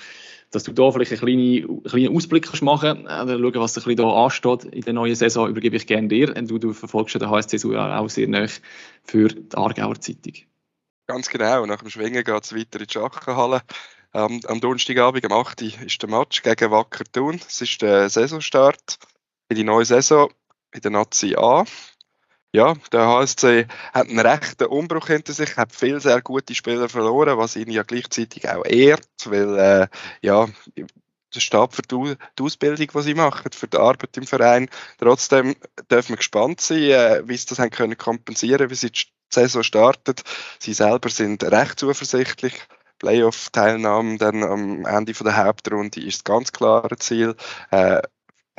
dass 0.51 0.63
du 0.63 0.73
da 0.73 0.91
vielleicht 0.91 1.11
einen 1.11 1.21
kleinen, 1.21 1.83
kleinen 1.83 2.15
Ausblick 2.15 2.45
kannst 2.47 2.61
machen 2.63 3.05
kannst, 3.05 3.29
äh, 3.31 3.37
schauen, 3.37 3.53
was 3.55 3.73
bisschen 3.73 3.95
da 3.95 4.09
ansteht 4.09 4.63
in 4.65 4.81
der 4.81 4.93
neuen 4.93 5.15
Saison, 5.15 5.47
übergebe 5.47 5.75
ich 5.75 5.85
gerne 5.85 6.07
dir. 6.07 6.33
Du, 6.33 6.57
du 6.57 6.73
verfolgst 6.73 7.15
den 7.15 7.29
HSC 7.29 7.59
auch 7.65 8.09
sehr 8.09 8.27
nah 8.27 8.47
für 9.03 9.27
die 9.27 9.55
Aargauer 9.55 10.01
Zeitung. 10.01 10.33
Ganz 11.07 11.29
genau, 11.29 11.65
nach 11.65 11.79
dem 11.79 11.89
Schwingen 11.89 12.23
geht 12.23 12.43
es 12.43 12.55
weiter 12.55 12.79
in 12.79 12.87
die 12.87 12.93
Schachenhalle. 12.93 13.61
Ähm, 14.13 14.41
am 14.47 14.59
Donnerstagabend, 14.59 15.23
am 15.25 15.33
8. 15.33 15.61
ist 15.61 16.01
der 16.01 16.09
Match 16.09 16.41
gegen 16.41 16.71
Wacker 16.71 17.03
Thun. 17.11 17.39
Es 17.47 17.61
ist 17.61 17.81
der 17.83 18.09
Saisonstart 18.09 18.97
in 19.49 19.55
die 19.55 19.63
neue 19.63 19.85
Saison 19.85 20.31
in 20.73 20.81
der 20.81 20.91
Nazi 20.91 21.35
A 21.35 21.65
ja, 22.51 22.73
der 22.91 23.05
HSC 23.05 23.67
hat 23.93 24.09
einen 24.09 24.19
rechten 24.19 24.65
Umbruch 24.65 25.07
hinter 25.07 25.33
sich, 25.33 25.55
hat 25.55 25.71
viele 25.71 25.99
sehr 25.99 26.19
gute 26.21 26.55
Spieler 26.55 26.89
verloren, 26.89 27.37
was 27.37 27.55
ihn 27.55 27.69
ja 27.69 27.83
gleichzeitig 27.83 28.49
auch 28.49 28.65
ehrt, 28.65 29.07
weil 29.25 29.57
äh, 29.59 29.87
ja, 30.21 30.47
der 30.75 31.39
Stab 31.39 31.75
für 31.75 31.83
die, 31.83 32.15
Ausbildung, 32.41 32.87
die 32.87 33.01
sie 33.03 33.13
machen, 33.13 33.51
für 33.51 33.67
die 33.67 33.77
Arbeit 33.77 34.17
im 34.17 34.25
Verein. 34.25 34.67
Trotzdem 34.97 35.55
dürfen 35.91 36.09
wir 36.09 36.17
gespannt 36.17 36.59
sein, 36.59 36.81
äh, 36.81 37.21
wie 37.25 37.37
sie 37.37 37.45
das 37.45 37.59
haben 37.59 37.69
können 37.69 37.97
kompensieren, 37.97 38.71
wie 38.71 38.75
sie 38.75 38.91
die 38.91 39.05
Saison 39.29 39.61
startet. 39.61 40.23
Sie 40.57 40.73
selber 40.73 41.09
sind 41.09 41.43
recht 41.43 41.79
zuversichtlich. 41.79 42.55
Playoff-Teilnahme 42.97 44.17
dann 44.17 44.43
am 44.43 44.85
Ende 44.85 45.13
der 45.13 45.37
Hauptrunde 45.37 46.01
ist 46.01 46.17
das 46.17 46.23
ganz 46.23 46.51
klare 46.51 46.97
Ziel. 46.97 47.35
Äh, 47.69 48.01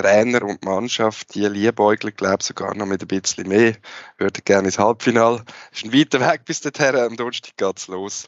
Trainer 0.01 0.43
und 0.43 0.65
Mannschaft, 0.65 1.35
die 1.35 1.47
liebäugeln, 1.47 2.15
glaube 2.17 2.39
ich, 2.41 2.47
sogar 2.47 2.75
noch 2.75 2.87
mit 2.87 3.03
ein 3.03 3.09
bisschen 3.09 3.49
mehr. 3.49 3.77
Würde 4.19 4.41
gerne 4.43 4.69
ins 4.69 4.79
Halbfinale. 4.79 5.45
Ist 5.73 5.85
ein 5.85 5.93
weiter 5.93 6.21
Weg 6.21 6.45
bis 6.45 6.61
dorthin. 6.61 6.97
Am 6.97 7.17
Donnerstag 7.17 7.57
geht 7.57 7.79
es 7.79 7.89
los. 7.89 8.27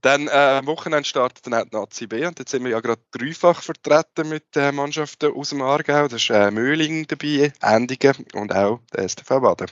Dann 0.00 0.28
äh, 0.28 0.58
am 0.58 0.66
Wochenende 0.66 1.08
startet 1.08 1.46
dann 1.46 1.54
auch 1.54 1.64
die 1.64 1.76
Nazi 1.76 2.06
B 2.06 2.26
und 2.26 2.38
jetzt 2.38 2.50
sind 2.50 2.62
wir 2.64 2.72
ja 2.72 2.80
gerade 2.80 3.00
dreifach 3.10 3.62
vertreten 3.62 4.28
mit 4.28 4.54
äh, 4.54 4.70
Mannschaften 4.70 5.32
aus 5.32 5.50
dem 5.50 5.62
Aargau. 5.62 6.08
Da 6.08 6.16
ist 6.16 6.28
äh, 6.28 6.50
Möhling 6.50 7.06
dabei, 7.06 7.52
Endigen 7.62 8.26
und 8.34 8.54
auch 8.54 8.80
der 8.92 9.08
STV 9.08 9.40
Baden. 9.40 9.68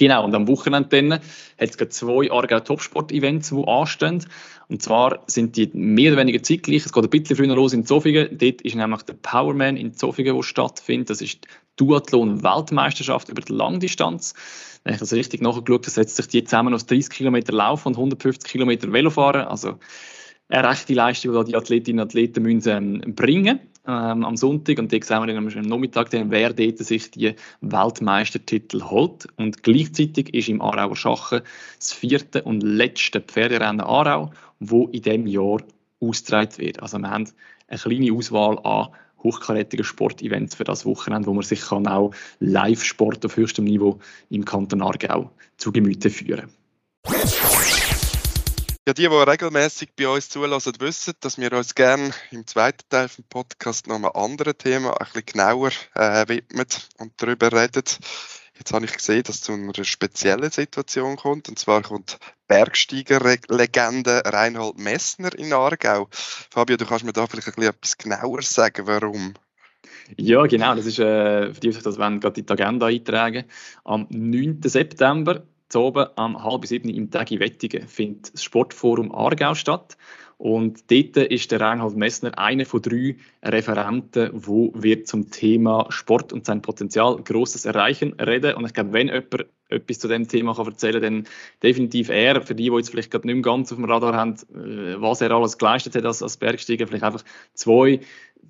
Genau, 0.00 0.24
und 0.24 0.34
am 0.34 0.48
Wochenende 0.48 1.16
hat 1.16 1.20
es 1.58 1.76
gerade 1.76 1.90
zwei 1.90 2.32
Aargau 2.32 2.60
Topsport-Events, 2.60 3.50
die 3.50 3.68
anstehen. 3.68 4.24
Und 4.68 4.80
zwar 4.80 5.22
sind 5.26 5.58
die 5.58 5.68
mehr 5.74 6.12
oder 6.12 6.22
weniger 6.22 6.42
zeitgleich. 6.42 6.86
Es 6.86 6.92
geht 6.94 7.04
ein 7.04 7.10
bisschen 7.10 7.36
früher 7.36 7.54
los 7.54 7.74
in 7.74 7.84
Zofingen. 7.84 8.38
Dort 8.38 8.62
ist 8.62 8.74
nämlich 8.74 9.02
der 9.02 9.12
Powerman 9.12 9.76
in 9.76 9.92
Zofingen, 9.92 10.34
der 10.34 10.42
stattfindet. 10.42 11.10
Das 11.10 11.20
ist 11.20 11.44
die 11.44 11.48
Duathlon-Weltmeisterschaft 11.76 13.28
über 13.28 13.42
die 13.42 13.52
Langdistanz. 13.52 14.32
Wenn 14.84 14.94
ich 14.94 15.00
das 15.00 15.12
richtig 15.12 15.42
nachgeschaut 15.42 15.82
habe, 15.82 15.90
setzt 15.90 16.16
sich 16.16 16.28
die 16.28 16.44
zusammen 16.44 16.72
aus 16.72 16.86
30 16.86 17.10
Kilometer 17.10 17.52
Laufen 17.52 17.88
und 17.88 17.96
150 17.96 18.50
Kilometer 18.50 18.90
Velofahren. 18.90 19.48
Also 19.48 19.78
eine 20.48 20.66
rechte 20.66 20.94
Leistung, 20.94 21.44
die 21.44 21.50
die 21.50 21.56
Athletinnen 21.56 22.00
und 22.00 22.06
Athleten 22.06 22.42
müssen, 22.42 23.02
ähm, 23.04 23.14
bringen 23.14 23.60
ähm, 23.90 24.24
am 24.24 24.36
Sonntag 24.36 24.78
und 24.78 24.92
dort 24.92 25.04
sehen 25.04 25.20
wir 25.20 25.26
dann 25.26 25.36
am 25.36 25.68
Nachmittag, 25.68 26.08
wer 26.12 26.52
dort 26.52 26.78
sich 26.78 27.10
die 27.10 27.34
Weltmeistertitel 27.60 28.82
holt. 28.82 29.26
Und 29.36 29.62
gleichzeitig 29.62 30.32
ist 30.32 30.48
im 30.48 30.62
Aarauer 30.62 30.96
Schachen 30.96 31.40
das 31.78 31.92
vierte 31.92 32.42
und 32.42 32.62
letzte 32.62 33.20
Pferderennen 33.20 33.80
Aarau, 33.80 34.30
wo 34.60 34.86
in 34.86 35.02
diesem 35.02 35.26
Jahr 35.26 35.58
ausgetragen 36.00 36.58
wird. 36.58 36.80
Also 36.80 36.98
wir 36.98 37.10
haben 37.10 37.28
eine 37.68 37.78
kleine 37.78 38.12
Auswahl 38.12 38.58
an 38.64 38.88
hochkarätigen 39.22 39.84
Sportevents 39.84 40.54
für 40.54 40.64
das 40.64 40.86
Wochenende, 40.86 41.28
wo 41.28 41.34
man 41.34 41.42
sich 41.42 41.60
kann 41.60 41.86
auch 41.86 42.12
Live-Sport 42.38 43.26
auf 43.26 43.36
höchstem 43.36 43.64
Niveau 43.64 43.98
im 44.30 44.44
Kanton 44.44 44.82
Aargau 44.82 45.30
zu 45.58 45.72
Gemüte 45.72 46.08
führen 46.10 46.48
ja, 48.86 48.94
die, 48.94 49.02
die 49.02 49.06
regelmäßig 49.08 49.90
bei 49.94 50.08
uns 50.08 50.28
zulassen, 50.28 50.72
wissen, 50.78 51.14
dass 51.20 51.38
wir 51.38 51.52
uns 51.52 51.74
gerne 51.74 52.12
im 52.30 52.46
zweiten 52.46 52.88
Teil 52.88 53.08
des 53.08 53.22
Podcasts 53.28 53.86
noch 53.86 53.96
einem 53.96 54.10
anderen 54.14 54.56
Thema 54.56 54.92
ein 54.92 55.06
bisschen 55.06 55.26
genauer 55.26 55.70
äh, 55.94 56.26
widmen 56.28 56.66
und 56.98 57.12
darüber 57.18 57.52
reden. 57.52 57.84
Jetzt 58.60 58.72
habe 58.72 58.84
ich 58.84 58.92
gesehen, 58.92 59.22
dass 59.22 59.36
es 59.36 59.42
zu 59.42 59.52
einer 59.52 59.84
speziellen 59.84 60.50
Situation 60.50 61.16
kommt. 61.16 61.48
Und 61.48 61.58
zwar 61.58 61.82
kommt 61.82 62.18
Bergsteiger-Legende 62.46 64.22
Reinhold 64.24 64.78
Messner 64.78 65.38
in 65.38 65.52
Aargau. 65.52 66.08
Fabio, 66.10 66.76
du 66.76 66.84
kannst 66.84 67.04
mir 67.04 67.12
da 67.12 67.26
vielleicht 67.26 67.48
ein 67.48 67.54
bisschen 67.54 67.70
etwas 67.70 67.96
genauer 67.96 68.42
sagen, 68.42 68.86
warum? 68.86 69.34
Ja, 70.16 70.44
genau. 70.46 70.74
Das 70.74 70.86
ist, 70.86 70.98
äh, 70.98 71.54
für 71.54 71.60
die, 71.60 71.70
die 71.70 71.82
das 71.82 71.98
wollen, 71.98 72.20
gerade 72.20 72.42
die 72.42 72.50
Agenda 72.50 72.86
eintragen. 72.86 73.44
Am 73.84 74.06
9. 74.10 74.60
September, 74.64 75.42
oben, 75.76 76.06
am 76.16 76.42
halb 76.42 76.66
sieben 76.66 76.88
im 76.88 77.10
Tag 77.10 77.30
in 77.30 77.40
Wettigen, 77.40 77.86
findet 77.88 78.34
das 78.34 78.42
Sportforum 78.42 79.14
Aargau 79.14 79.54
statt. 79.54 79.96
Und 80.40 80.90
dort 80.90 81.18
ist 81.18 81.52
der 81.52 81.60
Reinhold 81.60 81.96
Messner 81.96 82.38
einer 82.38 82.64
von 82.64 82.80
drei 82.80 83.16
Referenten, 83.42 84.30
wo 84.32 84.72
wir 84.74 85.04
zum 85.04 85.30
Thema 85.30 85.84
Sport 85.90 86.32
und 86.32 86.46
sein 86.46 86.62
Potenzial 86.62 87.16
Großes 87.16 87.66
erreichen 87.66 88.14
reden. 88.14 88.54
Und 88.54 88.64
ich 88.64 88.72
glaube, 88.72 88.94
wenn 88.94 89.08
jemand 89.08 89.44
etwas 89.68 89.98
zu 89.98 90.08
dem 90.08 90.28
Thema 90.28 90.54
kann 90.54 90.66
erzählen 90.66 91.02
kann, 91.02 91.24
dann 91.24 91.32
definitiv 91.62 92.08
er. 92.08 92.40
Für 92.40 92.54
die, 92.54 92.70
die 92.70 92.76
jetzt 92.76 92.88
vielleicht 92.88 93.10
gerade 93.10 93.26
nicht 93.26 93.34
mehr 93.34 93.42
ganz 93.42 93.70
auf 93.70 93.76
dem 93.76 93.84
Radar 93.84 94.14
haben, 94.14 94.36
äh, 94.54 94.98
was 94.98 95.20
er 95.20 95.30
alles 95.30 95.58
geleistet 95.58 95.94
hat 95.94 96.06
als, 96.06 96.22
als 96.22 96.38
Bergsteiger, 96.38 96.86
vielleicht 96.86 97.04
einfach 97.04 97.24
zwei 97.52 98.00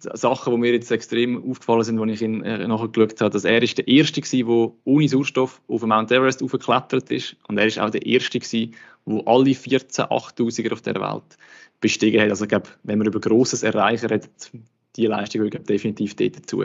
Sachen, 0.03 0.53
die 0.53 0.59
mir 0.59 0.73
jetzt 0.73 0.91
extrem 0.91 1.51
aufgefallen 1.51 1.85
sind, 1.85 2.01
als 2.01 2.13
ich 2.13 2.23
ihn 2.23 2.43
äh, 2.43 2.67
nachgeschaut 2.67 3.21
habe, 3.21 3.31
dass 3.31 3.45
er 3.45 3.63
ist 3.63 3.79
der 3.79 3.89
Erste 3.89 4.21
war, 4.21 4.67
der 4.67 4.73
ohne 4.85 5.09
Sauerstoff 5.09 5.61
auf 5.69 5.83
Mount 5.83 6.11
Everest 6.11 6.43
aufgeklettert 6.43 7.11
ist 7.11 7.37
und 7.49 7.59
er 7.59 7.67
ist 7.67 7.79
auch 7.79 7.91
der 7.91 8.05
Erste 8.05 8.41
der 8.41 9.23
alle 9.27 9.55
14 9.55 10.05
8000er 10.05 10.73
auf 10.73 10.83
der 10.83 10.95
Welt 10.97 11.37
bestiegen 11.81 12.21
hat. 12.21 12.31
Also 12.31 12.45
ich 12.45 12.51
glaube, 12.51 12.69
wenn 12.83 12.99
man 12.99 13.07
über 13.07 13.21
Grosses 13.21 13.63
erreichen 13.63 14.07
redet, 14.07 14.51
die 14.97 15.07
Leistung 15.07 15.43
würde 15.43 15.61
definitiv 15.61 16.15
dort 16.17 16.37
dazu 16.37 16.65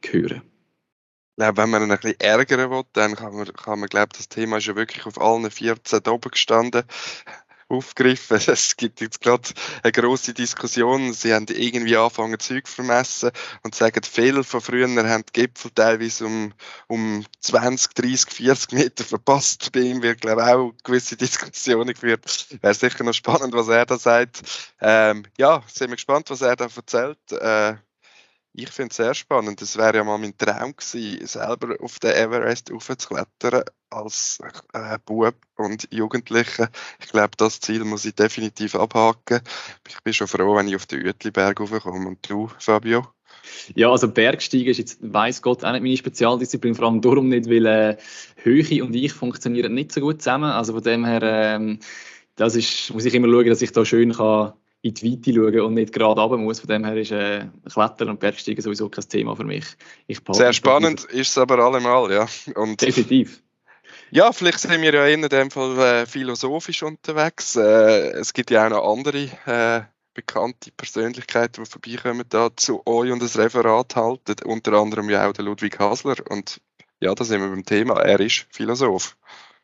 gehören. 0.00 0.42
Ja, 1.38 1.56
wenn 1.56 1.70
man 1.70 1.82
ihn 1.82 1.90
ein 1.90 1.98
bisschen 1.98 2.20
ärgern 2.20 2.70
will, 2.70 2.82
dann 2.92 3.16
kann 3.16 3.34
man, 3.34 3.46
kann 3.52 3.80
man 3.80 3.88
glaube 3.88 4.10
das 4.14 4.28
Thema 4.28 4.58
ist 4.58 4.66
ja 4.66 4.76
wirklich 4.76 5.06
auf 5.06 5.20
allen 5.20 5.50
14 5.50 6.00
oben 6.06 6.30
gestanden 6.30 6.82
aufgegriffen. 7.70 8.40
Es 8.50 8.76
gibt 8.76 9.00
jetzt 9.00 9.20
gerade 9.20 9.48
eine 9.82 9.92
große 9.92 10.34
Diskussion. 10.34 11.12
Sie 11.12 11.32
haben 11.32 11.46
irgendwie 11.48 11.96
angefangen, 11.96 12.38
Zeug 12.38 12.66
zu 12.66 12.74
vermessen 12.74 13.30
und 13.62 13.74
sagen, 13.74 14.02
viele 14.02 14.44
von 14.44 14.60
früher 14.60 14.88
haben 14.88 15.24
die 15.26 15.40
Gipfel 15.40 15.70
teilweise 15.70 16.26
um, 16.26 16.52
um 16.88 17.24
20, 17.40 17.94
30, 17.94 18.30
40 18.30 18.72
Meter 18.72 19.04
verpasst. 19.04 19.72
Bei 19.72 19.80
ihm 19.80 20.02
wird, 20.02 20.20
glaube 20.20 20.42
ich, 20.42 20.48
auch 20.48 20.72
gewisse 20.84 21.16
Diskussionen 21.18 21.94
geführt. 21.94 22.48
Wäre 22.60 22.74
sicher 22.74 23.04
noch 23.04 23.14
spannend, 23.14 23.54
was 23.54 23.68
er 23.68 23.86
da 23.86 23.98
sagt. 23.98 24.42
Ähm, 24.80 25.24
ja, 25.38 25.62
sind 25.66 25.90
wir 25.90 25.96
gespannt, 25.96 26.30
was 26.30 26.40
er 26.42 26.56
da 26.56 26.66
erzählt. 26.74 27.18
Äh, 27.32 27.76
ich 28.52 28.70
finde 28.70 28.90
es 28.90 28.96
sehr 28.96 29.14
spannend. 29.14 29.62
Es 29.62 29.76
wäre 29.76 29.98
ja 29.98 30.04
mal 30.04 30.18
mein 30.18 30.36
Traum 30.36 30.74
gewesen, 30.76 31.26
selber 31.26 31.76
auf 31.80 31.98
den 31.98 32.12
Everest 32.12 32.72
aufzuklettern 32.72 33.62
als 33.90 34.40
äh, 34.72 34.98
Bub 35.04 35.34
und 35.56 35.88
Jugendlicher. 35.92 36.68
Ich 37.00 37.10
glaube, 37.10 37.36
das 37.36 37.60
Ziel 37.60 37.84
muss 37.84 38.04
ich 38.04 38.14
definitiv 38.14 38.74
abhaken. 38.74 39.40
Ich 39.88 40.00
bin 40.02 40.12
schon 40.12 40.28
froh, 40.28 40.56
wenn 40.56 40.68
ich 40.68 40.76
auf 40.76 40.86
den 40.86 41.04
Uetliberg 41.04 41.60
raufkomme. 41.60 42.08
Und 42.08 42.28
du, 42.28 42.50
Fabio? 42.58 43.06
Ja, 43.74 43.90
also 43.90 44.08
Bergsteigen 44.08 44.68
ist 44.68 44.78
jetzt, 44.78 44.98
weiß 45.00 45.42
Gott, 45.42 45.64
auch 45.64 45.72
nicht 45.72 45.82
meine 45.82 45.96
Spezialdisziplin, 45.96 46.74
vor 46.74 46.86
allem 46.86 47.00
darum 47.00 47.28
nicht, 47.28 47.48
weil 47.48 47.66
äh, 47.66 47.96
Höhe 48.36 48.84
und 48.84 48.94
ich 48.94 49.12
funktionieren 49.12 49.74
nicht 49.74 49.92
so 49.92 50.00
gut 50.00 50.22
zusammen. 50.22 50.50
Also 50.50 50.72
von 50.74 50.82
dem 50.82 51.04
her, 51.04 51.22
ähm, 51.22 51.78
das 52.36 52.56
ist, 52.56 52.92
muss 52.92 53.04
ich 53.04 53.14
immer 53.14 53.28
schauen, 53.28 53.46
dass 53.46 53.62
ich 53.62 53.72
da 53.72 53.84
schön 53.84 54.12
kann 54.12 54.54
in 54.82 54.94
die 54.94 55.12
Weite 55.12 55.34
schauen 55.34 55.60
und 55.60 55.74
nicht 55.74 55.92
gerade 55.92 56.20
runter 56.20 56.36
muss. 56.38 56.60
Von 56.60 56.68
dem 56.68 56.84
her 56.84 56.96
ist 56.96 57.12
äh, 57.12 57.46
Klettern 57.70 58.10
und 58.10 58.20
Bergsteigen 58.20 58.62
sowieso 58.62 58.88
kein 58.88 59.08
Thema 59.08 59.36
für 59.36 59.44
mich. 59.44 59.64
Sehr 60.30 60.52
spannend 60.52 61.04
ist 61.04 61.30
es 61.30 61.38
aber 61.38 61.58
allemal, 61.58 62.10
ja. 62.12 62.26
Und 62.54 62.80
Definitiv. 62.80 63.42
Ja, 64.12 64.32
vielleicht 64.32 64.60
sind 64.60 64.82
wir 64.82 64.92
ja 64.92 65.06
in 65.06 65.22
dem 65.22 65.50
Fall 65.50 65.78
äh, 65.78 66.06
philosophisch 66.06 66.82
unterwegs. 66.82 67.56
Äh, 67.56 68.10
es 68.12 68.32
gibt 68.32 68.50
ja 68.50 68.66
auch 68.66 68.70
noch 68.70 68.92
andere 68.92 69.28
äh, 69.46 69.82
bekannte 70.14 70.72
Persönlichkeiten, 70.72 71.62
die 71.62 71.70
vorbeikommen, 71.70 72.24
da 72.28 72.50
zu 72.56 72.84
euch 72.86 73.12
und 73.12 73.22
das 73.22 73.38
Referat 73.38 73.94
halten. 73.94 74.34
Unter 74.44 74.72
anderem 74.74 75.10
ja 75.10 75.28
auch 75.28 75.32
der 75.32 75.44
Ludwig 75.44 75.78
Hasler. 75.78 76.16
Und 76.28 76.60
ja, 77.00 77.14
da 77.14 77.24
sind 77.24 77.40
wir 77.40 77.48
beim 77.48 77.64
Thema. 77.64 78.00
Er 78.00 78.18
ist 78.20 78.46
Philosoph. 78.50 79.16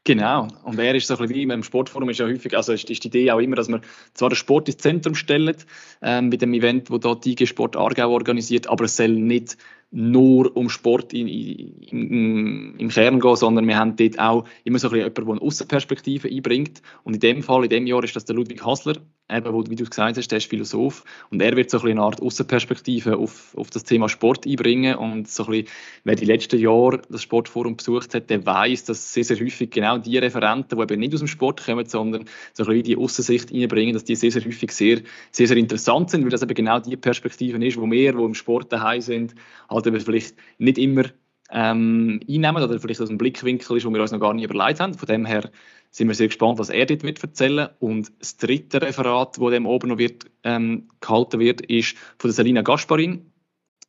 Genau. 0.06 0.46
Und 0.62 0.78
er 0.78 0.94
ist 0.94 1.08
so 1.08 1.14
ein 1.14 1.26
bisschen 1.26 1.50
wie 1.50 1.52
im 1.52 1.64
Sportforum 1.64 2.08
ist 2.10 2.18
ja 2.18 2.26
häufig, 2.26 2.56
also 2.56 2.72
ist, 2.72 2.88
ist 2.88 3.02
die 3.02 3.08
Idee 3.08 3.32
auch 3.32 3.40
immer, 3.40 3.56
dass 3.56 3.66
man 3.66 3.80
zwar 4.14 4.28
den 4.28 4.36
Sport 4.36 4.68
ins 4.68 4.78
Zentrum 4.78 5.16
stellt, 5.16 5.66
ähm, 6.00 6.28
mit 6.28 6.42
dem 6.42 6.54
Event, 6.54 6.92
wo 6.92 6.98
dort 6.98 7.24
die 7.24 7.32
IG 7.32 7.46
Sport 7.46 7.76
Aargau 7.76 8.12
organisiert, 8.12 8.68
aber 8.68 8.84
es 8.84 8.96
soll 8.96 9.08
nicht 9.08 9.56
nur 9.96 10.54
um 10.54 10.68
Sport 10.68 11.14
in, 11.14 11.26
in, 11.26 12.74
im 12.76 12.88
Kern 12.90 13.18
gehen, 13.18 13.36
sondern 13.36 13.66
wir 13.66 13.78
haben 13.78 13.96
dort 13.96 14.18
auch 14.18 14.44
immer 14.62 14.78
so 14.78 14.88
ein 14.88 14.92
bisschen 14.92 15.06
jemanden, 15.06 15.24
der 15.24 15.32
eine 15.32 15.40
Außenperspektive 15.40 16.28
einbringt. 16.28 16.82
Und 17.02 17.14
in 17.14 17.20
dem 17.20 17.42
Fall, 17.42 17.64
in 17.64 17.70
dem 17.70 17.86
Jahr, 17.86 18.04
ist 18.04 18.14
das 18.14 18.26
der 18.26 18.36
Ludwig 18.36 18.62
Hassler, 18.62 18.96
eben, 19.30 19.52
wo, 19.52 19.64
wie 19.68 19.74
du 19.74 19.84
gesagt 19.84 20.18
hast, 20.18 20.30
der 20.30 20.38
ist 20.38 20.50
Philosoph 20.50 21.02
und 21.30 21.40
er 21.40 21.56
wird 21.56 21.70
so 21.70 21.78
ein 21.78 21.82
bisschen 21.82 21.98
eine 21.98 22.06
Art 22.06 22.20
Außenperspektive 22.20 23.16
auf, 23.16 23.56
auf 23.56 23.70
das 23.70 23.84
Thema 23.84 24.08
Sport 24.08 24.46
einbringen 24.46 24.96
und 24.96 25.28
so 25.28 25.44
ein 25.46 25.50
bisschen, 25.50 25.68
wer 26.04 26.14
die 26.14 26.26
letzten 26.26 26.60
Jahre 26.60 27.00
das 27.08 27.22
Sportforum 27.22 27.76
besucht 27.76 28.14
hat, 28.14 28.30
der 28.30 28.44
weiß, 28.44 28.84
dass 28.84 29.14
sehr, 29.14 29.24
sehr 29.24 29.40
häufig 29.40 29.70
genau 29.70 29.98
die 29.98 30.18
Referenten, 30.18 30.76
die 30.76 30.82
eben 30.82 31.00
nicht 31.00 31.14
aus 31.14 31.20
dem 31.20 31.28
Sport 31.28 31.64
kommen, 31.64 31.86
sondern 31.86 32.26
so 32.52 32.64
ein 32.64 32.68
bisschen 32.68 32.84
die 32.84 32.96
Außensicht 32.96 33.52
einbringen, 33.52 33.94
dass 33.94 34.04
die 34.04 34.14
sehr, 34.14 34.30
sehr 34.30 34.44
häufig 34.44 34.70
sehr, 34.72 35.00
sehr, 35.30 35.48
sehr 35.48 35.56
interessant 35.56 36.10
sind, 36.10 36.22
weil 36.22 36.30
das 36.30 36.42
eben 36.42 36.54
genau 36.54 36.78
die 36.80 36.96
Perspektive 36.96 37.64
ist, 37.64 37.80
wo 37.80 37.90
wir, 37.90 38.16
wo 38.16 38.26
im 38.26 38.34
Sport 38.34 38.72
daheim 38.72 39.00
sind, 39.00 39.34
halt 39.68 39.85
eben 39.86 40.00
vielleicht 40.00 40.36
nicht 40.58 40.78
immer 40.78 41.04
ähm, 41.50 42.20
einnehmen 42.28 42.62
oder 42.62 42.78
vielleicht 42.80 43.00
aus 43.00 43.08
einem 43.08 43.18
Blickwinkel 43.18 43.76
ist, 43.76 43.84
wo 43.84 43.90
wir 43.90 44.00
uns 44.00 44.12
noch 44.12 44.20
gar 44.20 44.34
nicht 44.34 44.44
überlegt 44.44 44.80
haben. 44.80 44.94
Von 44.94 45.06
dem 45.06 45.24
her 45.24 45.50
sind 45.90 46.08
wir 46.08 46.14
sehr 46.14 46.26
gespannt, 46.26 46.58
was 46.58 46.70
er 46.70 46.86
dort 46.86 47.02
wird 47.02 47.22
erzählen 47.22 47.68
Und 47.78 48.12
das 48.18 48.36
dritte 48.36 48.82
Referat, 48.82 49.38
das 49.38 49.50
dem 49.50 49.66
oben 49.66 49.88
noch 49.88 49.98
wird, 49.98 50.26
ähm, 50.44 50.88
gehalten 51.00 51.40
wird, 51.40 51.60
ist 51.62 51.96
von 52.18 52.28
der 52.28 52.32
Selina 52.32 52.62
Gasparin 52.62 53.30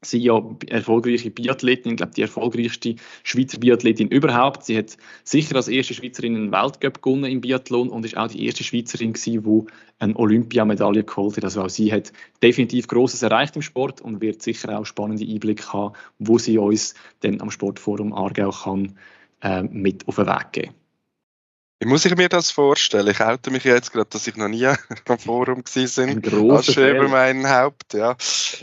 sie 0.01 0.19
ja 0.19 0.41
erfolgreiche 0.67 1.31
Biathletin, 1.31 1.93
ich 1.93 1.97
glaube 1.97 2.13
die 2.15 2.21
erfolgreichste 2.21 2.95
Schweizer 3.23 3.59
Biathletin 3.59 4.09
überhaupt. 4.09 4.63
Sie 4.63 4.77
hat 4.77 4.97
sicher 5.23 5.55
als 5.55 5.67
erste 5.67 5.93
Schweizerin 5.93 6.35
einen 6.35 6.51
Weltcup 6.51 7.01
gewonnen 7.01 7.25
im 7.25 7.41
Biathlon 7.41 7.89
und 7.89 8.05
ist 8.05 8.15
auch 8.15 8.27
die 8.27 8.45
erste 8.45 8.63
Schweizerin 8.63 9.13
gewesen, 9.13 9.43
die 9.43 9.71
eine 9.99 10.15
Olympiamedaille 10.15 11.03
geholt 11.03 11.37
hat. 11.37 11.43
Also 11.43 11.63
auch 11.63 11.69
sie 11.69 11.91
hat 11.91 12.13
definitiv 12.43 12.87
Großes 12.87 13.23
erreicht 13.23 13.55
im 13.55 13.63
Sport 13.63 14.01
und 14.01 14.21
wird 14.21 14.41
sicher 14.41 14.77
auch 14.77 14.85
spannende 14.85 15.25
Einblicke 15.25 15.73
haben, 15.73 15.95
wo 16.19 16.37
sie 16.37 16.57
uns 16.57 16.93
dann 17.21 17.41
am 17.41 17.49
Sportforum 17.49 18.13
Aargau 18.13 18.51
kann 18.51 18.97
äh, 19.41 19.63
mit 19.63 20.07
auf 20.07 20.15
den 20.17 20.27
Weg 20.27 20.51
geben. 20.51 20.73
Wie 21.79 21.87
muss 21.87 22.05
ich 22.05 22.15
mir 22.15 22.27
das 22.27 22.49
vorstellen? 22.49 23.07
Ich 23.07 23.19
halte 23.19 23.51
mich 23.51 23.63
jetzt 23.63 23.93
gerade, 23.93 24.09
dass 24.09 24.25
ich 24.25 24.35
noch 24.35 24.47
nie 24.47 24.65
am 25.07 25.19
Forum 25.19 25.63
gewesen 25.63 26.21
bin. 26.21 26.51
Als 26.51 26.69
über 26.69 27.07
mein 27.07 27.47
Haupt, 27.47 27.93
ja. 27.93 28.15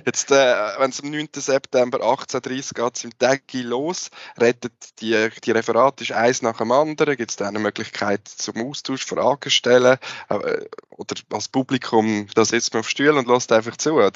Jetzt, 0.04 0.32
äh, 0.32 0.54
wenn 0.78 0.90
es 0.90 1.00
am 1.00 1.10
9. 1.10 1.28
September 1.36 2.00
18.30 2.00 2.74
geht 2.74 2.96
es 2.96 3.04
im 3.04 3.16
Tagi 3.16 3.62
los, 3.62 4.10
rettet 4.36 4.72
die, 5.00 5.28
die 5.44 5.50
Referat 5.52 6.00
ist 6.00 6.10
eins 6.10 6.42
nach 6.42 6.58
dem 6.58 6.72
anderen, 6.72 7.16
gibt 7.16 7.30
es 7.30 7.36
dann 7.36 7.48
eine 7.48 7.60
Möglichkeit 7.60 8.26
zum 8.26 8.56
Austausch, 8.68 9.04
Fragen 9.04 9.50
stellen, 9.50 9.96
äh, 10.28 10.64
oder 10.90 11.14
als 11.32 11.46
Publikum, 11.46 12.26
da 12.34 12.44
sitzt 12.44 12.74
man 12.74 12.80
auf 12.80 12.88
Stuhl 12.88 13.10
und 13.10 13.28
lässt 13.28 13.52
einfach 13.52 13.76
zu, 13.76 13.92
oder? 13.92 14.10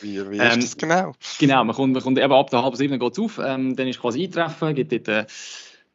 Wie, 0.00 0.30
wie 0.30 0.38
ist 0.38 0.54
ähm, 0.54 0.60
das 0.60 0.76
genau? 0.78 1.14
Genau, 1.38 1.64
man 1.64 1.76
kommt, 1.76 1.92
man 1.92 2.02
kommt 2.02 2.18
eben 2.18 2.32
ab 2.32 2.48
der 2.48 2.62
halben 2.62 2.76
sieben 2.76 2.98
geht 2.98 3.12
es 3.12 3.18
auf, 3.18 3.38
ähm, 3.38 3.76
dann 3.76 3.86
ist 3.86 4.00
quasi 4.00 4.24
eintreffen, 4.24 4.74
gibt 4.74 4.92
dort 4.92 5.08
äh, 5.08 5.26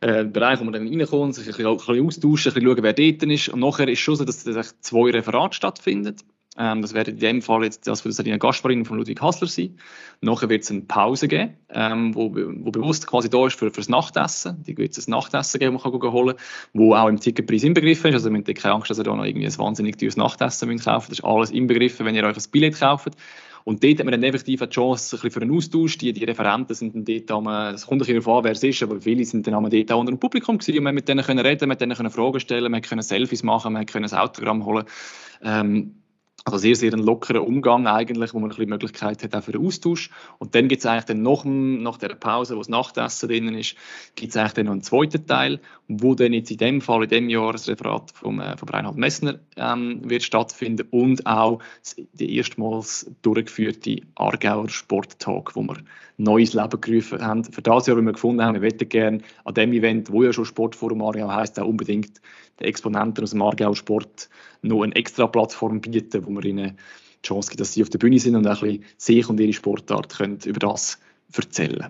äh, 0.02 0.24
Bereich, 0.24 0.60
wo 0.60 0.64
man 0.64 0.74
dann 0.74 0.88
reinkommt, 0.88 1.36
sich 1.36 1.46
ein 1.46 1.52
bisschen, 1.52 1.68
austauschen, 1.68 2.52
ein 2.52 2.54
bisschen 2.54 2.64
schauen, 2.64 2.84
wer 2.84 2.94
dort 2.94 3.24
ist. 3.24 3.50
Und 3.50 3.60
nachher 3.60 3.88
ist 3.88 4.00
schon 4.00 4.16
so, 4.16 4.26
dass, 4.26 4.44
dass 4.44 4.80
zwei 4.82 5.12
Referate 5.12 5.56
stattfinden. 5.56 6.16
Ähm, 6.58 6.82
das 6.82 6.94
werden 6.94 7.14
in 7.14 7.20
dem 7.20 7.42
Fall 7.42 7.64
jetzt 7.64 7.88
das 7.88 8.02
von 8.02 8.10
der 8.10 8.16
Sarina 8.16 8.38
Gasparin 8.38 8.84
von 8.84 8.98
Ludwig 8.98 9.22
Hassler 9.22 9.48
sein. 9.48 9.78
Nachher 10.20 10.50
wird 10.50 10.64
es 10.64 10.72
eine 10.72 10.82
Pause 10.82 11.28
geben, 11.28 11.54
ähm, 11.70 12.14
wo, 12.16 12.34
wo 12.34 12.72
bewusst 12.72 13.08
quasi 13.08 13.30
da 13.30 13.48
ist 13.48 13.58
für, 13.58 13.70
für 13.70 13.80
das 13.80 13.88
Nachtessen. 13.88 14.64
Die 14.64 14.78
wird 14.78 14.98
es 14.98 15.08
ein 15.08 15.12
Nachtessen 15.12 15.60
geben, 15.60 15.76
das 15.76 15.84
man 15.84 16.00
kann 16.00 16.12
holen 16.12 16.36
kann, 16.74 16.94
auch 16.94 17.08
im 17.08 17.20
Ticketpreis 17.20 17.64
inbegriffen 17.64 18.10
ist. 18.10 18.16
Also 18.16 18.30
man 18.30 18.44
hat 18.46 18.56
keine 18.56 18.74
Angst, 18.74 18.90
dass 18.90 18.98
ihr 18.98 19.04
da 19.04 19.16
noch 19.16 19.24
irgendwie 19.24 19.48
ein 19.48 19.58
wahnsinnig 19.58 19.98
teures 19.98 20.18
Nachtessen 20.18 20.68
müsst. 20.68 20.88
Das 20.88 21.08
ist 21.08 21.24
alles 21.24 21.52
inbegriffen, 21.52 22.06
wenn 22.06 22.16
ihr 22.16 22.26
euch 22.26 22.36
ein 22.36 22.52
Billett 22.52 22.80
kauft. 22.80 23.14
Und 23.64 23.84
dort 23.84 24.00
hat 24.00 24.06
man 24.06 24.12
dann 24.14 24.24
effektiv 24.24 24.62
eine 24.62 24.70
Chance 24.70 25.20
ein 25.22 25.32
für 25.32 25.42
einen 25.42 25.56
Austausch. 25.56 25.98
Die, 25.98 26.14
die 26.14 26.24
Referenten 26.24 26.76
sind 26.76 26.96
dann 26.96 27.06
dort, 27.06 27.32
am, 27.32 27.48
es 27.74 27.86
kommt 27.86 28.02
ein 28.02 28.06
bisschen 28.06 28.22
darauf 28.22 28.40
an, 28.40 28.44
wer 28.46 28.52
es 28.52 28.64
ist, 28.64 28.84
aber 28.84 29.00
viele 29.02 29.26
sind 29.26 29.48
dann 29.48 29.54
am 29.54 29.70
dort 29.70 29.92
unter 29.92 30.12
dem 30.12 30.20
Publikum 30.20 30.58
gewesen 30.58 30.78
und 30.78 30.84
man 30.84 30.96
mit 30.96 31.08
denen 31.08 31.24
können 31.24 31.46
reden, 31.46 31.70
mit 31.70 31.82
denen 31.82 31.96
Fragen 31.96 32.40
stellen, 32.40 32.72
man 32.72 32.82
können 32.82 33.02
Selfies 33.02 33.44
machen, 33.44 33.74
man 33.74 33.86
können 33.86 34.06
ein 34.06 34.18
Autogramm 34.18 34.66
holen. 34.66 34.86
Ähm, 35.42 35.99
also 36.46 36.58
sehr, 36.58 36.76
sehr 36.76 36.94
ein 36.94 37.00
lockerer 37.00 37.46
Umgang 37.46 37.88
eigentlich, 37.88 38.34
wo 38.34 38.40
man 38.40 38.50
ein 38.50 38.56
bisschen 38.56 38.70
Möglichkeit 38.70 39.24
hat 39.24 39.36
auch 39.36 39.44
für 39.44 39.52
den 39.52 39.66
Austausch. 39.66 40.10
Und 40.38 40.56
dann 40.56 40.68
gibt 40.68 40.80
es 40.80 40.86
eigentlich 40.86 41.06
dann 41.06 41.22
nach, 41.22 41.44
nach 41.46 41.98
der 41.98 42.16
Pause, 42.16 42.56
wo 42.56 42.60
das 42.60 42.70
Nachtessen 42.70 43.30
drinnen 43.30 43.56
ist, 43.56 43.76
gibt 44.16 44.32
es 44.32 44.38
eigentlich 44.38 44.54
dann 44.54 44.66
noch 44.68 44.74
einen 44.74 44.84
zweiten 44.84 45.26
Teil, 45.26 45.60
wo 45.88 46.16
dann 46.16 46.34
jetzt 46.34 46.52
in 46.52 46.58
dem 46.58 46.82
Fall, 46.82 47.04
in 47.04 47.10
dem 47.10 47.30
Jahr, 47.30 47.52
das 47.52 47.68
Referat 47.68 48.12
vom, 48.12 48.40
äh, 48.40 48.56
von 48.58 48.70
Reinhard 48.70 48.98
Messner 48.98 49.40
ähm, 49.58 50.02
wird 50.10 50.24
stattfinden 50.24 50.88
und 50.92 51.26
auch 51.26 51.60
die 52.14 52.38
erstmals 52.38 53.10
durchgeführte 53.22 54.02
Aargauer 54.16 54.70
Sporttag, 54.70 55.56
wo 55.56 55.64
wir 55.64 55.78
neues 56.18 56.54
Leben 56.54 56.82
gerufen 56.82 57.22
haben. 57.22 57.44
Für 57.44 57.62
das 57.62 57.88
Jahr, 57.88 57.98
wo 57.98 58.02
wir 58.02 58.14
gefunden 58.14 58.44
haben, 58.44 58.54
wir 58.54 58.62
möchten 58.62 58.88
gerne 58.90 59.22
an 59.46 59.54
dem 59.54 59.74
Event, 59.74 60.12
wo 60.12 60.24
ja 60.24 60.34
schon 60.34 60.46
Sportforum 60.46 61.02
Aargau 61.02 61.32
heisst, 61.32 61.60
auch 61.60 61.68
unbedingt 61.68 62.22
den 62.60 62.68
Exponenten 62.68 63.24
aus 63.24 63.32
dem 63.32 63.42
Aargauer 63.42 63.76
Sport 63.76 64.30
noch 64.62 64.84
eine 64.84 64.96
extra 64.96 65.28
Plattform 65.28 65.82
bieten, 65.82 66.26
wo 66.26 66.32
wir 66.32 66.46
ihnen 66.46 66.78
die 67.24 67.28
Chance 67.28 67.50
gibt, 67.50 67.62
dass 67.62 67.74
sie 67.74 67.82
auf 67.84 67.90
der 67.90 68.00
Bühne 68.00 68.20
sind 68.20 68.36
und 68.36 68.48
ein 68.48 68.60
bisschen 68.60 68.86
sich 68.98 69.30
und 69.30 69.40
ihre 69.40 69.54
Sportart 69.54 70.18
können 70.18 70.40
über 70.46 70.60
das 70.60 71.00
erzählen 71.34 71.90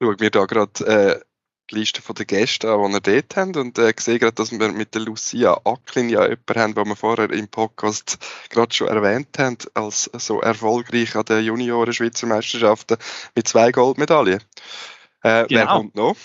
Schauen 0.00 0.20
wir 0.20 0.30
da 0.30 0.44
gerade 0.44 0.86
äh, 0.86 1.20
die 1.70 1.76
Liste 1.76 2.02
der 2.12 2.26
Gäste 2.26 2.70
an, 2.70 2.92
die 2.92 2.94
wir 2.94 3.00
dort 3.00 3.36
haben 3.36 3.56
und 3.56 3.78
äh, 3.78 3.92
sehe 3.98 4.18
gerade, 4.18 4.34
dass 4.34 4.52
wir 4.52 4.72
mit 4.72 4.94
der 4.94 5.02
Lucia 5.02 5.58
Acklin 5.64 6.08
ja 6.08 6.22
jemanden 6.24 6.54
haben, 6.54 6.74
den 6.74 6.88
wir 6.88 6.96
vorher 6.96 7.30
im 7.30 7.48
Podcast 7.48 8.18
gerade 8.50 8.74
schon 8.74 8.88
erwähnt 8.88 9.38
haben, 9.38 9.56
als 9.74 10.10
so 10.18 10.40
erfolgreich 10.40 11.16
an 11.16 11.24
den 11.24 11.44
Junioren-Schweizer 11.44 12.26
Meisterschaften 12.26 12.98
mit 13.34 13.48
zwei 13.48 13.72
Goldmedaillen. 13.72 14.40
Äh, 15.22 15.46
genau. 15.46 15.48
Wer 15.48 15.66
kommt 15.66 15.94
noch? 15.94 16.16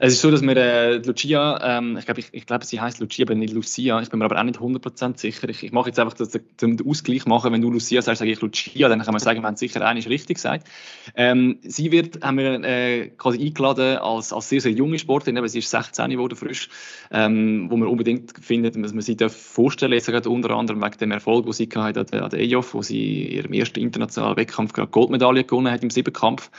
Es 0.00 0.14
ist 0.14 0.22
so, 0.22 0.30
dass 0.30 0.40
wir 0.40 0.56
äh, 0.56 0.96
Lucia, 0.96 1.78
ähm, 1.78 1.98
ich 1.98 2.06
glaube, 2.06 2.20
ich, 2.20 2.28
ich 2.32 2.46
glaub, 2.46 2.64
sie 2.64 2.80
heißt 2.80 3.00
Lucia, 3.00 3.26
aber 3.26 3.34
nicht 3.34 3.52
Lucia. 3.52 4.00
Ich 4.00 4.08
bin 4.08 4.18
mir 4.18 4.24
aber 4.24 4.38
auch 4.38 4.44
nicht 4.44 4.58
100% 4.58 5.18
sicher. 5.18 5.48
Ich, 5.50 5.62
ich 5.62 5.72
mache 5.72 5.88
jetzt 5.90 5.98
einfach 5.98 6.14
das, 6.14 6.38
zum 6.56 6.78
Ausgleich 6.86 7.26
machen. 7.26 7.52
Wenn 7.52 7.60
du 7.60 7.70
Lucia 7.70 8.00
sagst, 8.00 8.20
sage 8.20 8.30
ich 8.30 8.40
Lucia, 8.40 8.88
dann 8.88 9.00
kann 9.02 9.12
man 9.12 9.20
sagen, 9.20 9.42
wir 9.42 9.46
haben 9.46 9.56
sicher 9.56 9.86
eines 9.86 10.08
richtig 10.08 10.36
gesagt. 10.36 10.66
Ähm, 11.14 11.58
sie 11.62 11.92
wird, 11.92 12.24
haben 12.24 12.38
wir 12.38 12.64
äh, 12.64 13.08
quasi 13.08 13.44
eingeladen 13.44 13.98
als, 13.98 14.32
als 14.32 14.48
sehr, 14.48 14.62
sehr 14.62 14.72
junge 14.72 14.98
Sportlerin, 14.98 15.36
aber 15.36 15.48
sie 15.48 15.58
ist 15.58 15.70
16 15.70 16.10
geworden 16.10 16.36
frisch, 16.36 16.70
ähm, 17.10 17.66
wo 17.70 17.76
man 17.76 17.88
unbedingt 17.88 18.32
findet, 18.40 18.82
dass 18.82 18.94
man 18.94 19.02
sie 19.02 19.16
darf 19.16 19.36
vorstellen 19.36 19.92
jetzt 19.92 20.06
gerade 20.06 20.30
unter 20.30 20.50
anderem 20.50 20.82
wegen 20.82 20.96
dem 20.98 21.10
Erfolg, 21.10 21.44
den 21.44 21.52
sie 21.52 21.68
hatte 21.74 22.00
an 22.00 22.06
der, 22.06 22.24
an 22.24 22.30
der 22.30 22.40
EJOF, 22.40 22.72
wo 22.72 22.80
sie 22.80 23.24
in 23.24 23.36
ihrem 23.36 23.52
ersten 23.52 23.80
internationalen 23.80 24.36
Wettkampf 24.36 24.72
gerade 24.72 24.88
Goldmedaille 24.88 25.44
gewonnen 25.44 25.70
hat 25.70 25.82
im 25.82 25.90
Siebenkampf, 25.90 26.50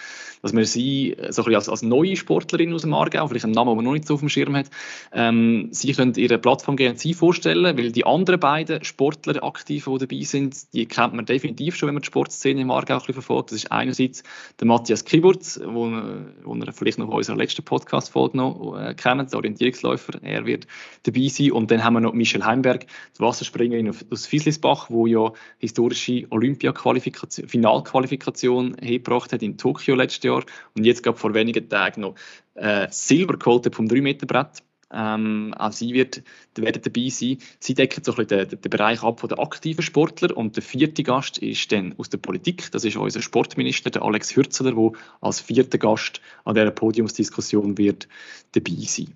dass 0.43 0.53
man 0.53 0.63
sie 0.65 1.13
äh, 1.13 1.31
so 1.31 1.41
ein 1.41 1.45
bisschen 1.45 1.55
als, 1.55 1.69
als 1.69 1.81
neue 1.81 2.15
Sportlerin 2.15 2.73
aus 2.73 2.81
dem 2.81 2.93
Aargau, 3.09 3.27
vielleicht 3.27 3.45
einen 3.45 3.53
Namen, 3.53 3.71
den 3.71 3.75
man 3.77 3.85
noch 3.85 3.93
nicht 3.93 4.07
so 4.07 4.15
auf 4.15 4.19
dem 4.19 4.29
Schirm 4.29 4.55
hat, 4.55 4.67
ähm, 5.11 5.69
sie 5.71 5.93
können 5.93 6.13
ihre 6.15 6.37
Plattform 6.37 6.75
GNC 6.75 7.15
vorstellen, 7.15 7.77
weil 7.77 7.91
die 7.91 8.05
anderen 8.05 8.39
beiden 8.39 8.83
Sportler 8.83 9.43
aktiv, 9.43 9.85
die 9.85 9.97
dabei 9.97 10.21
sind, 10.21 10.73
die 10.73 10.85
kennt 10.85 11.13
man 11.13 11.25
definitiv 11.25 11.75
schon, 11.75 11.87
wenn 11.87 11.95
man 11.95 12.01
die 12.01 12.07
Sportszene 12.07 12.61
im 12.61 12.71
Aargau 12.71 12.95
ein 12.95 12.99
bisschen 12.99 13.13
verfolgt. 13.15 13.51
Das 13.51 13.57
ist 13.57 13.71
einerseits 13.71 14.23
der 14.59 14.67
Matthias 14.67 15.05
Kiburz, 15.05 15.59
wo, 15.63 15.87
ihr 15.87 16.73
vielleicht 16.73 16.99
noch 16.99 17.07
von 17.07 17.15
unserer 17.15 17.37
letzten 17.37 17.63
Podcast-Folge 17.63 18.37
noch 18.37 18.77
äh, 18.79 18.93
kennt, 18.93 19.31
der 19.31 19.37
Orientierungsläufer, 19.37 20.21
er 20.21 20.45
wird 20.45 20.67
dabei 21.03 21.27
sein. 21.27 21.51
Und 21.51 21.71
dann 21.71 21.83
haben 21.83 21.93
wir 21.93 22.01
noch 22.01 22.13
Michel 22.13 22.45
Heimberg, 22.45 22.85
die 23.17 23.19
Wasserspringerin 23.19 23.93
aus 24.11 24.25
Fieslisbach, 24.25 24.89
wo 24.89 25.07
ja 25.07 25.31
historische 25.57 26.27
Olympia-Qualifikation, 26.29 27.47
Finalqualifikation 27.47 28.75
hergebracht 28.81 29.33
hat 29.33 29.41
in 29.41 29.57
Tokio 29.57 29.95
letztes 29.95 30.23
Jahr 30.23 30.43
und 30.75 30.85
jetzt 30.85 31.03
gerade 31.03 31.17
vor 31.17 31.33
wenigen 31.33 31.67
Tagen 31.69 32.01
noch 32.01 32.15
äh, 32.55 32.87
Silber 32.89 33.37
geholt 33.37 33.65
hat 33.65 33.75
vom 33.75 33.87
3-Meter-Brett. 33.87 34.63
Ähm, 34.91 35.53
auch 35.55 35.71
sie 35.71 35.93
wird, 35.93 36.23
werden 36.55 36.81
dabei 36.81 37.09
sein. 37.09 37.37
Sie 37.59 37.75
decken 37.75 38.03
so 38.03 38.11
ein 38.13 38.25
bisschen 38.25 38.49
den, 38.49 38.61
den 38.61 38.69
Bereich 38.69 39.03
ab 39.03 39.19
von 39.19 39.29
den 39.29 39.37
aktiven 39.37 39.83
Sportler 39.83 40.35
und 40.35 40.55
der 40.55 40.63
vierte 40.63 41.03
Gast 41.03 41.37
ist 41.37 41.71
dann 41.71 41.93
aus 41.97 42.09
der 42.09 42.17
Politik. 42.17 42.71
Das 42.71 42.83
ist 42.83 42.97
unser 42.97 43.21
Sportminister, 43.21 43.91
der 43.91 44.01
Alex 44.01 44.35
Hürzeler, 44.35 44.73
der 44.73 44.91
als 45.21 45.41
vierter 45.41 45.77
Gast 45.77 46.21
an 46.43 46.55
dieser 46.55 46.71
Podiumsdiskussion 46.71 47.77
wird 47.77 48.07
dabei 48.53 48.77
sein. 48.85 49.13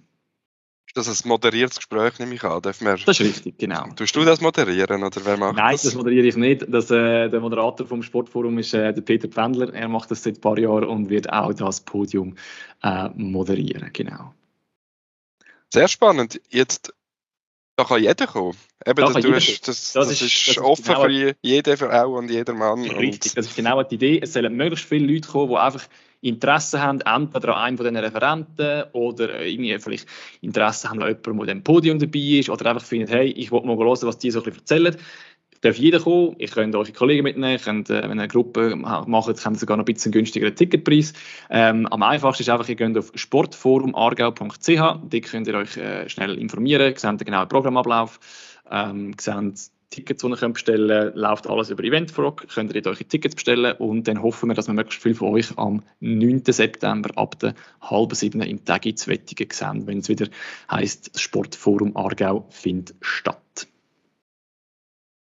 Das 0.95 1.07
ist 1.07 1.25
ein 1.25 1.29
moderiertes 1.29 1.77
Gespräch, 1.77 2.19
nehme 2.19 2.35
ich 2.35 2.43
an. 2.43 2.61
Dürfen 2.61 2.85
wir... 2.85 2.97
Das 2.97 3.19
ist 3.19 3.21
richtig, 3.21 3.57
genau. 3.57 3.87
Tust 3.95 4.15
du 4.15 4.23
das 4.23 4.41
moderieren 4.41 5.03
oder 5.03 5.25
wer 5.25 5.37
macht 5.37 5.55
Nein, 5.55 5.71
das? 5.71 5.81
das 5.83 5.95
moderiere 5.95 6.27
ich 6.27 6.35
nicht. 6.35 6.65
Das, 6.67 6.91
äh, 6.91 7.29
der 7.29 7.39
Moderator 7.39 7.87
vom 7.87 8.03
Sportforum 8.03 8.59
ist 8.59 8.75
äh, 8.75 8.93
der 8.93 9.01
Peter 9.01 9.27
Pfändler. 9.27 9.73
Er 9.73 9.87
macht 9.87 10.11
das 10.11 10.21
seit 10.21 10.37
ein 10.37 10.41
paar 10.41 10.59
Jahren 10.59 10.85
und 10.85 11.09
wird 11.09 11.31
auch 11.33 11.53
das 11.53 11.81
Podium 11.81 12.35
äh, 12.83 13.09
moderieren, 13.15 13.89
genau. 13.91 14.35
Sehr 15.73 15.87
spannend. 15.87 16.39
Jetzt 16.49 16.93
da 17.76 17.84
kann 17.86 18.01
jeder 18.01 18.28
kommen. 18.28 18.57
Eben, 18.86 18.95
da 18.95 19.11
das, 19.11 19.15
hast, 19.15 19.67
das, 19.67 19.93
das, 19.93 19.93
das, 19.93 20.11
ist, 20.11 20.21
ist 20.21 20.47
das 20.49 20.57
offen 20.59 20.86
genau 20.86 21.01
für 21.03 21.36
jede 21.41 21.78
Frau 21.78 22.17
und 22.17 22.30
jeder 22.30 22.53
Mann. 22.53 22.84
Richtig, 22.84 23.34
das 23.34 23.47
ist 23.47 23.55
genau 23.55 23.82
die 23.84 23.95
Idee. 23.95 24.19
Es 24.21 24.34
sollen 24.34 24.55
möglichst 24.55 24.86
viele 24.86 25.11
Leute 25.11 25.28
kommen, 25.28 25.49
die 25.49 25.57
einfach 25.57 25.88
Interesse 26.21 26.82
haben, 26.82 27.01
entweder 27.01 27.57
an 27.57 27.63
einem 27.63 27.78
von 27.78 27.86
diesen 27.86 27.97
Referenten 27.97 28.84
oder 28.93 29.41
irgendwie 29.41 29.78
vielleicht 29.80 30.07
Interesse 30.41 30.89
haben 30.89 31.01
an 31.01 31.09
jemandem, 31.09 31.45
der 31.45 31.55
dem 31.55 31.63
Podium 31.63 31.99
dabei 31.99 32.19
ist 32.19 32.49
oder 32.49 32.67
einfach 32.67 32.86
finden, 32.86 33.09
hey, 33.09 33.30
ich 33.30 33.51
will 33.51 33.61
mal 33.63 33.76
hören, 33.76 33.97
was 34.03 34.17
die 34.19 34.32
so 34.32 34.39
ein 34.39 34.45
bisschen 34.45 34.59
erzählen. 34.59 34.95
Darf 35.64 35.78
jeder 35.78 36.01
kommen, 36.01 36.36
ich 36.39 36.51
könnte 36.51 36.78
eure 36.78 36.91
Kollegen 36.91 37.24
mitnehmen, 37.24 37.57
könnt, 37.57 37.89
äh, 37.89 38.03
wenn 38.03 38.20
ihr 38.20 38.24
eine 38.24 38.28
Gruppe 38.28 38.76
macht, 38.76 39.07
habt 39.07 39.55
ihr 39.55 39.55
sogar 39.55 39.78
noch 39.78 39.86
ein 39.86 39.93
bisschen 39.93 40.11
günstigeren 40.11 40.53
Ticketpreis. 40.53 41.14
Ähm, 41.49 41.88
am 41.88 42.03
einfachsten 42.03 42.43
ist 42.43 42.49
einfach, 42.49 42.68
ihr 42.68 42.76
geht 42.76 42.97
auf 42.97 43.14
sportforumargau.ch, 43.16 44.68
dort 44.68 45.24
könnt 45.24 45.47
ihr 45.47 45.55
euch 45.55 45.78
äh, 45.78 46.09
schnell 46.09 46.38
informieren, 46.38 46.93
seht 46.97 47.11
den 47.11 47.18
genauen 47.26 47.47
Programmablauf, 47.47 48.20
ähm, 48.70 49.14
seht 49.18 49.72
Tickets, 49.89 50.22
die 50.22 50.28
ihr 50.28 50.36
könnt 50.36 50.55
bestellen 50.55 50.89
könnt, 50.89 51.16
läuft 51.16 51.47
alles 51.47 51.70
über 51.70 51.84
Eventfrog, 51.86 52.45
könnt 52.53 52.76
ihr 52.76 52.86
eure 52.86 53.05
Tickets 53.05 53.36
bestellen 53.36 53.74
und 53.78 54.05
dann 54.09 54.22
hoffen 54.22 54.49
wir, 54.49 54.55
dass 54.55 54.68
wir 54.68 54.74
möglichst 54.74 55.01
viel 55.01 55.16
von 55.16 55.30
euch 55.30 55.57
am 55.57 55.82
9. 56.01 56.43
September 56.45 57.09
ab 57.16 57.39
der 57.39 57.53
halben 57.80 58.16
sieben 58.16 58.41
im 58.41 58.66
Tag 58.66 58.86
ins 58.86 59.07
Wettigen 59.07 59.47
sehen, 59.49 59.88
wenn 59.88 59.99
es 59.99 60.09
wieder 60.09 60.28
das 60.68 60.99
Sportforum 61.16 61.95
Aargau 61.95 62.47
findet 62.49 62.97
statt. 62.99 63.42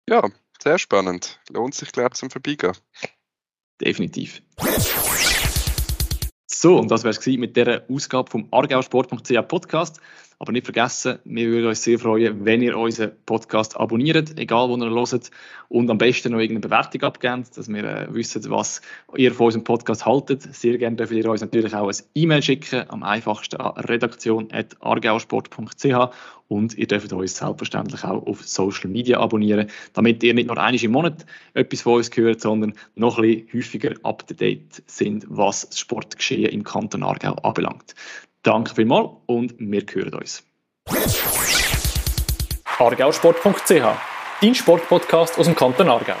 Ja, 0.09 0.23
sehr 0.63 0.79
spannend. 0.79 1.41
Lohnt 1.49 1.75
sich, 1.75 1.91
glaube 1.91 2.11
ich, 2.13 2.19
zum 2.19 2.29
Vorbeigehen. 2.29 2.71
Definitiv. 3.81 4.41
So, 6.49 6.79
und 6.79 6.89
das 6.89 7.03
wäre 7.03 7.13
es 7.15 7.25
mit 7.25 7.57
dieser 7.57 7.83
Ausgabe 7.89 8.31
vom 8.31 8.47
argausport.ch 8.51 9.47
Podcast. 9.47 9.99
Aber 10.39 10.51
nicht 10.51 10.65
vergessen, 10.65 11.17
wir 11.25 11.49
würden 11.49 11.67
uns 11.67 11.83
sehr 11.83 11.97
freuen, 11.97 12.45
wenn 12.45 12.61
ihr 12.61 12.77
unseren 12.77 13.11
Podcast 13.25 13.75
abonniert, 13.75 14.37
egal 14.37 14.69
wo 14.69 14.77
ihr 14.77 14.87
hört, 14.89 15.31
und 15.67 15.89
am 15.89 15.97
besten 15.97 16.31
noch 16.31 16.37
irgendeine 16.39 16.67
Bewertung 16.67 17.01
abgebt, 17.01 17.57
dass 17.57 17.67
wir 17.67 17.83
äh, 17.83 18.13
wissen, 18.13 18.47
was 18.49 18.81
ihr 19.15 19.33
von 19.33 19.47
unserem 19.47 19.63
Podcast 19.63 20.05
haltet. 20.05 20.43
Sehr 20.55 20.77
gerne 20.77 20.95
dürft 20.95 21.11
ihr 21.11 21.27
uns 21.27 21.41
natürlich 21.41 21.73
auch 21.73 21.89
ein 21.89 21.97
E-Mail 22.13 22.43
schicken, 22.43 22.85
am 22.89 23.01
einfachsten 23.01 23.59
an 23.59 23.83
redaktion.argausport.ch 23.83 26.13
und 26.47 26.77
ihr 26.77 26.87
dürft 26.87 27.11
uns 27.13 27.37
selbstverständlich 27.37 28.03
auch 28.03 28.25
auf 28.25 28.47
Social 28.47 28.89
Media 28.89 29.19
abonnieren, 29.19 29.69
damit 29.93 30.23
ihr 30.23 30.33
nicht 30.33 30.47
nur 30.47 30.57
einmal 30.57 30.83
im 30.83 30.91
Monat 30.91 31.25
etwas 31.53 31.81
von 31.81 31.95
uns 31.95 32.09
hört, 32.15 32.41
sondern 32.41 32.73
noch 32.95 33.17
ein 33.17 33.23
bisschen 33.23 33.53
häufiger 33.53 33.93
up 34.03 34.27
to 34.27 34.33
date 34.33 34.83
sind, 34.87 35.25
was 35.29 35.69
das 35.69 35.79
Sportgeschehen 35.79 36.51
im 36.51 36.63
Kanton 36.63 37.03
Aargau 37.03 37.33
anbelangt. 37.43 37.95
Danke 38.43 38.75
vielmals 38.75 39.09
und 39.25 39.55
wir 39.59 39.83
hören 39.91 40.13
uns. 40.13 40.43
argausport.ch, 42.79 43.97
dein 44.41 44.55
Sportpodcast 44.55 45.37
aus 45.39 45.45
dem 45.45 45.55
Kanton 45.55 45.89
Aargau. 45.89 46.15